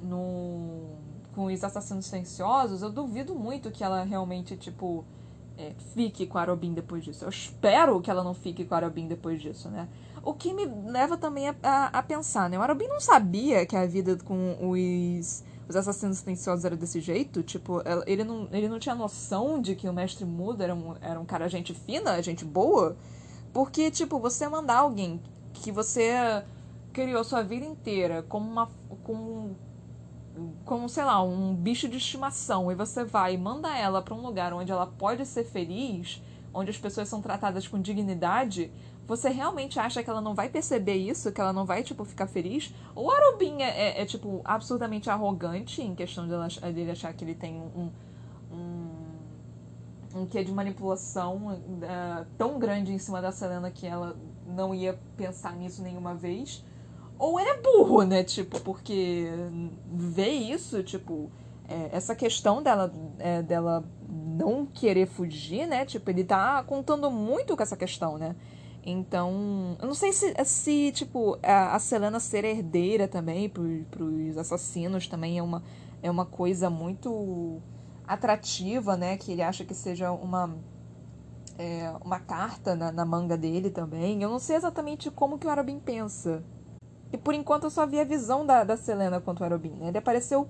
no 0.01 0.97
com 1.33 1.45
os 1.45 1.63
assassinos 1.63 2.07
silenciosos, 2.07 2.81
eu 2.81 2.91
duvido 2.91 3.35
muito 3.35 3.69
que 3.69 3.83
ela 3.83 4.03
realmente, 4.03 4.57
tipo 4.57 5.05
é, 5.57 5.73
fique 5.93 6.27
com 6.27 6.37
a 6.37 6.41
Arobin 6.41 6.73
depois 6.73 7.03
disso. 7.03 7.25
Eu 7.25 7.29
espero 7.29 7.99
que 8.01 8.11
ela 8.11 8.23
não 8.23 8.33
fique 8.33 8.63
com 8.65 8.73
a 8.73 8.77
Arobin 8.77 9.07
depois 9.07 9.41
disso, 9.41 9.69
né? 9.69 9.87
O 10.23 10.33
que 10.33 10.53
me 10.53 10.65
leva 10.65 11.17
também 11.17 11.49
a, 11.49 11.55
a, 11.63 11.85
a 11.99 12.03
pensar, 12.03 12.49
né? 12.49 12.57
O 12.57 12.61
Arobin 12.61 12.87
não 12.87 12.99
sabia 12.99 13.65
que 13.65 13.75
a 13.75 13.85
vida 13.85 14.17
com 14.23 14.57
os, 14.69 15.43
os 15.67 15.75
assassinos 15.75 16.17
silenciosos 16.19 16.65
era 16.65 16.75
desse 16.75 16.99
jeito. 16.99 17.41
Tipo, 17.43 17.81
ele 18.05 18.23
não, 18.23 18.47
ele 18.51 18.67
não 18.67 18.79
tinha 18.79 18.95
noção 18.95 19.61
de 19.61 19.75
que 19.75 19.87
o 19.87 19.93
Mestre 19.93 20.25
Mudo 20.25 20.61
era 20.61 20.75
um, 20.75 20.95
era 21.01 21.19
um 21.19 21.25
cara 21.25 21.47
gente 21.47 21.73
fina, 21.73 22.21
gente 22.21 22.45
boa. 22.45 22.95
Porque, 23.53 23.89
tipo, 23.89 24.19
você 24.19 24.47
mandar 24.47 24.77
alguém 24.77 25.21
que 25.53 25.71
você 25.71 26.43
criou 26.93 27.23
sua 27.23 27.41
vida 27.41 27.65
inteira 27.65 28.23
como 28.23 28.49
uma. 28.49 28.69
como. 29.03 29.55
Como, 30.65 30.88
sei 30.89 31.03
lá, 31.03 31.21
um 31.21 31.53
bicho 31.53 31.88
de 31.88 31.97
estimação, 31.97 32.71
e 32.71 32.75
você 32.75 33.03
vai 33.03 33.33
e 33.33 33.38
manda 33.38 33.75
ela 33.75 34.01
para 34.01 34.13
um 34.13 34.21
lugar 34.21 34.53
onde 34.53 34.71
ela 34.71 34.88
pode 34.88 35.25
ser 35.25 35.43
feliz, 35.43 36.21
onde 36.53 36.69
as 36.69 36.77
pessoas 36.77 37.07
são 37.07 37.21
tratadas 37.21 37.67
com 37.67 37.79
dignidade, 37.79 38.71
você 39.07 39.29
realmente 39.29 39.79
acha 39.79 40.03
que 40.03 40.09
ela 40.09 40.19
não 40.19 40.35
vai 40.35 40.49
perceber 40.49 40.95
isso? 40.95 41.31
Que 41.31 41.39
ela 41.39 41.53
não 41.53 41.65
vai, 41.65 41.81
tipo, 41.81 42.03
ficar 42.03 42.27
feliz? 42.27 42.73
Ou 42.93 43.09
Arubin 43.09 43.61
é, 43.61 43.69
é, 43.69 44.01
é, 44.01 44.05
tipo, 44.05 44.41
absurdamente 44.43 45.09
arrogante 45.09 45.81
em 45.81 45.95
questão 45.95 46.27
dela, 46.27 46.47
dele 46.73 46.91
achar 46.91 47.13
que 47.13 47.23
ele 47.23 47.33
tem 47.33 47.55
um, 47.55 47.89
um, 48.51 48.89
um 50.13 50.25
quê 50.25 50.43
de 50.43 50.51
manipulação 50.51 51.38
uh, 51.47 52.25
tão 52.38 52.59
grande 52.59 52.91
em 52.91 52.97
cima 52.97 53.21
da 53.21 53.31
Selena 53.31 53.71
que 53.71 53.88
ela 53.88 54.17
não 54.45 54.75
ia 54.75 54.99
pensar 55.15 55.55
nisso 55.55 55.81
nenhuma 55.81 56.13
vez? 56.13 56.65
Ou 57.20 57.39
ele 57.39 57.49
é 57.49 57.61
burro, 57.61 58.03
né? 58.03 58.24
Tipo, 58.24 58.59
porque 58.61 59.28
ver 59.86 60.30
isso, 60.30 60.84
tipo, 60.84 61.32
é, 61.68 61.89
essa 61.91 62.15
questão 62.15 62.61
dela, 62.61 62.93
é, 63.20 63.41
dela 63.41 63.84
não 64.07 64.65
querer 64.65 65.07
fugir, 65.07 65.68
né? 65.68 65.86
Tipo, 65.86 66.09
ele 66.09 66.24
tá 66.24 66.63
contando 66.63 67.09
muito 67.11 67.55
com 67.57 67.63
essa 67.63 67.76
questão, 67.76 68.18
né? 68.18 68.36
Então, 68.86 69.76
eu 69.82 69.88
não 69.88 69.93
sei 69.93 70.13
se, 70.13 70.34
se 70.45 70.91
tipo, 70.93 71.38
a, 71.43 71.78
Selena 71.78 72.22
ser 72.22 72.45
herdeira 72.45 73.05
também 73.05 73.49
pro, 73.49 73.84
pros 73.91 74.38
assassinos 74.38 75.07
também 75.07 75.38
é 75.38 75.43
uma, 75.43 75.61
é 76.01 76.09
uma 76.09 76.26
coisa 76.26 76.70
muito 76.70 77.61
atrativa, 78.07 78.95
né? 78.95 79.18
Que 79.18 79.34
ele 79.34 79.41
acha 79.41 79.65
que 79.65 79.74
seja 79.74 80.09
uma, 80.11 80.55
é, 81.57 81.91
uma 82.01 82.20
carta 82.20 82.76
na, 82.76 82.89
na, 82.89 83.03
manga 83.03 83.36
dele 83.36 83.70
também. 83.70 84.24
Eu 84.24 84.30
não 84.30 84.39
sei 84.39 84.55
exatamente 84.55 85.11
como 85.11 85.38
que 85.38 85.45
o 85.45 85.49
Arobin 85.49 85.80
pensa. 85.80 86.41
E 87.11 87.17
por 87.17 87.33
enquanto 87.33 87.65
eu 87.65 87.69
só 87.69 87.85
vi 87.85 87.99
a 87.99 88.03
visão 88.03 88.45
da, 88.45 88.63
da 88.63 88.75
Selena 88.75 89.21
quanto 89.21 89.41
o 89.41 89.43
Arobin. 89.43 89.71
Né? 89.71 89.89
Ele 89.89 89.97
apareceu 89.97 90.47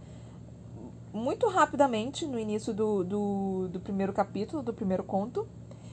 muito 1.13 1.47
rapidamente 1.47 2.25
no 2.25 2.39
início 2.39 2.73
do, 2.73 3.03
do, 3.03 3.67
do 3.69 3.79
primeiro 3.79 4.13
capítulo, 4.13 4.61
do 4.61 4.73
primeiro 4.73 5.03
conto. 5.03 5.47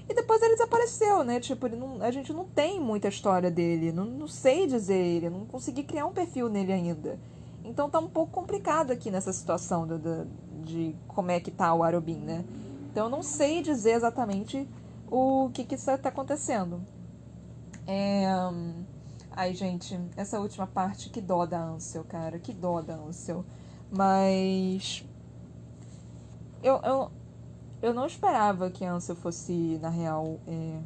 E 0.09 0.15
depois 0.15 0.43
ele 0.43 0.53
desapareceu, 0.53 1.25
né? 1.25 1.41
Tipo, 1.41 1.67
não, 1.69 2.03
a 2.03 2.11
gente 2.11 2.33
não 2.33 2.45
tem 2.45 2.79
muita 2.79 3.09
história 3.09 3.51
dele. 3.51 3.91
Não, 3.91 4.05
não 4.05 4.29
sei 4.29 4.67
dizer 4.67 4.97
ele. 4.97 5.31
Não 5.31 5.47
consegui 5.47 5.83
criar 5.83 6.07
um 6.07 6.13
perfil 6.13 6.49
nele 6.49 6.73
ainda. 6.73 7.19
Então 7.65 7.89
tá 7.89 7.99
um 7.99 8.09
pouco 8.09 8.31
complicado 8.31 8.91
aqui 8.91 9.11
nessa 9.11 9.33
situação 9.33 9.87
do, 9.87 9.99
do, 9.99 10.27
de 10.63 10.95
como 11.09 11.31
é 11.31 11.41
que 11.41 11.51
tá 11.51 11.73
o 11.73 11.83
Arobin, 11.83 12.19
né? 12.19 12.45
Então 12.91 13.07
eu 13.07 13.11
não 13.11 13.23
sei 13.23 13.63
dizer 13.63 13.93
exatamente 13.93 14.69
o 15.11 15.51
que 15.55 15.65
que 15.65 15.75
está 15.75 15.95
acontecendo. 15.95 16.83
É... 17.87 18.27
Ai, 19.37 19.53
gente, 19.53 19.99
essa 20.17 20.39
última 20.39 20.65
parte, 20.65 21.11
que 21.11 21.21
dó 21.21 21.45
da 21.45 21.61
Ansel, 21.61 22.05
cara. 22.05 22.39
Que 22.39 22.53
dó 22.53 22.81
da 22.81 22.95
Ansel. 22.95 23.45
Mas... 23.91 25.05
Eu, 26.63 26.81
eu, 26.85 27.11
eu 27.83 27.93
não 27.93 28.07
esperava 28.07 28.71
que 28.71 28.85
a 28.85 28.93
Ansel 28.93 29.17
fosse, 29.17 29.77
na 29.83 29.89
real, 29.89 30.39
é, 30.47 30.79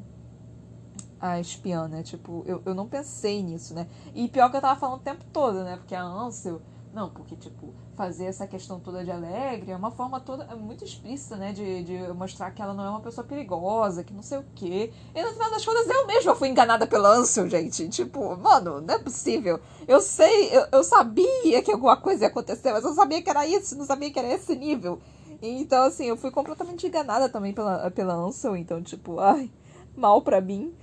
a 1.20 1.38
espiã, 1.38 1.86
né? 1.88 2.02
Tipo, 2.02 2.42
eu, 2.46 2.62
eu 2.64 2.74
não 2.74 2.88
pensei 2.88 3.42
nisso, 3.42 3.74
né? 3.74 3.86
E 4.14 4.28
pior 4.28 4.50
que 4.50 4.56
eu 4.56 4.62
tava 4.62 4.80
falando 4.80 5.00
o 5.00 5.02
tempo 5.02 5.24
todo, 5.30 5.62
né? 5.62 5.76
Porque 5.76 5.94
a 5.94 6.02
Ansel. 6.02 6.62
Não, 6.92 7.10
porque, 7.10 7.36
tipo, 7.36 7.74
fazer 7.94 8.24
essa 8.24 8.46
questão 8.46 8.80
toda 8.80 9.04
de 9.04 9.10
alegre 9.10 9.70
é 9.70 9.76
uma 9.76 9.90
forma 9.90 10.18
toda 10.20 10.44
é 10.44 10.54
muito 10.54 10.84
explícita, 10.84 11.36
né? 11.36 11.52
De, 11.52 11.84
de 11.84 12.12
mostrar 12.14 12.50
que 12.50 12.62
ela 12.62 12.72
não 12.72 12.84
é 12.84 12.90
uma 12.90 13.00
pessoa 13.00 13.26
perigosa, 13.26 14.02
que 14.02 14.14
não 14.14 14.22
sei 14.22 14.38
o 14.38 14.44
quê. 14.54 14.92
E 15.14 15.22
no 15.22 15.32
final 15.32 15.50
das 15.50 15.64
contas, 15.64 15.86
eu 15.86 16.06
mesma 16.06 16.34
fui 16.34 16.48
enganada 16.48 16.86
pela 16.86 17.10
Ansel, 17.10 17.48
gente. 17.48 17.88
Tipo, 17.88 18.36
mano, 18.36 18.80
não 18.80 18.94
é 18.94 18.98
possível. 18.98 19.60
Eu 19.86 20.00
sei, 20.00 20.56
eu, 20.56 20.66
eu 20.72 20.84
sabia 20.84 21.62
que 21.62 21.70
alguma 21.72 21.96
coisa 21.96 22.24
ia 22.24 22.28
acontecer, 22.28 22.72
mas 22.72 22.84
eu 22.84 22.94
sabia 22.94 23.22
que 23.22 23.30
era 23.30 23.46
isso, 23.46 23.76
não 23.76 23.84
sabia 23.84 24.10
que 24.10 24.18
era 24.18 24.32
esse 24.32 24.56
nível. 24.56 24.98
Então, 25.42 25.84
assim, 25.84 26.06
eu 26.06 26.16
fui 26.16 26.30
completamente 26.30 26.86
enganada 26.86 27.28
também 27.28 27.52
pela, 27.52 27.90
pela 27.90 28.14
Ansel. 28.14 28.56
Então, 28.56 28.82
tipo, 28.82 29.20
ai, 29.20 29.50
mal 29.96 30.22
pra 30.22 30.40
mim. 30.40 30.74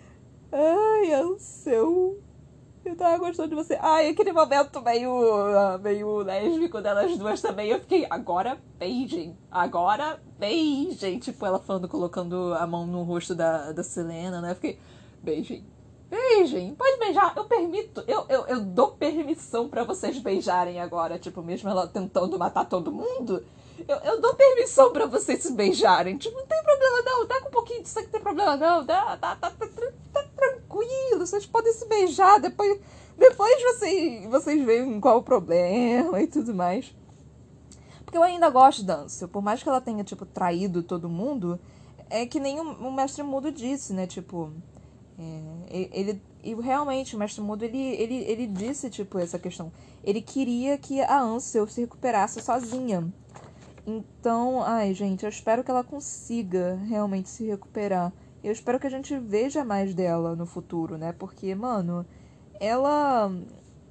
Ai, 0.51 1.13
Ansel. 1.13 2.15
Eu 2.85 2.95
tava 2.95 3.17
gostando 3.17 3.49
de 3.49 3.55
você. 3.55 3.77
Ai, 3.81 4.09
aquele 4.09 4.31
momento 4.31 4.79
meio, 4.81 5.79
meio 5.81 6.17
lésbico 6.17 6.79
delas 6.81 7.17
duas 7.17 7.41
também. 7.41 7.69
Eu 7.69 7.79
fiquei, 7.79 8.05
agora 8.07 8.59
beijem. 8.77 9.35
Agora 9.49 10.21
beijem. 10.37 11.17
Tipo, 11.17 11.47
ela 11.47 11.59
falando, 11.59 11.87
colocando 11.87 12.53
a 12.53 12.67
mão 12.67 12.85
no 12.85 13.01
rosto 13.01 13.33
da, 13.33 13.71
da 13.71 13.83
Selena, 13.83 14.39
né? 14.39 14.51
Eu 14.51 14.55
fiquei, 14.55 14.79
beijem. 15.23 15.65
Beijem, 16.07 16.75
pode 16.75 16.99
beijar, 16.99 17.33
eu 17.35 17.45
permito, 17.45 18.03
eu, 18.07 18.25
eu, 18.29 18.45
eu 18.45 18.61
dou 18.61 18.91
permissão 18.91 19.67
para 19.67 19.83
vocês 19.83 20.19
beijarem 20.19 20.79
agora, 20.79 21.17
tipo, 21.17 21.41
mesmo 21.41 21.67
ela 21.67 21.87
tentando 21.87 22.37
matar 22.37 22.63
todo 22.65 22.91
mundo, 22.91 23.43
eu, 23.87 23.97
eu 23.97 24.21
dou 24.21 24.35
permissão 24.35 24.93
para 24.93 25.07
vocês 25.07 25.41
se 25.41 25.51
beijarem. 25.51 26.17
Tipo, 26.17 26.37
não 26.37 26.45
tem 26.45 26.63
problema 26.63 27.01
não. 27.01 27.27
Tá 27.27 27.41
com 27.41 27.47
um 27.49 27.51
pouquinho 27.51 27.83
disso 27.83 27.99
aqui, 27.99 28.07
não 28.07 28.11
tem 28.13 28.21
problema 28.21 28.55
não. 28.55 28.85
Tá, 28.85 29.17
tá, 29.17 29.35
tá, 29.35 29.51
tá, 29.51 29.67
tá 30.13 30.25
tranquilo. 30.75 31.25
Vocês 31.25 31.45
podem 31.45 31.73
se 31.73 31.87
beijar. 31.87 32.39
Depois, 32.39 32.79
depois 33.17 33.63
vocês, 33.63 34.29
vocês 34.29 34.65
veem 34.65 34.99
qual 34.99 35.19
o 35.19 35.23
problema 35.23 36.19
e 36.21 36.27
tudo 36.27 36.53
mais. 36.53 36.93
Porque 38.03 38.17
eu 38.17 38.23
ainda 38.23 38.49
gosto 38.49 38.83
da 38.83 38.97
Ansel. 38.97 39.27
Por 39.27 39.41
mais 39.41 39.63
que 39.63 39.69
ela 39.69 39.81
tenha, 39.81 40.03
tipo, 40.03 40.25
traído 40.25 40.83
todo 40.83 41.09
mundo, 41.09 41.59
é 42.09 42.25
que 42.25 42.39
nem 42.39 42.59
o, 42.59 42.87
o 42.87 42.91
Mestre 42.91 43.23
Mudo 43.23 43.51
disse, 43.51 43.93
né? 43.93 44.05
Tipo, 44.05 44.51
é, 45.17 45.89
ele, 45.91 46.21
e 46.43 46.53
realmente, 46.53 47.15
o 47.15 47.19
Mestre 47.19 47.41
Mudo, 47.41 47.63
ele, 47.63 47.77
ele, 47.77 48.15
ele 48.15 48.47
disse, 48.47 48.89
tipo, 48.89 49.17
essa 49.17 49.39
questão. 49.39 49.71
Ele 50.03 50.21
queria 50.21 50.77
que 50.77 51.01
a 51.01 51.19
Ansel 51.19 51.67
se 51.67 51.81
recuperasse 51.81 52.41
sozinha. 52.41 53.11
Então, 53.87 54.63
ai, 54.63 54.93
gente, 54.93 55.23
eu 55.23 55.29
espero 55.29 55.63
que 55.63 55.69
ela 55.69 55.83
consiga 55.83 56.75
realmente 56.87 57.29
se 57.29 57.45
recuperar. 57.45 58.11
Eu 58.45 58.51
espero 58.51 58.79
que 58.79 58.85
a 58.85 58.91
gente 58.91 59.17
veja 59.17 59.65
mais 59.65 59.95
dela 59.95 60.35
no 60.35 60.45
futuro, 60.45 60.99
né? 60.99 61.11
Porque, 61.11 61.55
mano, 61.55 62.05
ela. 62.59 63.31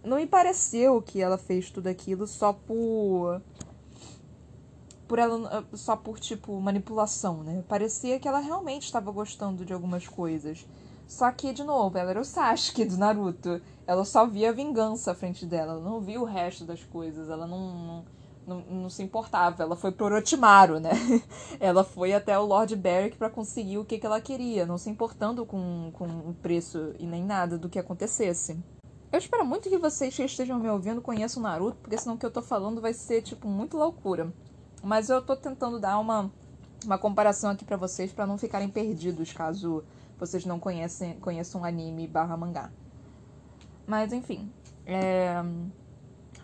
Não 0.04 0.16
me 0.16 0.28
pareceu 0.28 1.02
que 1.02 1.20
ela 1.20 1.36
fez 1.36 1.70
tudo 1.70 1.88
aquilo 1.88 2.24
só 2.24 2.52
por. 2.52 3.42
Por 5.08 5.18
ela. 5.18 5.66
Só 5.72 5.96
por, 5.96 6.20
tipo, 6.20 6.60
manipulação, 6.60 7.42
né? 7.42 7.64
Parecia 7.66 8.20
que 8.20 8.28
ela 8.28 8.38
realmente 8.38 8.84
estava 8.84 9.10
gostando 9.10 9.64
de 9.64 9.72
algumas 9.72 10.06
coisas. 10.06 10.64
Só 11.08 11.32
que, 11.32 11.52
de 11.52 11.64
novo, 11.64 11.98
ela 11.98 12.10
era 12.10 12.20
o 12.20 12.24
Sasuke 12.24 12.84
do 12.84 12.96
Naruto. 12.96 13.60
Ela 13.84 14.04
só 14.04 14.24
via 14.24 14.50
a 14.50 14.52
vingança 14.52 15.10
à 15.10 15.14
frente 15.16 15.44
dela. 15.44 15.72
Ela 15.72 15.82
não 15.82 16.00
via 16.00 16.20
o 16.20 16.24
resto 16.24 16.64
das 16.64 16.84
coisas. 16.84 17.28
Ela 17.28 17.48
não, 17.48 17.74
não 17.86 18.04
não, 18.46 18.60
não, 18.60 18.90
se 18.90 19.02
importava. 19.02 19.62
Ela 19.62 19.76
foi 19.76 19.92
pro 19.92 20.06
Orochimaru, 20.06 20.80
né? 20.80 20.90
ela 21.60 21.84
foi 21.84 22.12
até 22.12 22.38
o 22.38 22.44
Lord 22.44 22.74
Beric 22.76 23.16
para 23.16 23.30
conseguir 23.30 23.78
o 23.78 23.84
que, 23.84 23.98
que 23.98 24.06
ela 24.06 24.20
queria, 24.20 24.66
não 24.66 24.78
se 24.78 24.90
importando 24.90 25.44
com, 25.44 25.90
com 25.92 26.04
o 26.04 26.34
preço 26.42 26.94
e 26.98 27.06
nem 27.06 27.24
nada 27.24 27.58
do 27.58 27.68
que 27.68 27.78
acontecesse. 27.78 28.58
Eu 29.12 29.18
espero 29.18 29.44
muito 29.44 29.68
que 29.68 29.78
vocês 29.78 30.14
que 30.14 30.24
estejam 30.24 30.58
me 30.58 30.68
ouvindo 30.68 31.00
conheçam 31.00 31.40
o 31.40 31.44
Naruto, 31.44 31.78
porque 31.80 31.96
senão 31.96 32.16
o 32.16 32.18
que 32.18 32.26
eu 32.26 32.32
tô 32.32 32.42
falando 32.42 32.80
vai 32.80 32.92
ser, 32.92 33.22
tipo, 33.22 33.46
muito 33.46 33.76
loucura. 33.76 34.32
Mas 34.82 35.08
eu 35.08 35.22
tô 35.22 35.36
tentando 35.36 35.78
dar 35.78 35.98
uma, 35.98 36.30
uma 36.84 36.98
comparação 36.98 37.50
aqui 37.50 37.64
para 37.64 37.76
vocês, 37.76 38.12
para 38.12 38.26
não 38.26 38.36
ficarem 38.36 38.68
perdidos, 38.68 39.32
caso 39.32 39.84
vocês 40.18 40.44
não 40.44 40.58
conhecem, 40.58 41.14
conheçam 41.20 41.64
anime 41.64 42.06
barra 42.06 42.36
mangá. 42.36 42.72
Mas, 43.86 44.12
enfim. 44.12 44.50
É... 44.84 45.42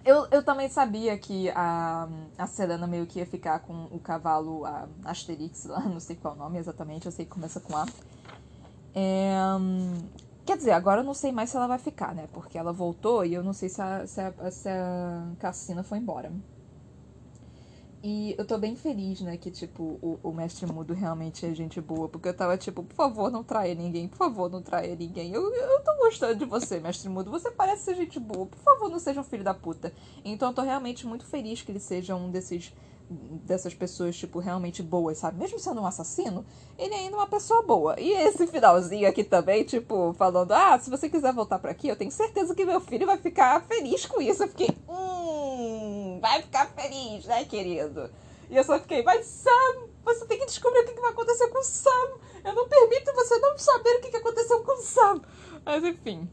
Eu, 0.05 0.26
eu 0.30 0.42
também 0.42 0.68
sabia 0.68 1.16
que 1.18 1.51
a, 1.51 2.09
a 2.38 2.46
Selena 2.46 2.86
meio 2.86 3.07
que 3.07 3.18
ia 3.18 3.26
ficar 3.26 3.61
com 3.61 3.84
o 3.90 4.01
cavalo 4.01 4.64
a 4.64 4.88
Asterix 5.05 5.66
lá, 5.66 5.80
não 5.88 6.01
sei 6.01 6.16
qual 6.16 6.34
o 6.34 6.36
nome 6.38 6.59
exatamente, 6.59 7.07
eu 7.07 7.12
sei 7.12 7.24
que 7.24 7.30
começa 7.30 7.61
com 7.61 7.76
A. 7.76 7.86
É, 8.94 9.32
quer 10.44 10.57
dizer, 10.57 10.72
agora 10.72 11.01
eu 11.01 11.05
não 11.05 11.14
sei 11.14 11.32
mais 11.32 11.51
se 11.51 11.57
ela 11.57 11.66
vai 11.66 11.78
ficar, 11.78 12.14
né? 12.14 12.28
Porque 12.32 12.59
ela 12.59 12.72
voltou 12.72 13.24
e 13.24 13.34
eu 13.34 13.42
não 13.44 13.53
sei 13.53 13.68
se 13.68 13.80
a, 13.82 14.07
se 14.07 14.20
a, 14.20 14.51
se 14.51 14.68
a 14.68 15.32
Cassina 15.38 15.82
foi 15.82 15.98
embora. 15.98 16.32
E 18.03 18.34
eu 18.38 18.46
tô 18.46 18.57
bem 18.57 18.74
feliz, 18.76 19.20
né, 19.20 19.36
que, 19.36 19.51
tipo, 19.51 19.98
o, 20.01 20.18
o 20.22 20.32
mestre 20.32 20.64
mudo 20.64 20.94
realmente 20.94 21.44
é 21.44 21.55
gente 21.55 21.80
boa. 21.82 22.09
Porque 22.09 22.28
eu 22.28 22.34
tava, 22.34 22.57
tipo, 22.57 22.82
por 22.82 22.94
favor, 22.94 23.30
não 23.30 23.44
traia 23.44 23.74
ninguém, 23.74 24.09
por 24.09 24.16
favor, 24.16 24.51
não 24.51 24.62
traia 24.62 24.96
ninguém. 24.96 25.32
Eu, 25.34 25.42
eu 25.55 25.80
tô 25.84 25.94
gostando 25.98 26.36
de 26.36 26.46
você, 26.46 26.80
mestre 26.80 27.11
mudo. 27.11 27.30
Você 27.30 27.51
parece 27.51 27.84
ser 27.84 27.96
gente 27.96 28.18
boa. 28.18 28.46
Por 28.46 28.59
favor, 28.59 28.88
não 28.88 28.98
seja 28.98 29.20
um 29.20 29.24
filho 29.24 29.44
da 29.44 29.53
puta. 29.53 29.92
Então 30.24 30.48
eu 30.48 30.55
tô 30.55 30.62
realmente 30.62 31.07
muito 31.07 31.26
feliz 31.26 31.61
que 31.61 31.70
ele 31.70 31.80
seja 31.80 32.16
um 32.16 32.30
desses 32.30 32.72
dessas 33.11 33.74
pessoas, 33.74 34.16
tipo, 34.16 34.38
realmente 34.38 34.82
boas, 34.82 35.18
sabe? 35.18 35.38
Mesmo 35.38 35.59
sendo 35.59 35.80
um 35.80 35.86
assassino, 35.86 36.46
ele 36.78 36.94
é 36.94 36.98
ainda 36.98 37.16
uma 37.16 37.26
pessoa 37.26 37.62
boa. 37.64 37.98
E 37.98 38.12
esse 38.12 38.46
finalzinho 38.46 39.09
aqui 39.09 39.24
também, 39.24 39.64
tipo, 39.64 40.14
falando, 40.16 40.53
ah, 40.53 40.78
se 40.78 40.88
você 40.88 41.09
quiser 41.09 41.32
voltar 41.32 41.59
para 41.59 41.72
aqui, 41.72 41.88
eu 41.88 41.96
tenho 41.96 42.12
certeza 42.12 42.55
que 42.55 42.64
meu 42.64 42.80
filho 42.80 43.07
vai 43.07 43.18
ficar 43.18 43.62
feliz 43.62 44.07
com 44.07 44.22
isso. 44.22 44.44
Eu 44.44 44.48
fiquei, 44.48 44.68
hum, 44.88 45.09
ficar 46.61 46.66
feliz, 46.66 47.24
né, 47.24 47.44
querido? 47.44 48.11
E 48.50 48.56
eu 48.56 48.64
só 48.64 48.78
fiquei, 48.78 49.02
mas 49.02 49.26
Sam, 49.26 49.88
Você 50.04 50.26
tem 50.26 50.38
que 50.38 50.46
descobrir 50.46 50.80
o 50.80 50.86
que, 50.86 51.00
vai 51.00 51.11
acontecer 51.11 51.48
com 51.48 51.58
o 51.58 51.62
Sam. 51.62 52.18
Eu 52.44 52.54
não 52.54 52.68
permito 52.68 53.12
você 53.14 53.38
não 53.38 53.56
saber 53.58 53.96
o 53.96 54.00
que 54.00 54.16
aconteceu 54.16 54.61
com 54.62 54.72
o 54.72 54.82
Sam. 54.82 55.20
Mas 55.64 55.84
enfim. 55.84 56.28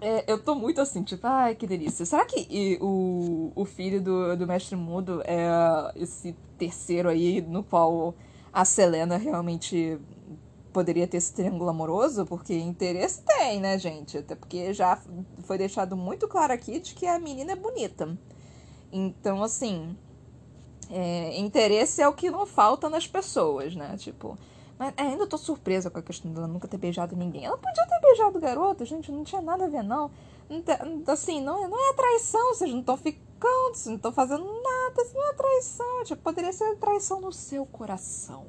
É, 0.00 0.24
eu 0.30 0.38
tô 0.38 0.54
muito 0.54 0.80
assim, 0.80 1.02
tipo, 1.02 1.26
ai, 1.26 1.54
que 1.54 1.66
delícia. 1.66 2.06
Será 2.06 2.24
que 2.24 2.46
e, 2.48 2.78
o, 2.80 3.52
o 3.54 3.64
filho 3.64 4.00
do, 4.00 4.36
do 4.36 4.46
mestre 4.46 4.76
mudo 4.76 5.22
é 5.24 5.92
esse 5.96 6.34
terceiro 6.56 7.08
aí 7.08 7.40
no 7.40 7.64
qual 7.64 8.14
a 8.52 8.64
Selena 8.64 9.16
realmente 9.16 9.98
poderia 10.72 11.06
ter 11.06 11.16
esse 11.16 11.32
triângulo 11.32 11.68
amoroso? 11.68 12.24
Porque 12.24 12.54
interesse 12.54 13.22
tem, 13.22 13.60
né, 13.60 13.78
gente? 13.78 14.18
Até 14.18 14.34
porque 14.34 14.72
já 14.72 14.98
foi 15.42 15.58
deixado 15.58 15.96
muito 15.96 16.28
claro 16.28 16.52
aqui 16.52 16.78
de 16.78 16.94
que 16.94 17.06
a 17.06 17.18
menina 17.18 17.52
é 17.52 17.56
bonita. 17.56 18.16
Então, 18.92 19.42
assim, 19.42 19.96
é, 20.90 21.38
interesse 21.38 22.00
é 22.00 22.08
o 22.08 22.12
que 22.12 22.30
não 22.30 22.46
falta 22.46 22.88
nas 22.88 23.06
pessoas, 23.06 23.74
né? 23.74 23.96
Tipo, 23.98 24.38
mas 24.78 24.94
ainda 24.96 25.26
tô 25.26 25.36
surpresa 25.36 25.90
com 25.90 25.98
a 25.98 26.02
questão 26.02 26.32
dela 26.32 26.46
nunca 26.46 26.68
ter 26.68 26.78
beijado 26.78 27.16
ninguém. 27.16 27.44
Ela 27.44 27.58
podia 27.58 27.86
ter 27.86 28.00
beijado 28.00 28.38
o 28.38 28.40
garoto, 28.40 28.84
gente, 28.84 29.10
não 29.10 29.24
tinha 29.24 29.42
nada 29.42 29.64
a 29.64 29.68
ver, 29.68 29.82
não. 29.82 30.10
assim, 31.08 31.40
não, 31.42 31.64
é, 31.64 31.68
não 31.68 31.90
é 31.90 31.92
traição, 31.94 32.54
vocês 32.54 32.70
não 32.70 32.80
estão 32.80 32.96
ficando, 32.96 33.74
vocês 33.74 33.86
não 33.86 33.96
estão 33.96 34.12
fazendo 34.12 34.44
nada, 34.44 35.02
isso 35.02 35.14
não 35.14 35.28
é 35.28 35.32
traição. 35.32 36.04
Tipo, 36.04 36.22
poderia 36.22 36.52
ser 36.52 36.76
traição 36.76 37.20
no 37.20 37.32
seu 37.32 37.66
coração. 37.66 38.46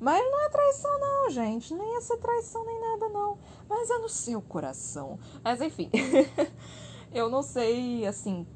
Mas 0.00 0.18
não 0.30 0.40
é 0.40 0.48
traição, 0.48 0.98
não, 0.98 1.30
gente. 1.30 1.74
Nem 1.74 2.00
ser 2.00 2.16
traição 2.16 2.64
nem 2.64 2.80
nada, 2.80 3.08
não. 3.10 3.36
Mas 3.68 3.90
é 3.90 3.98
no 3.98 4.08
seu 4.08 4.40
coração. 4.40 5.18
Mas 5.44 5.60
enfim. 5.60 5.90
eu 7.12 7.28
não 7.28 7.42
sei, 7.42 8.06
assim. 8.06 8.46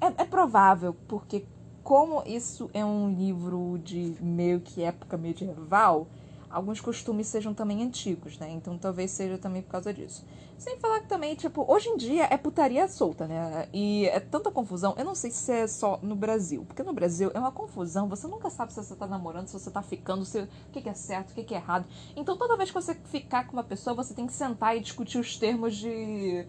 É, 0.00 0.22
é 0.22 0.24
provável, 0.24 0.94
porque 1.08 1.44
como 1.82 2.22
isso 2.26 2.70
é 2.72 2.84
um 2.84 3.14
livro 3.14 3.78
de 3.84 4.16
meio 4.20 4.60
que 4.60 4.82
época 4.82 5.16
medieval, 5.16 6.06
alguns 6.50 6.80
costumes 6.80 7.26
sejam 7.26 7.52
também 7.52 7.82
antigos, 7.82 8.38
né? 8.38 8.50
Então 8.50 8.78
talvez 8.78 9.10
seja 9.10 9.36
também 9.36 9.60
por 9.60 9.70
causa 9.70 9.92
disso. 9.92 10.24
Sem 10.56 10.78
falar 10.78 11.00
que 11.00 11.08
também, 11.08 11.34
tipo, 11.34 11.64
hoje 11.68 11.88
em 11.88 11.96
dia 11.96 12.28
é 12.30 12.38
putaria 12.38 12.86
solta, 12.88 13.26
né? 13.26 13.68
E 13.72 14.06
é 14.06 14.20
tanta 14.20 14.50
confusão. 14.50 14.94
Eu 14.96 15.04
não 15.04 15.14
sei 15.14 15.30
se 15.30 15.52
é 15.52 15.66
só 15.66 15.98
no 16.00 16.14
Brasil. 16.14 16.64
Porque 16.64 16.82
no 16.82 16.92
Brasil 16.92 17.30
é 17.34 17.38
uma 17.38 17.50
confusão. 17.50 18.08
Você 18.08 18.26
nunca 18.28 18.48
sabe 18.48 18.72
se 18.72 18.82
você 18.82 18.94
tá 18.94 19.06
namorando, 19.06 19.48
se 19.48 19.52
você 19.52 19.70
tá 19.70 19.82
ficando, 19.82 20.24
se, 20.24 20.40
o 20.40 20.48
que, 20.72 20.80
que 20.80 20.88
é 20.88 20.94
certo, 20.94 21.32
o 21.32 21.34
que, 21.34 21.42
que 21.42 21.54
é 21.54 21.58
errado. 21.58 21.86
Então 22.16 22.36
toda 22.36 22.56
vez 22.56 22.70
que 22.70 22.74
você 22.74 22.94
ficar 22.94 23.46
com 23.46 23.54
uma 23.54 23.64
pessoa, 23.64 23.94
você 23.94 24.14
tem 24.14 24.26
que 24.26 24.32
sentar 24.32 24.76
e 24.76 24.80
discutir 24.80 25.18
os 25.18 25.36
termos 25.36 25.76
de 25.76 26.46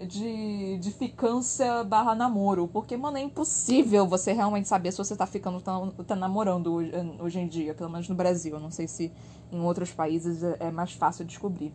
de, 0.00 0.78
de 0.78 0.90
ficância 0.90 1.82
barra 1.84 2.14
namoro. 2.14 2.68
Porque, 2.68 2.96
mano, 2.96 3.18
é 3.18 3.22
impossível 3.22 4.06
você 4.06 4.32
realmente 4.32 4.68
saber 4.68 4.92
se 4.92 4.98
você 4.98 5.16
tá 5.16 5.26
ficando, 5.26 5.60
tá, 5.60 5.72
tá 6.06 6.16
namorando 6.16 6.72
hoje, 6.72 6.92
hoje 7.20 7.38
em 7.38 7.48
dia, 7.48 7.74
pelo 7.74 7.90
menos 7.90 8.08
no 8.08 8.14
Brasil. 8.14 8.54
Eu 8.54 8.60
não 8.60 8.70
sei 8.70 8.86
se 8.86 9.12
em 9.50 9.60
outros 9.60 9.92
países 9.92 10.42
é, 10.42 10.56
é 10.60 10.70
mais 10.70 10.92
fácil 10.92 11.24
descobrir. 11.24 11.72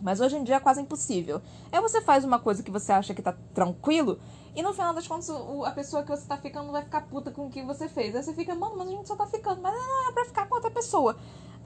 Mas 0.00 0.20
hoje 0.20 0.36
em 0.36 0.44
dia 0.44 0.56
é 0.56 0.60
quase 0.60 0.80
impossível. 0.80 1.40
Aí 1.72 1.80
você 1.80 2.00
faz 2.00 2.24
uma 2.24 2.38
coisa 2.38 2.62
que 2.62 2.70
você 2.70 2.92
acha 2.92 3.14
que 3.14 3.22
tá 3.22 3.34
tranquilo, 3.52 4.18
e 4.54 4.62
no 4.62 4.72
final 4.72 4.94
das 4.94 5.06
contas 5.06 5.30
a 5.30 5.70
pessoa 5.70 6.02
que 6.02 6.10
você 6.10 6.26
tá 6.26 6.36
ficando 6.36 6.72
vai 6.72 6.82
ficar 6.82 7.02
puta 7.02 7.30
com 7.30 7.46
o 7.46 7.50
que 7.50 7.62
você 7.62 7.88
fez. 7.88 8.14
Aí 8.14 8.22
você 8.22 8.32
fica, 8.32 8.54
mano, 8.54 8.76
mas 8.76 8.88
a 8.88 8.90
gente 8.90 9.08
só 9.08 9.16
tá 9.16 9.26
ficando, 9.26 9.60
mas 9.60 9.72
não, 9.74 10.08
é 10.08 10.12
pra 10.12 10.24
ficar 10.24 10.48
com 10.48 10.54
outra 10.54 10.70
pessoa. 10.70 11.16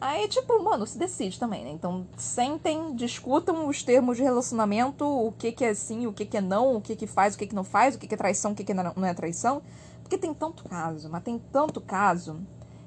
Aí, 0.04 0.26
tipo, 0.26 0.60
mano, 0.60 0.84
se 0.84 0.98
decide 0.98 1.38
também, 1.38 1.62
né? 1.62 1.70
Então, 1.70 2.04
sentem, 2.16 2.92
discutam 2.96 3.68
os 3.68 3.84
termos 3.84 4.16
de 4.16 4.24
relacionamento, 4.24 5.06
o 5.06 5.30
que 5.30 5.52
que 5.52 5.64
é 5.64 5.72
sim, 5.74 6.08
o 6.08 6.12
que 6.12 6.26
que 6.26 6.38
é 6.38 6.40
não, 6.40 6.74
o 6.74 6.80
que 6.80 6.96
que 6.96 7.06
faz, 7.06 7.36
o 7.36 7.38
que 7.38 7.46
que 7.46 7.54
não 7.54 7.62
faz, 7.62 7.94
o 7.94 7.98
que 8.00 8.08
que 8.08 8.14
é 8.14 8.16
traição, 8.16 8.50
o 8.50 8.54
que 8.56 8.64
que 8.64 8.74
não 8.74 9.06
é 9.06 9.14
traição. 9.14 9.62
Porque 10.02 10.18
tem 10.18 10.34
tanto 10.34 10.64
caso, 10.64 11.08
mas 11.08 11.22
tem 11.22 11.38
tanto 11.38 11.80
caso 11.80 12.40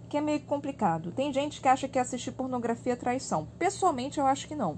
que 0.09 0.17
é 0.17 0.21
meio 0.21 0.41
complicado. 0.41 1.13
Tem 1.13 1.31
gente 1.31 1.61
que 1.61 1.69
acha 1.69 1.87
que 1.87 1.97
assistir 1.97 2.33
pornografia 2.33 2.91
é 2.91 2.97
traição. 2.97 3.47
Pessoalmente, 3.57 4.19
eu 4.19 4.25
acho 4.25 4.45
que 4.45 4.53
não. 4.53 4.77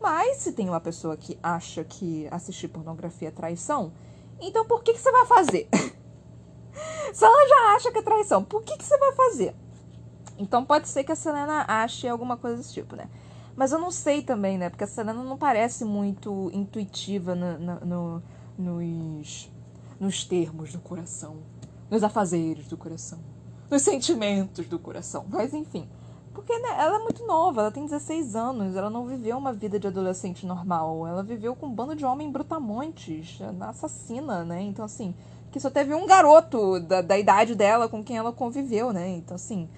Mas 0.00 0.36
se 0.36 0.52
tem 0.52 0.68
uma 0.68 0.80
pessoa 0.80 1.16
que 1.16 1.36
acha 1.42 1.82
que 1.82 2.28
assistir 2.30 2.68
pornografia 2.68 3.26
é 3.26 3.32
traição, 3.32 3.92
então 4.40 4.64
por 4.64 4.84
que, 4.84 4.92
que 4.92 5.00
você 5.00 5.10
vai 5.10 5.26
fazer? 5.26 5.68
se 7.12 7.24
ela 7.24 7.48
já 7.48 7.74
acha 7.74 7.90
que 7.90 7.98
é 7.98 8.02
traição, 8.02 8.44
por 8.44 8.62
que, 8.62 8.78
que 8.78 8.84
você 8.84 8.96
vai 8.98 9.12
fazer? 9.14 9.56
Então 10.42 10.64
pode 10.64 10.88
ser 10.88 11.04
que 11.04 11.12
a 11.12 11.16
Selena 11.16 11.64
ache 11.68 12.08
alguma 12.08 12.36
coisa 12.36 12.56
desse 12.56 12.74
tipo, 12.74 12.96
né? 12.96 13.08
Mas 13.54 13.70
eu 13.70 13.78
não 13.78 13.90
sei 13.90 14.22
também, 14.22 14.58
né? 14.58 14.68
Porque 14.68 14.84
a 14.84 14.86
Selena 14.86 15.22
não 15.22 15.36
parece 15.38 15.84
muito 15.84 16.50
intuitiva 16.52 17.34
no, 17.34 17.58
no, 17.58 17.80
no, 17.80 18.22
nos, 18.58 19.50
nos 20.00 20.24
termos 20.24 20.72
do 20.72 20.80
coração, 20.80 21.36
nos 21.90 22.02
afazeres 22.02 22.66
do 22.66 22.76
coração, 22.76 23.18
nos 23.70 23.82
sentimentos 23.82 24.66
do 24.66 24.78
coração. 24.78 25.24
Mas 25.28 25.54
enfim. 25.54 25.88
Porque 26.34 26.58
né, 26.58 26.70
ela 26.78 26.96
é 26.96 27.02
muito 27.02 27.26
nova, 27.26 27.60
ela 27.60 27.70
tem 27.70 27.84
16 27.84 28.34
anos, 28.34 28.74
ela 28.74 28.88
não 28.88 29.06
viveu 29.06 29.36
uma 29.36 29.52
vida 29.52 29.78
de 29.78 29.86
adolescente 29.86 30.46
normal. 30.46 31.06
Ela 31.06 31.22
viveu 31.22 31.54
com 31.54 31.66
um 31.66 31.74
bando 31.74 31.94
de 31.94 32.06
homens 32.06 32.32
brutamontes, 32.32 33.38
assassina, 33.60 34.42
né? 34.42 34.62
Então, 34.62 34.82
assim, 34.82 35.14
que 35.50 35.60
só 35.60 35.68
teve 35.68 35.94
um 35.94 36.06
garoto 36.06 36.80
da, 36.80 37.02
da 37.02 37.18
idade 37.18 37.54
dela 37.54 37.86
com 37.86 38.02
quem 38.02 38.16
ela 38.16 38.32
conviveu, 38.32 38.94
né? 38.94 39.10
Então, 39.10 39.34
assim, 39.34 39.68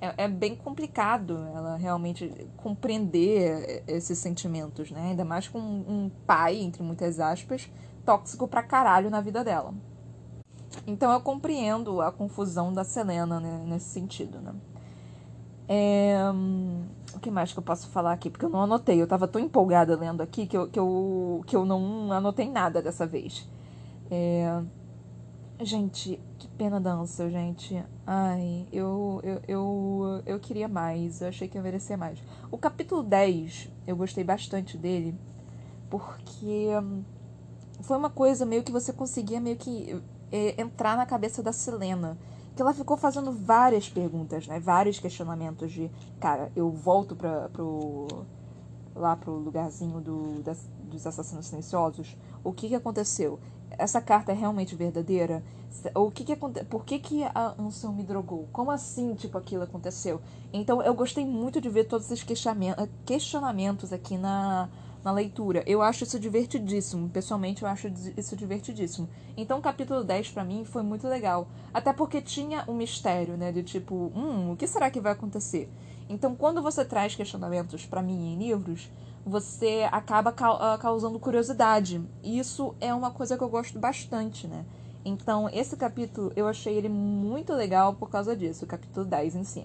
é, 0.00 0.24
é, 0.24 0.28
bem 0.28 0.56
complicado 0.56 1.36
ela 1.54 1.76
realmente 1.76 2.32
compreender 2.56 3.84
esses 3.86 4.18
sentimentos, 4.18 4.90
né? 4.90 5.10
Ainda 5.10 5.24
mais 5.24 5.46
com 5.46 5.58
um 5.58 6.10
pai, 6.26 6.56
entre 6.56 6.82
muitas 6.82 7.20
aspas, 7.20 7.70
tóxico 8.04 8.48
pra 8.48 8.62
caralho 8.62 9.10
na 9.10 9.20
vida 9.20 9.44
dela. 9.44 9.74
Então 10.86 11.12
eu 11.12 11.20
compreendo 11.20 12.00
a 12.00 12.10
confusão 12.10 12.72
da 12.72 12.84
Selena 12.84 13.40
né, 13.40 13.64
nesse 13.66 13.90
sentido, 13.90 14.40
né? 14.40 14.54
É, 15.68 16.18
o 17.14 17.20
que 17.20 17.30
mais 17.30 17.52
que 17.52 17.58
eu 17.58 17.62
posso 17.62 17.88
falar 17.90 18.12
aqui? 18.12 18.28
Porque 18.28 18.44
eu 18.44 18.48
não 18.50 18.62
anotei. 18.62 19.00
Eu 19.00 19.06
tava 19.06 19.28
tão 19.28 19.40
empolgada 19.40 19.96
lendo 19.96 20.20
aqui 20.20 20.46
que 20.46 20.56
eu, 20.56 20.66
que 20.66 20.78
eu, 20.78 21.44
que 21.46 21.54
eu 21.54 21.64
não 21.64 22.10
anotei 22.12 22.50
nada 22.50 22.82
dessa 22.82 23.06
vez. 23.06 23.48
É, 24.10 24.60
Gente, 25.62 26.18
que 26.38 26.48
pena 26.48 26.80
da 26.80 26.94
Ansel, 26.94 27.28
gente. 27.28 27.84
Ai, 28.06 28.66
eu, 28.72 29.20
eu, 29.22 29.40
eu, 29.46 30.22
eu 30.24 30.40
queria 30.40 30.66
mais. 30.66 31.20
Eu 31.20 31.28
achei 31.28 31.46
que 31.48 31.58
ia 31.58 31.62
merecer 31.62 31.98
mais. 31.98 32.18
O 32.50 32.56
capítulo 32.56 33.02
10, 33.02 33.68
eu 33.86 33.94
gostei 33.94 34.24
bastante 34.24 34.78
dele, 34.78 35.14
porque 35.90 36.66
hum, 36.82 37.02
foi 37.82 37.98
uma 37.98 38.08
coisa 38.08 38.46
meio 38.46 38.62
que 38.62 38.72
você 38.72 38.90
conseguia 38.90 39.38
meio 39.38 39.56
que 39.56 40.02
é, 40.32 40.58
entrar 40.58 40.96
na 40.96 41.04
cabeça 41.04 41.42
da 41.42 41.52
Selena. 41.52 42.16
Que 42.56 42.62
ela 42.62 42.72
ficou 42.72 42.96
fazendo 42.96 43.30
várias 43.30 43.86
perguntas, 43.86 44.46
né? 44.46 44.58
Vários 44.58 44.98
questionamentos 44.98 45.70
de, 45.70 45.90
cara, 46.18 46.50
eu 46.56 46.70
volto 46.70 47.14
pra, 47.14 47.50
pro, 47.50 48.08
lá 48.94 49.14
pro 49.14 49.32
lugarzinho 49.32 50.00
do, 50.00 50.42
das, 50.42 50.66
dos 50.84 51.06
assassinos 51.06 51.46
silenciosos. 51.46 52.16
O 52.42 52.50
que, 52.50 52.68
que 52.68 52.74
aconteceu? 52.74 53.38
Essa 53.78 54.00
carta 54.00 54.32
é 54.32 54.34
realmente 54.34 54.74
verdadeira? 54.74 55.42
O 55.94 56.10
que 56.10 56.24
que 56.24 56.36
Por 56.36 56.84
que, 56.84 56.98
que 56.98 57.22
a 57.22 57.54
Ansel 57.58 57.92
me 57.92 58.02
drogou? 58.02 58.48
Como 58.52 58.70
assim, 58.70 59.14
tipo, 59.14 59.38
aquilo 59.38 59.62
aconteceu? 59.62 60.20
Então, 60.52 60.82
eu 60.82 60.92
gostei 60.94 61.24
muito 61.24 61.60
de 61.60 61.68
ver 61.68 61.84
todos 61.84 62.10
esses 62.10 62.26
questionamentos 63.04 63.92
aqui 63.92 64.18
na, 64.18 64.68
na 65.04 65.12
leitura. 65.12 65.62
Eu 65.66 65.80
acho 65.80 66.04
isso 66.04 66.18
divertidíssimo. 66.18 67.08
Pessoalmente, 67.08 67.62
eu 67.62 67.68
acho 67.68 67.88
isso 68.16 68.36
divertidíssimo. 68.36 69.08
Então, 69.36 69.58
o 69.58 69.62
capítulo 69.62 70.02
10, 70.02 70.30
para 70.30 70.44
mim, 70.44 70.64
foi 70.64 70.82
muito 70.82 71.06
legal. 71.06 71.46
Até 71.72 71.92
porque 71.92 72.20
tinha 72.20 72.64
um 72.66 72.74
mistério, 72.74 73.36
né? 73.36 73.52
De 73.52 73.62
tipo, 73.62 74.12
hum, 74.14 74.52
o 74.52 74.56
que 74.56 74.66
será 74.66 74.90
que 74.90 75.00
vai 75.00 75.12
acontecer? 75.12 75.70
Então, 76.08 76.34
quando 76.34 76.60
você 76.60 76.84
traz 76.84 77.14
questionamentos 77.14 77.86
para 77.86 78.02
mim 78.02 78.34
em 78.34 78.38
livros, 78.38 78.90
você 79.24 79.86
acaba 79.90 80.34
ah, 80.36 80.78
causando 80.80 81.18
curiosidade. 81.18 82.02
Isso 82.22 82.74
é 82.80 82.92
uma 82.94 83.10
coisa 83.10 83.36
que 83.36 83.44
eu 83.44 83.48
gosto 83.48 83.78
bastante, 83.78 84.46
né? 84.46 84.64
Então, 85.04 85.48
esse 85.48 85.76
capítulo 85.76 86.32
eu 86.36 86.46
achei 86.46 86.76
ele 86.76 86.88
muito 86.88 87.52
legal 87.54 87.94
por 87.94 88.10
causa 88.10 88.36
disso, 88.36 88.64
o 88.64 88.68
capítulo 88.68 89.06
10 89.06 89.36
em 89.36 89.44
si. 89.44 89.64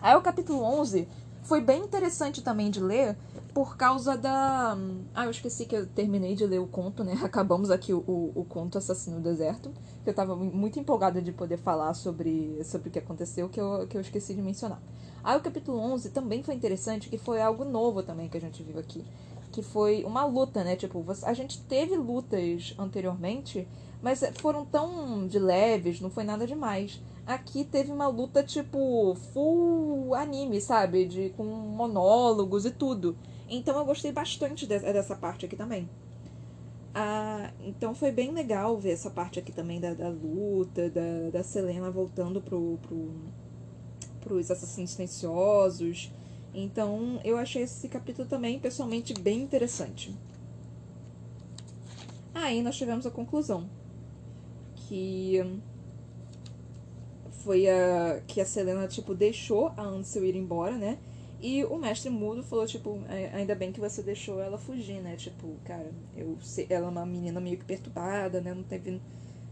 Aí, 0.00 0.16
o 0.16 0.20
capítulo 0.20 0.62
11 0.62 1.06
foi 1.42 1.60
bem 1.60 1.82
interessante 1.82 2.42
também 2.42 2.70
de 2.70 2.80
ler 2.80 3.16
por 3.52 3.76
causa 3.76 4.16
da. 4.16 4.76
Ah, 5.14 5.24
eu 5.24 5.30
esqueci 5.30 5.66
que 5.66 5.76
eu 5.76 5.86
terminei 5.86 6.34
de 6.34 6.46
ler 6.46 6.60
o 6.60 6.66
conto, 6.66 7.04
né? 7.04 7.18
Acabamos 7.22 7.70
aqui 7.70 7.92
o, 7.92 7.98
o, 7.98 8.32
o 8.34 8.44
conto 8.44 8.78
Assassino 8.78 9.16
do 9.16 9.22
Deserto. 9.22 9.70
Que 10.02 10.10
eu 10.10 10.14
tava 10.14 10.34
muito 10.34 10.80
empolgada 10.80 11.22
de 11.22 11.30
poder 11.30 11.58
falar 11.58 11.94
sobre, 11.94 12.60
sobre 12.64 12.88
o 12.88 12.92
que 12.92 12.98
aconteceu, 12.98 13.48
que 13.48 13.60
eu, 13.60 13.86
que 13.86 13.96
eu 13.96 14.00
esqueci 14.00 14.34
de 14.34 14.42
mencionar. 14.42 14.80
Aí 15.24 15.36
o 15.36 15.40
capítulo 15.40 15.78
11 15.78 16.10
também 16.10 16.42
foi 16.42 16.54
interessante, 16.54 17.08
que 17.08 17.16
foi 17.16 17.40
algo 17.40 17.64
novo 17.64 18.02
também 18.02 18.28
que 18.28 18.36
a 18.36 18.40
gente 18.40 18.62
viu 18.62 18.78
aqui. 18.78 19.04
Que 19.52 19.62
foi 19.62 20.02
uma 20.04 20.24
luta, 20.24 20.64
né? 20.64 20.76
Tipo, 20.76 21.04
a 21.22 21.32
gente 21.34 21.60
teve 21.62 21.96
lutas 21.96 22.74
anteriormente, 22.78 23.68
mas 24.02 24.22
foram 24.40 24.64
tão 24.64 25.26
de 25.26 25.38
leves, 25.38 26.00
não 26.00 26.10
foi 26.10 26.24
nada 26.24 26.46
demais. 26.46 27.00
Aqui 27.24 27.64
teve 27.64 27.92
uma 27.92 28.08
luta, 28.08 28.42
tipo, 28.42 29.14
full 29.32 30.14
anime, 30.14 30.60
sabe? 30.60 31.04
De, 31.06 31.30
com 31.30 31.44
monólogos 31.44 32.64
e 32.64 32.70
tudo. 32.70 33.16
Então 33.48 33.78
eu 33.78 33.84
gostei 33.84 34.10
bastante 34.10 34.66
de, 34.66 34.78
dessa 34.78 35.14
parte 35.14 35.46
aqui 35.46 35.54
também. 35.54 35.88
Ah, 36.94 37.50
então 37.60 37.94
foi 37.94 38.10
bem 38.10 38.32
legal 38.32 38.76
ver 38.76 38.92
essa 38.92 39.10
parte 39.10 39.38
aqui 39.38 39.52
também 39.52 39.80
da, 39.80 39.94
da 39.94 40.08
luta, 40.08 40.90
da, 40.90 41.30
da 41.32 41.42
Selena 41.42 41.90
voltando 41.90 42.40
pro, 42.40 42.78
pro, 42.82 43.14
pros 44.22 44.50
assassinos 44.50 44.90
silenciosos. 44.90 46.10
Então, 46.54 47.20
eu 47.24 47.36
achei 47.36 47.62
esse 47.62 47.88
capítulo 47.88 48.28
também, 48.28 48.58
pessoalmente, 48.58 49.14
bem 49.14 49.42
interessante. 49.42 50.14
Aí 52.34 52.62
nós 52.62 52.76
tivemos 52.76 53.06
a 53.06 53.10
conclusão. 53.10 53.68
Que 54.74 55.40
foi 57.42 57.68
a 57.68 58.22
que 58.26 58.40
a 58.40 58.44
Selena, 58.46 58.86
tipo, 58.86 59.14
deixou 59.14 59.68
a 59.76 59.82
Ansel 59.82 60.24
ir 60.24 60.36
embora, 60.36 60.76
né? 60.76 60.98
E 61.40 61.64
o 61.64 61.76
mestre 61.76 62.08
mudo 62.08 62.42
falou, 62.42 62.66
tipo, 62.66 63.00
ainda 63.32 63.54
bem 63.54 63.72
que 63.72 63.80
você 63.80 64.00
deixou 64.00 64.40
ela 64.40 64.56
fugir, 64.56 65.00
né? 65.00 65.16
Tipo, 65.16 65.56
cara, 65.64 65.90
eu 66.16 66.38
ela 66.68 66.86
é 66.86 66.88
uma 66.88 67.04
menina 67.04 67.40
meio 67.40 67.58
que 67.58 67.64
perturbada, 67.64 68.40
né? 68.40 68.54
Não 68.54 68.62
teve, 68.62 69.00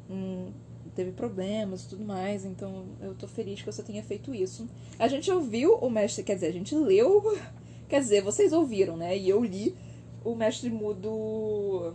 não 0.09 0.53
teve 0.95 1.13
problemas 1.13 1.85
e 1.85 1.89
tudo 1.89 2.05
mais, 2.05 2.45
então 2.45 2.87
eu 3.01 3.15
tô 3.15 3.27
feliz 3.27 3.61
que 3.61 3.67
você 3.67 3.83
tenha 3.83 4.03
feito 4.03 4.35
isso. 4.35 4.69
A 4.99 5.09
gente 5.09 5.31
ouviu 5.31 5.75
o 5.75 5.91
mestre, 5.91 6.23
quer 6.23 6.35
dizer, 6.35 6.49
a 6.49 6.53
gente 6.53 6.75
leu, 6.75 7.39
quer 7.89 8.01
dizer, 8.01 8.23
vocês 8.23 8.53
ouviram, 8.53 8.97
né? 8.97 9.17
E 9.17 9.29
eu 9.29 9.43
li 9.45 9.77
o 10.25 10.35
mestre 10.35 10.71
mudo 10.71 11.95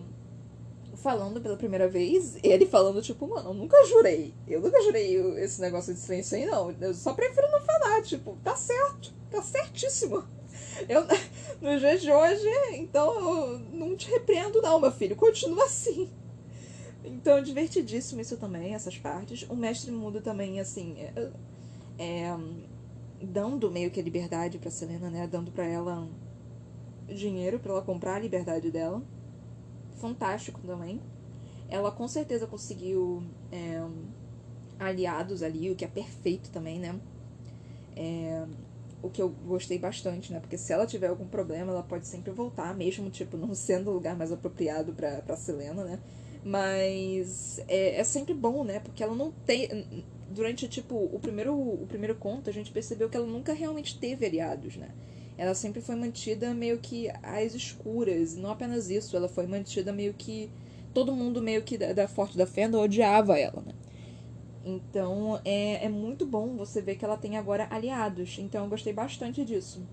falando 0.95 1.39
pela 1.39 1.55
primeira 1.55 1.87
vez, 1.87 2.37
ele 2.41 2.65
falando, 2.65 3.01
tipo, 3.01 3.27
mano, 3.27 3.49
eu 3.49 3.53
nunca 3.53 3.77
jurei. 3.85 4.33
Eu 4.47 4.59
nunca 4.61 4.81
jurei 4.81 5.15
esse 5.43 5.61
negócio 5.61 5.93
de 5.93 6.35
aí, 6.35 6.45
não. 6.45 6.73
Eu 6.81 6.93
só 6.93 7.13
prefiro 7.13 7.49
não 7.51 7.61
falar, 7.61 8.01
tipo, 8.01 8.37
tá 8.43 8.55
certo, 8.55 9.13
tá 9.29 9.41
certíssimo. 9.41 10.23
Eu, 10.89 11.05
no 11.61 11.79
dia 11.79 11.97
de 11.97 12.11
hoje, 12.11 12.49
então, 12.73 13.13
eu 13.15 13.59
não 13.71 13.95
te 13.95 14.09
repreendo, 14.09 14.61
não, 14.61 14.77
meu 14.77 14.91
filho. 14.91 15.15
Continua 15.15 15.63
assim. 15.63 16.09
Então, 17.05 17.41
divertidíssimo 17.41 18.19
isso 18.19 18.37
também, 18.37 18.73
essas 18.73 18.97
partes. 18.97 19.47
O 19.49 19.55
mestre 19.55 19.91
mudo 19.91 20.21
também, 20.21 20.59
assim, 20.59 20.95
é, 20.97 21.31
é 21.99 22.37
dando 23.21 23.71
meio 23.71 23.91
que 23.91 23.99
a 23.99 24.03
liberdade 24.03 24.57
pra 24.57 24.71
Selena, 24.71 25.09
né? 25.09 25.27
Dando 25.27 25.51
pra 25.51 25.65
ela 25.65 26.07
dinheiro 27.07 27.59
para 27.59 27.71
ela 27.71 27.81
comprar 27.83 28.15
a 28.15 28.19
liberdade 28.19 28.71
dela 28.71 29.01
fantástico 29.95 30.59
também. 30.65 31.01
Ela 31.69 31.91
com 31.91 32.07
certeza 32.07 32.45
conseguiu 32.45 33.23
é, 33.51 33.81
aliados 34.79 35.41
ali, 35.41 35.71
o 35.71 35.75
que 35.75 35.85
é 35.85 35.87
perfeito 35.87 36.49
também, 36.51 36.79
né? 36.79 36.99
É, 37.95 38.45
o 39.01 39.09
que 39.09 39.21
eu 39.21 39.29
gostei 39.29 39.79
bastante, 39.79 40.31
né? 40.31 40.39
Porque 40.39 40.57
se 40.57 40.71
ela 40.73 40.85
tiver 40.85 41.07
algum 41.07 41.27
problema, 41.27 41.71
ela 41.71 41.83
pode 41.83 42.07
sempre 42.07 42.31
voltar, 42.31 42.75
mesmo, 42.75 43.09
tipo, 43.09 43.37
não 43.37 43.53
sendo 43.55 43.89
o 43.89 43.93
lugar 43.93 44.15
mais 44.15 44.31
apropriado 44.31 44.93
pra, 44.93 45.21
pra 45.21 45.35
Selena, 45.35 45.83
né? 45.83 45.99
Mas 46.45 47.59
é, 47.67 47.99
é 47.99 48.03
sempre 48.03 48.33
bom, 48.33 48.63
né? 48.63 48.79
Porque 48.79 49.03
ela 49.03 49.15
não 49.15 49.31
tem. 49.31 50.05
Durante, 50.29 50.67
tipo, 50.67 50.95
o 50.95 51.19
primeiro, 51.19 51.53
o 51.53 51.85
primeiro 51.87 52.15
conto, 52.15 52.49
a 52.49 52.53
gente 52.53 52.71
percebeu 52.71 53.09
que 53.09 53.17
ela 53.17 53.25
nunca 53.25 53.53
realmente 53.53 53.97
teve 53.97 54.25
aliados, 54.25 54.75
né? 54.75 54.89
ela 55.37 55.53
sempre 55.53 55.81
foi 55.81 55.95
mantida 55.95 56.53
meio 56.53 56.79
que 56.79 57.09
às 57.21 57.53
escuras. 57.53 58.35
Não 58.35 58.49
apenas 58.49 58.89
isso, 58.89 59.15
ela 59.15 59.27
foi 59.27 59.47
mantida 59.47 59.91
meio 59.91 60.13
que. 60.13 60.49
Todo 60.93 61.13
mundo 61.13 61.41
meio 61.41 61.61
que 61.61 61.77
da, 61.77 61.91
da 61.91 62.07
Forte 62.07 62.37
da 62.37 62.45
Fenda 62.45 62.79
odiava 62.79 63.37
ela, 63.37 63.61
né? 63.61 63.73
Então 64.63 65.39
é, 65.43 65.85
é 65.85 65.89
muito 65.89 66.25
bom 66.25 66.55
você 66.55 66.81
ver 66.81 66.95
que 66.95 67.03
ela 67.03 67.17
tem 67.17 67.37
agora 67.37 67.67
aliados. 67.69 68.37
Então 68.39 68.63
eu 68.63 68.69
gostei 68.69 68.93
bastante 68.93 69.43
disso. 69.43 69.85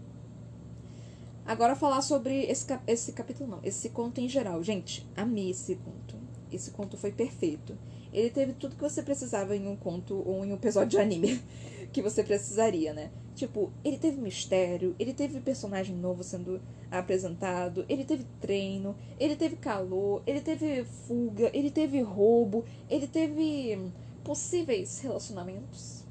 Agora 1.45 1.75
falar 1.75 2.03
sobre 2.03 2.45
esse, 2.45 2.65
esse 2.87 3.13
capítulo, 3.13 3.51
não, 3.51 3.61
esse 3.65 3.89
conto 3.91 4.21
em 4.21 4.29
geral. 4.29 4.63
Gente, 4.63 5.05
amei 5.17 5.51
esse 5.51 5.75
conto. 5.75 6.22
Esse 6.53 6.71
conto 6.71 6.97
foi 6.97 7.13
perfeito. 7.13 7.77
Ele 8.13 8.29
teve 8.31 8.53
tudo 8.53 8.77
que 8.77 8.83
você 8.83 9.03
precisava 9.03 9.57
em 9.57 9.67
um 9.67 9.75
conto 9.75 10.23
ou 10.27 10.45
em 10.45 10.53
um 10.53 10.55
episódio 10.55 10.91
de 10.91 10.99
anime 10.99 11.43
que 11.93 12.03
você 12.03 12.23
precisaria, 12.23 12.93
né? 12.93 13.11
Tipo, 13.35 13.73
ele 13.83 13.97
teve 13.97 14.21
mistério, 14.21 14.95
ele 14.99 15.15
teve 15.15 15.41
personagem 15.41 15.97
novo 15.97 16.23
sendo 16.23 16.61
apresentado, 16.91 17.87
ele 17.89 18.05
teve 18.05 18.27
treino, 18.41 18.95
ele 19.19 19.35
teve 19.35 19.57
calor, 19.57 20.23
ele 20.27 20.43
teve 20.43 20.85
fuga, 20.85 21.51
ele 21.55 21.71
teve 21.71 22.01
roubo, 22.03 22.65
ele 22.91 23.07
teve 23.07 23.91
possíveis 24.23 25.01
relacionamentos, 25.01 26.05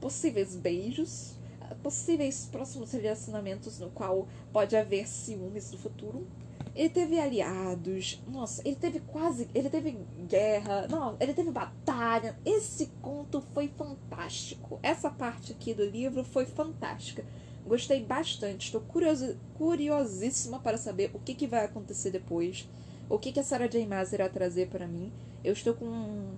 possíveis 0.00 0.56
beijos, 0.56 1.34
possíveis 1.82 2.48
próximos 2.50 2.92
relacionamentos 2.92 3.78
no 3.78 3.90
qual 3.90 4.26
pode 4.52 4.76
haver 4.76 5.08
ciúmes 5.08 5.70
no 5.70 5.78
futuro. 5.78 6.26
Ele 6.74 6.88
teve 6.88 7.20
aliados, 7.20 8.20
nossa, 8.26 8.60
ele 8.66 8.74
teve 8.74 8.98
quase, 8.98 9.48
ele 9.54 9.70
teve 9.70 9.96
guerra, 10.26 10.88
não, 10.88 11.16
ele 11.20 11.32
teve 11.32 11.52
batalha. 11.52 12.36
Esse 12.44 12.86
conto 13.00 13.40
foi 13.54 13.68
fantástico. 13.68 14.80
Essa 14.82 15.08
parte 15.08 15.52
aqui 15.52 15.72
do 15.72 15.84
livro 15.84 16.24
foi 16.24 16.44
fantástica. 16.44 17.24
Gostei 17.64 18.04
bastante. 18.04 18.66
Estou 18.66 18.80
curiosi 18.80 19.36
curiosíssima 19.54 20.58
para 20.58 20.76
saber 20.76 21.10
o 21.14 21.18
que, 21.18 21.34
que 21.34 21.46
vai 21.46 21.64
acontecer 21.64 22.10
depois. 22.10 22.68
O 23.08 23.18
que, 23.18 23.32
que 23.32 23.40
a 23.40 23.44
Sarah 23.44 23.68
J. 23.68 23.86
Maas 23.86 24.12
irá 24.12 24.28
trazer 24.28 24.68
para 24.68 24.86
mim. 24.86 25.12
Eu 25.42 25.52
estou 25.52 25.74
com. 25.74 26.34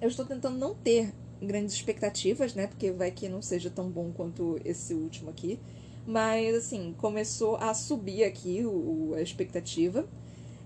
Eu 0.00 0.08
estou 0.08 0.26
tentando 0.26 0.58
não 0.58 0.74
ter 0.74 1.14
grandes 1.40 1.74
expectativas, 1.74 2.54
né? 2.54 2.66
Porque 2.66 2.90
vai 2.90 3.10
que 3.10 3.28
não 3.28 3.40
seja 3.40 3.70
tão 3.70 3.88
bom 3.88 4.12
quanto 4.12 4.60
esse 4.64 4.92
último 4.92 5.30
aqui. 5.30 5.58
Mas, 6.06 6.54
assim, 6.54 6.94
começou 6.98 7.56
a 7.56 7.72
subir 7.74 8.24
aqui 8.24 8.64
o, 8.64 9.14
a 9.14 9.22
expectativa. 9.22 10.06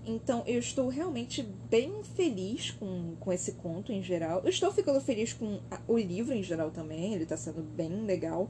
Então, 0.05 0.41
eu 0.47 0.57
estou 0.57 0.87
realmente 0.87 1.43
bem 1.69 2.03
feliz 2.15 2.71
com, 2.71 3.15
com 3.19 3.31
esse 3.31 3.51
conto 3.53 3.91
em 3.91 4.01
geral. 4.01 4.41
Eu 4.43 4.49
estou 4.49 4.71
ficando 4.71 5.01
feliz 5.01 5.33
com 5.33 5.59
a, 5.69 5.79
o 5.87 5.97
livro 5.97 6.33
em 6.33 6.41
geral 6.41 6.71
também, 6.71 7.13
ele 7.13 7.23
está 7.23 7.35
sendo 7.35 7.61
bem 7.61 8.05
legal. 8.05 8.49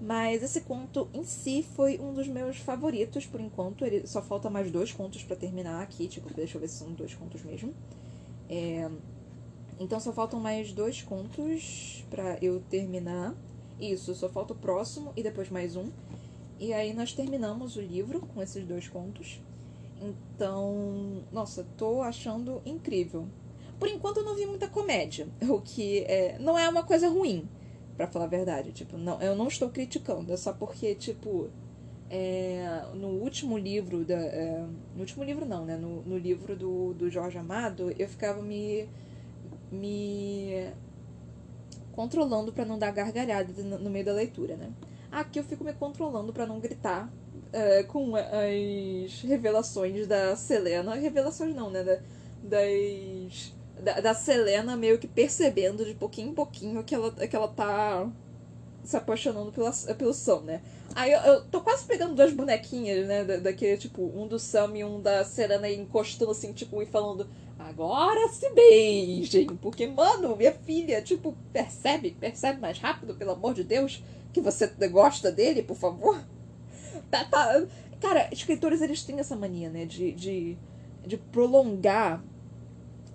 Mas 0.00 0.42
esse 0.44 0.60
conto 0.60 1.08
em 1.12 1.24
si 1.24 1.66
foi 1.74 1.98
um 1.98 2.14
dos 2.14 2.28
meus 2.28 2.56
favoritos 2.58 3.26
por 3.26 3.40
enquanto. 3.40 3.84
Ele 3.84 4.06
só 4.06 4.22
falta 4.22 4.48
mais 4.48 4.70
dois 4.70 4.92
contos 4.92 5.24
para 5.24 5.34
terminar 5.34 5.82
aqui. 5.82 6.06
Tipo, 6.06 6.32
deixa 6.32 6.56
eu 6.56 6.60
ver 6.60 6.68
se 6.68 6.76
são 6.78 6.92
dois 6.92 7.14
contos 7.14 7.42
mesmo. 7.42 7.74
É... 8.48 8.88
Então 9.80 9.98
só 9.98 10.12
faltam 10.12 10.40
mais 10.40 10.72
dois 10.72 11.02
contos 11.02 12.04
para 12.08 12.38
eu 12.40 12.60
terminar. 12.70 13.34
Isso, 13.80 14.14
só 14.14 14.28
falta 14.28 14.52
o 14.52 14.56
próximo 14.56 15.12
e 15.16 15.22
depois 15.22 15.50
mais 15.50 15.76
um. 15.76 15.90
E 16.58 16.72
aí 16.72 16.92
nós 16.92 17.12
terminamos 17.12 17.76
o 17.76 17.80
livro 17.80 18.20
com 18.20 18.42
esses 18.42 18.64
dois 18.64 18.88
contos. 18.88 19.40
Então, 20.00 21.22
nossa, 21.32 21.66
tô 21.76 22.02
achando 22.02 22.60
incrível. 22.66 23.26
Por 23.78 23.88
enquanto 23.88 24.18
eu 24.18 24.24
não 24.24 24.34
vi 24.34 24.46
muita 24.46 24.68
comédia, 24.68 25.28
o 25.48 25.60
que 25.60 26.00
é, 26.00 26.36
não 26.40 26.58
é 26.58 26.68
uma 26.68 26.82
coisa 26.82 27.08
ruim, 27.08 27.48
para 27.96 28.06
falar 28.06 28.24
a 28.24 28.28
verdade. 28.28 28.72
Tipo, 28.72 28.96
não, 28.96 29.20
eu 29.20 29.36
não 29.36 29.48
estou 29.48 29.70
criticando, 29.70 30.32
é 30.32 30.36
só 30.36 30.52
porque, 30.52 30.94
tipo, 30.94 31.48
é, 32.10 32.82
no 32.94 33.08
último 33.08 33.58
livro 33.58 34.04
da. 34.04 34.14
É, 34.14 34.64
no 34.94 35.00
último 35.00 35.24
livro 35.24 35.44
não, 35.44 35.64
né? 35.64 35.76
No, 35.76 36.02
no 36.02 36.16
livro 36.16 36.56
do, 36.56 36.94
do 36.94 37.10
Jorge 37.10 37.38
Amado, 37.38 37.92
eu 37.98 38.08
ficava 38.08 38.40
me. 38.42 38.88
me 39.70 40.72
controlando 41.98 42.52
para 42.52 42.64
não 42.64 42.78
dar 42.78 42.92
gargalhada 42.92 43.52
no 43.60 43.90
meio 43.90 44.04
da 44.04 44.12
leitura, 44.12 44.54
né? 44.54 44.70
Aqui 45.10 45.40
eu 45.40 45.42
fico 45.42 45.64
me 45.64 45.72
controlando 45.72 46.32
para 46.32 46.46
não 46.46 46.60
gritar 46.60 47.08
uh, 47.08 47.86
com 47.88 48.14
as 48.14 49.20
revelações 49.22 50.06
da 50.06 50.36
Selena. 50.36 50.94
Revelações 50.94 51.56
não, 51.56 51.70
né? 51.70 51.82
Da, 51.82 51.98
das. 52.40 53.52
Da, 53.82 54.00
da 54.00 54.14
Selena 54.14 54.76
meio 54.76 54.96
que 54.96 55.08
percebendo 55.08 55.84
de 55.84 55.94
pouquinho 55.94 56.30
em 56.30 56.34
pouquinho 56.34 56.84
que 56.84 56.94
ela, 56.94 57.10
que 57.10 57.34
ela 57.34 57.48
tá 57.48 58.08
se 58.84 58.96
apaixonando 58.96 59.50
pela, 59.50 59.72
pelo 59.72 60.14
Sam, 60.14 60.42
né? 60.42 60.62
Aí 60.94 61.10
eu, 61.10 61.20
eu 61.20 61.44
tô 61.46 61.60
quase 61.60 61.84
pegando 61.84 62.14
duas 62.14 62.32
bonequinhas, 62.32 63.08
né? 63.08 63.24
Da, 63.24 63.38
daquele, 63.38 63.76
tipo, 63.76 64.02
um 64.14 64.28
do 64.28 64.38
Sam 64.38 64.76
e 64.76 64.84
um 64.84 65.00
da 65.00 65.24
Serena 65.24 65.68
encostando 65.68 66.30
assim, 66.30 66.52
tipo, 66.52 66.80
e 66.80 66.86
falando, 66.86 67.28
agora 67.58 68.28
se 68.28 68.48
beijem. 68.50 69.46
Porque, 69.60 69.86
mano, 69.86 70.36
minha 70.36 70.52
filha, 70.52 71.02
tipo, 71.02 71.34
percebe, 71.52 72.12
percebe 72.12 72.60
mais 72.60 72.78
rápido, 72.78 73.14
pelo 73.14 73.32
amor 73.32 73.54
de 73.54 73.64
Deus, 73.64 74.02
que 74.32 74.40
você 74.40 74.66
gosta 74.88 75.32
dele, 75.32 75.62
por 75.62 75.76
favor. 75.76 76.22
Tá, 77.10 77.24
tá. 77.24 77.66
Cara, 78.00 78.28
escritores, 78.32 78.80
eles 78.80 79.02
têm 79.02 79.18
essa 79.18 79.34
mania, 79.34 79.70
né? 79.70 79.84
De, 79.84 80.12
de, 80.12 80.56
de 81.06 81.16
prolongar 81.16 82.22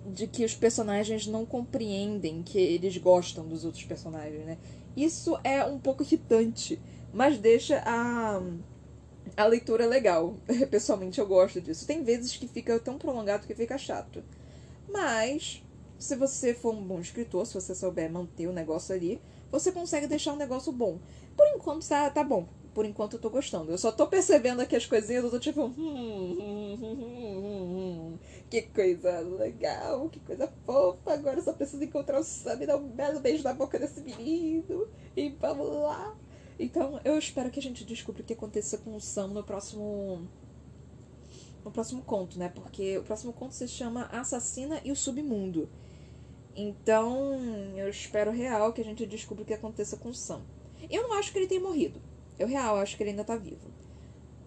de 0.06 0.26
que 0.26 0.44
os 0.44 0.54
personagens 0.54 1.26
não 1.26 1.46
compreendem 1.46 2.42
que 2.42 2.58
eles 2.58 2.96
gostam 2.98 3.46
dos 3.46 3.64
outros 3.64 3.84
personagens, 3.84 4.44
né? 4.44 4.58
Isso 4.96 5.38
é 5.42 5.64
um 5.64 5.78
pouco 5.78 6.02
irritante, 6.02 6.78
mas 7.12 7.38
deixa 7.38 7.82
a, 7.86 8.40
a 9.36 9.46
leitura 9.46 9.86
legal. 9.86 10.38
Pessoalmente 10.70 11.20
eu 11.20 11.26
gosto 11.26 11.60
disso. 11.60 11.86
Tem 11.86 12.02
vezes 12.04 12.36
que 12.36 12.48
fica 12.48 12.78
tão 12.80 12.98
prolongado 12.98 13.46
que 13.46 13.54
fica 13.54 13.78
chato. 13.78 14.22
Mas, 14.88 15.62
se 15.98 16.16
você 16.16 16.54
for 16.54 16.74
um 16.74 16.84
bom 16.84 17.00
escritor, 17.00 17.46
se 17.46 17.54
você 17.54 17.74
souber 17.74 18.10
manter 18.10 18.46
o 18.48 18.52
negócio 18.52 18.94
ali, 18.94 19.20
você 19.50 19.72
consegue 19.72 20.06
deixar 20.06 20.32
um 20.32 20.36
negócio 20.36 20.72
bom. 20.72 21.00
Por 21.36 21.46
enquanto 21.48 21.86
tá, 21.88 22.10
tá 22.10 22.24
bom. 22.24 22.48
por 22.74 22.84
enquanto 22.84 23.14
eu 23.14 23.20
tô 23.20 23.30
gostando. 23.30 23.70
Eu 23.70 23.78
só 23.78 23.92
tô 23.92 24.06
percebendo 24.06 24.60
aqui 24.60 24.76
as 24.76 24.86
coisinhas, 24.86 25.24
eu 25.24 25.30
tô 25.30 25.38
tipo. 25.38 25.62
Hum, 25.64 25.72
hum, 26.80 28.14
hum, 28.14 28.18
que 28.50 28.62
coisa 28.62 29.20
legal, 29.20 30.08
que 30.10 30.20
coisa 30.20 30.52
fofa. 30.66 31.12
Agora 31.14 31.38
eu 31.38 31.42
só 31.42 31.52
preciso 31.52 31.82
encontrar 31.84 32.18
o 32.20 32.24
Sam 32.24 32.62
e 32.62 32.66
dar 32.66 32.76
um 32.76 32.88
belo 32.88 33.20
beijo 33.20 33.44
na 33.44 33.54
boca 33.54 33.78
desse 33.78 34.00
menino. 34.00 34.88
E 35.16 35.30
vamos 35.30 35.68
lá. 35.68 36.14
Então 36.58 37.00
eu 37.04 37.18
espero 37.18 37.50
que 37.50 37.58
a 37.58 37.62
gente 37.62 37.84
descubra 37.84 38.22
o 38.22 38.24
que 38.24 38.32
aconteça 38.32 38.78
com 38.78 38.94
o 38.94 39.00
Sam 39.00 39.28
no 39.28 39.42
próximo. 39.42 40.28
No 41.64 41.70
próximo 41.70 42.02
conto, 42.02 42.38
né? 42.38 42.50
Porque 42.50 42.98
o 42.98 43.02
próximo 43.02 43.32
conto 43.32 43.54
se 43.54 43.66
chama 43.66 44.04
Assassina 44.06 44.80
e 44.84 44.92
o 44.92 44.96
Submundo. 44.96 45.68
Então, 46.56 47.34
eu 47.76 47.88
espero 47.88 48.30
real 48.30 48.72
que 48.72 48.80
a 48.80 48.84
gente 48.84 49.04
descubra 49.06 49.42
o 49.42 49.46
que 49.46 49.54
aconteça 49.54 49.96
com 49.96 50.10
o 50.10 50.14
Sam. 50.14 50.42
Eu 50.90 51.02
não 51.02 51.14
acho 51.14 51.32
que 51.32 51.38
ele 51.38 51.46
tenha 51.46 51.60
morrido. 51.60 52.00
Eu 52.38 52.46
real 52.46 52.76
acho 52.76 52.96
que 52.96 53.02
ele 53.02 53.10
ainda 53.10 53.24
tá 53.24 53.36
vivo. 53.36 53.72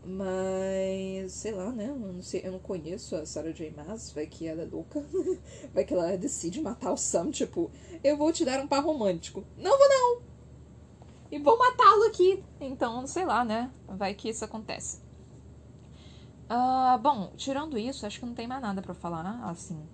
Mas, 0.06 1.34
sei 1.34 1.52
lá, 1.52 1.70
né? 1.70 1.90
Eu 1.90 1.96
não, 1.96 2.22
sei, 2.22 2.42
eu 2.46 2.52
não 2.52 2.60
conheço 2.60 3.14
a 3.16 3.26
Sarah 3.26 3.52
J. 3.52 3.72
Maas. 3.72 4.12
Vai 4.12 4.26
que 4.26 4.48
ela 4.48 4.62
é 4.62 4.66
louca. 4.66 5.04
vai 5.74 5.84
que 5.84 5.94
ela 5.94 6.16
decide 6.18 6.62
matar 6.62 6.94
o 6.94 6.98
Sam. 6.98 7.30
Tipo, 7.30 7.70
eu 8.02 8.16
vou 8.16 8.32
te 8.32 8.46
dar 8.46 8.62
um 8.62 8.68
par 8.68 8.82
romântico. 8.82 9.44
Não 9.58 9.78
vou, 9.78 9.90
não! 9.90 10.37
E 11.32 11.40
vou 11.40 11.58
matá-lo 11.58 12.04
aqui. 12.06 12.44
Então, 12.60 13.06
sei 13.06 13.26
lá, 13.26 13.44
né? 13.44 13.72
Vai 13.88 14.14
que 14.14 14.30
isso 14.30 14.46
acontece. 14.46 15.02
Uh, 16.50 16.98
bom, 17.00 17.32
tirando 17.36 17.78
isso, 17.78 18.06
acho 18.06 18.20
que 18.20 18.26
não 18.26 18.34
tem 18.34 18.48
mais 18.48 18.62
nada 18.62 18.82
para 18.82 18.94
falar. 18.94 19.44
Assim. 19.44 19.86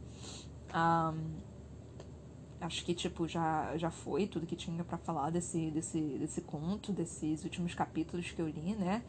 Um, 0.74 1.42
acho 2.62 2.86
que, 2.86 2.94
tipo, 2.94 3.28
já, 3.28 3.76
já 3.78 3.90
foi 3.90 4.28
tudo 4.28 4.46
que 4.46 4.56
tinha 4.56 4.84
para 4.84 4.98
falar 4.98 5.32
desse, 5.32 5.72
desse, 5.72 6.00
desse 6.00 6.42
conto, 6.42 6.92
desses 6.92 7.44
últimos 7.44 7.74
capítulos 7.74 8.32
que 8.32 8.42
eu 8.42 8.48
li, 8.48 8.76
né? 8.76 9.04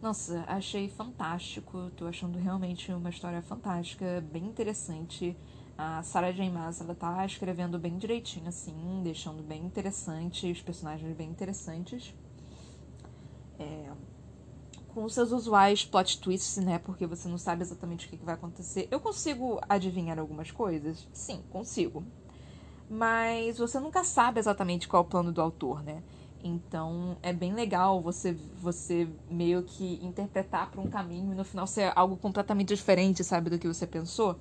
Nossa, 0.00 0.44
achei 0.46 0.88
fantástico. 0.88 1.90
Tô 1.96 2.06
achando 2.06 2.38
realmente 2.38 2.92
uma 2.92 3.10
história 3.10 3.42
fantástica, 3.42 4.24
bem 4.32 4.46
interessante. 4.46 5.36
A 5.78 6.02
Sarah 6.02 6.32
J. 6.32 6.50
Maas, 6.50 6.80
ela 6.80 6.94
tá 6.94 7.24
escrevendo 7.24 7.78
bem 7.78 7.96
direitinho, 7.96 8.48
assim, 8.48 9.00
deixando 9.02 9.42
bem 9.42 9.64
interessante, 9.64 10.50
os 10.50 10.60
personagens 10.60 11.16
bem 11.16 11.30
interessantes. 11.30 12.12
É, 13.58 13.92
com 14.88 15.08
seus 15.08 15.30
usuais 15.30 15.84
plot 15.84 16.20
twists, 16.20 16.62
né? 16.62 16.78
Porque 16.80 17.06
você 17.06 17.28
não 17.28 17.38
sabe 17.38 17.62
exatamente 17.62 18.06
o 18.06 18.10
que 18.10 18.16
vai 18.24 18.34
acontecer. 18.34 18.88
Eu 18.90 19.00
consigo 19.00 19.60
adivinhar 19.68 20.18
algumas 20.18 20.50
coisas? 20.50 21.06
Sim, 21.12 21.42
consigo 21.48 22.04
mas 22.88 23.58
você 23.58 23.78
nunca 23.78 24.02
sabe 24.02 24.38
exatamente 24.40 24.88
qual 24.88 25.02
é 25.02 25.06
o 25.06 25.08
plano 25.08 25.30
do 25.30 25.42
autor, 25.42 25.82
né? 25.82 26.02
Então 26.42 27.18
é 27.22 27.32
bem 27.32 27.52
legal 27.52 28.00
você 28.00 28.32
você 28.32 29.08
meio 29.28 29.62
que 29.64 29.98
interpretar 30.02 30.70
para 30.70 30.80
um 30.80 30.88
caminho 30.88 31.32
e 31.32 31.36
no 31.36 31.44
final 31.44 31.66
ser 31.66 31.92
algo 31.96 32.16
completamente 32.16 32.74
diferente, 32.74 33.22
sabe, 33.22 33.50
do 33.50 33.58
que 33.58 33.66
você 33.68 33.86
pensou. 33.86 34.38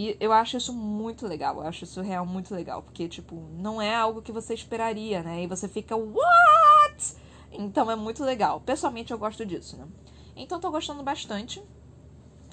E 0.00 0.16
eu 0.18 0.32
acho 0.32 0.56
isso 0.56 0.72
muito 0.72 1.26
legal, 1.26 1.56
eu 1.56 1.66
acho 1.66 1.84
isso 1.84 2.00
real 2.00 2.24
muito 2.24 2.54
legal, 2.54 2.82
porque 2.82 3.06
tipo, 3.06 3.34
não 3.52 3.82
é 3.82 3.94
algo 3.94 4.22
que 4.22 4.32
você 4.32 4.54
esperaria, 4.54 5.22
né? 5.22 5.42
E 5.42 5.46
você 5.46 5.68
fica 5.68 5.94
what? 5.94 7.16
Então 7.52 7.90
é 7.90 7.94
muito 7.94 8.24
legal. 8.24 8.62
Pessoalmente 8.62 9.12
eu 9.12 9.18
gosto 9.18 9.44
disso, 9.44 9.76
né? 9.76 9.86
Então 10.34 10.58
tô 10.58 10.70
gostando 10.70 11.02
bastante. 11.02 11.62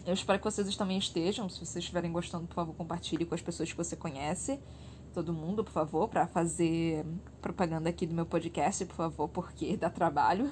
Eu 0.06 0.14
espero 0.14 0.38
que 0.40 0.44
vocês 0.44 0.76
também 0.76 0.98
estejam. 0.98 1.48
Se 1.48 1.60
vocês 1.60 1.78
estiverem 1.78 2.12
gostando, 2.12 2.48
por 2.48 2.56
favor, 2.56 2.76
compartilhe 2.76 3.26
com 3.26 3.34
as 3.34 3.42
pessoas 3.42 3.72
que 3.72 3.78
você 3.78 3.96
conhece 3.96 4.60
todo 5.14 5.32
mundo, 5.32 5.64
por 5.64 5.72
favor, 5.72 6.10
para 6.10 6.28
fazer 6.28 7.06
propaganda 7.42 7.90
aqui 7.90 8.06
do 8.06 8.14
meu 8.14 8.26
podcast, 8.26 8.86
por 8.86 8.96
favor, 8.98 9.30
porque 9.30 9.78
dá 9.78 9.90
trabalho. 9.90 10.52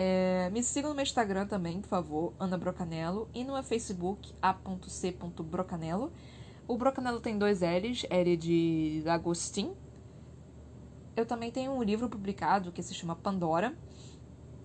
É, 0.00 0.48
me 0.50 0.62
sigam 0.62 0.90
no 0.90 0.94
meu 0.94 1.02
Instagram 1.02 1.48
também, 1.48 1.80
por 1.80 1.88
favor, 1.88 2.32
Ana 2.38 2.56
Brocanello, 2.56 3.28
e 3.34 3.42
no 3.42 3.54
meu 3.54 3.64
Facebook, 3.64 4.32
a.c.brocanello. 4.40 6.12
O 6.68 6.78
Brocanello 6.78 7.18
tem 7.18 7.36
dois 7.36 7.62
L's, 7.62 8.06
L 8.08 8.36
de 8.36 9.02
Agostinho. 9.08 9.76
Eu 11.16 11.26
também 11.26 11.50
tenho 11.50 11.72
um 11.72 11.82
livro 11.82 12.08
publicado 12.08 12.70
que 12.70 12.80
se 12.80 12.94
chama 12.94 13.16
Pandora. 13.16 13.76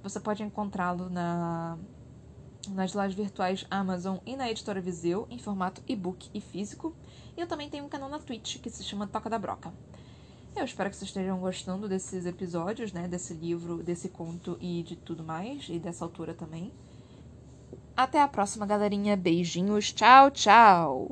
Você 0.04 0.20
pode 0.20 0.44
encontrá-lo 0.44 1.10
na, 1.10 1.80
nas 2.70 2.94
lojas 2.94 3.16
virtuais 3.16 3.66
Amazon 3.72 4.18
e 4.28 4.36
na 4.36 4.52
editora 4.52 4.80
Viseu, 4.80 5.26
em 5.32 5.40
formato 5.40 5.82
e-book 5.88 6.30
e 6.32 6.40
físico. 6.40 6.96
E 7.36 7.42
eu 7.42 7.48
também 7.48 7.72
tenho 7.72 7.86
um 7.86 7.90
canal 7.90 8.08
na 8.08 8.20
Twitch 8.20 8.60
que 8.60 8.70
se 8.70 8.84
chama 8.84 9.08
Toca 9.08 9.32
da 9.32 9.40
Broca. 9.40 9.74
Eu 10.56 10.66
espero 10.66 10.90
que 10.90 10.96
vocês 10.96 11.10
estejam 11.10 11.40
gostando 11.40 11.90
desses 11.90 12.26
episódios, 12.26 12.94
né? 12.94 13.08
Desse 13.08 13.34
livro, 13.34 13.82
desse 13.82 14.08
conto 14.08 14.58
e 14.62 14.84
de 14.84 14.96
tudo 14.96 15.24
mais, 15.24 15.68
e 15.68 15.80
dessa 15.80 16.06
autora 16.06 16.34
também. 16.34 16.72
Até 17.98 18.22
a 18.22 18.28
próxima, 18.28 18.66
galerinha. 18.66 19.18
Beijinhos. 19.18 19.92
Tchau, 19.92 20.30
tchau! 20.32 21.12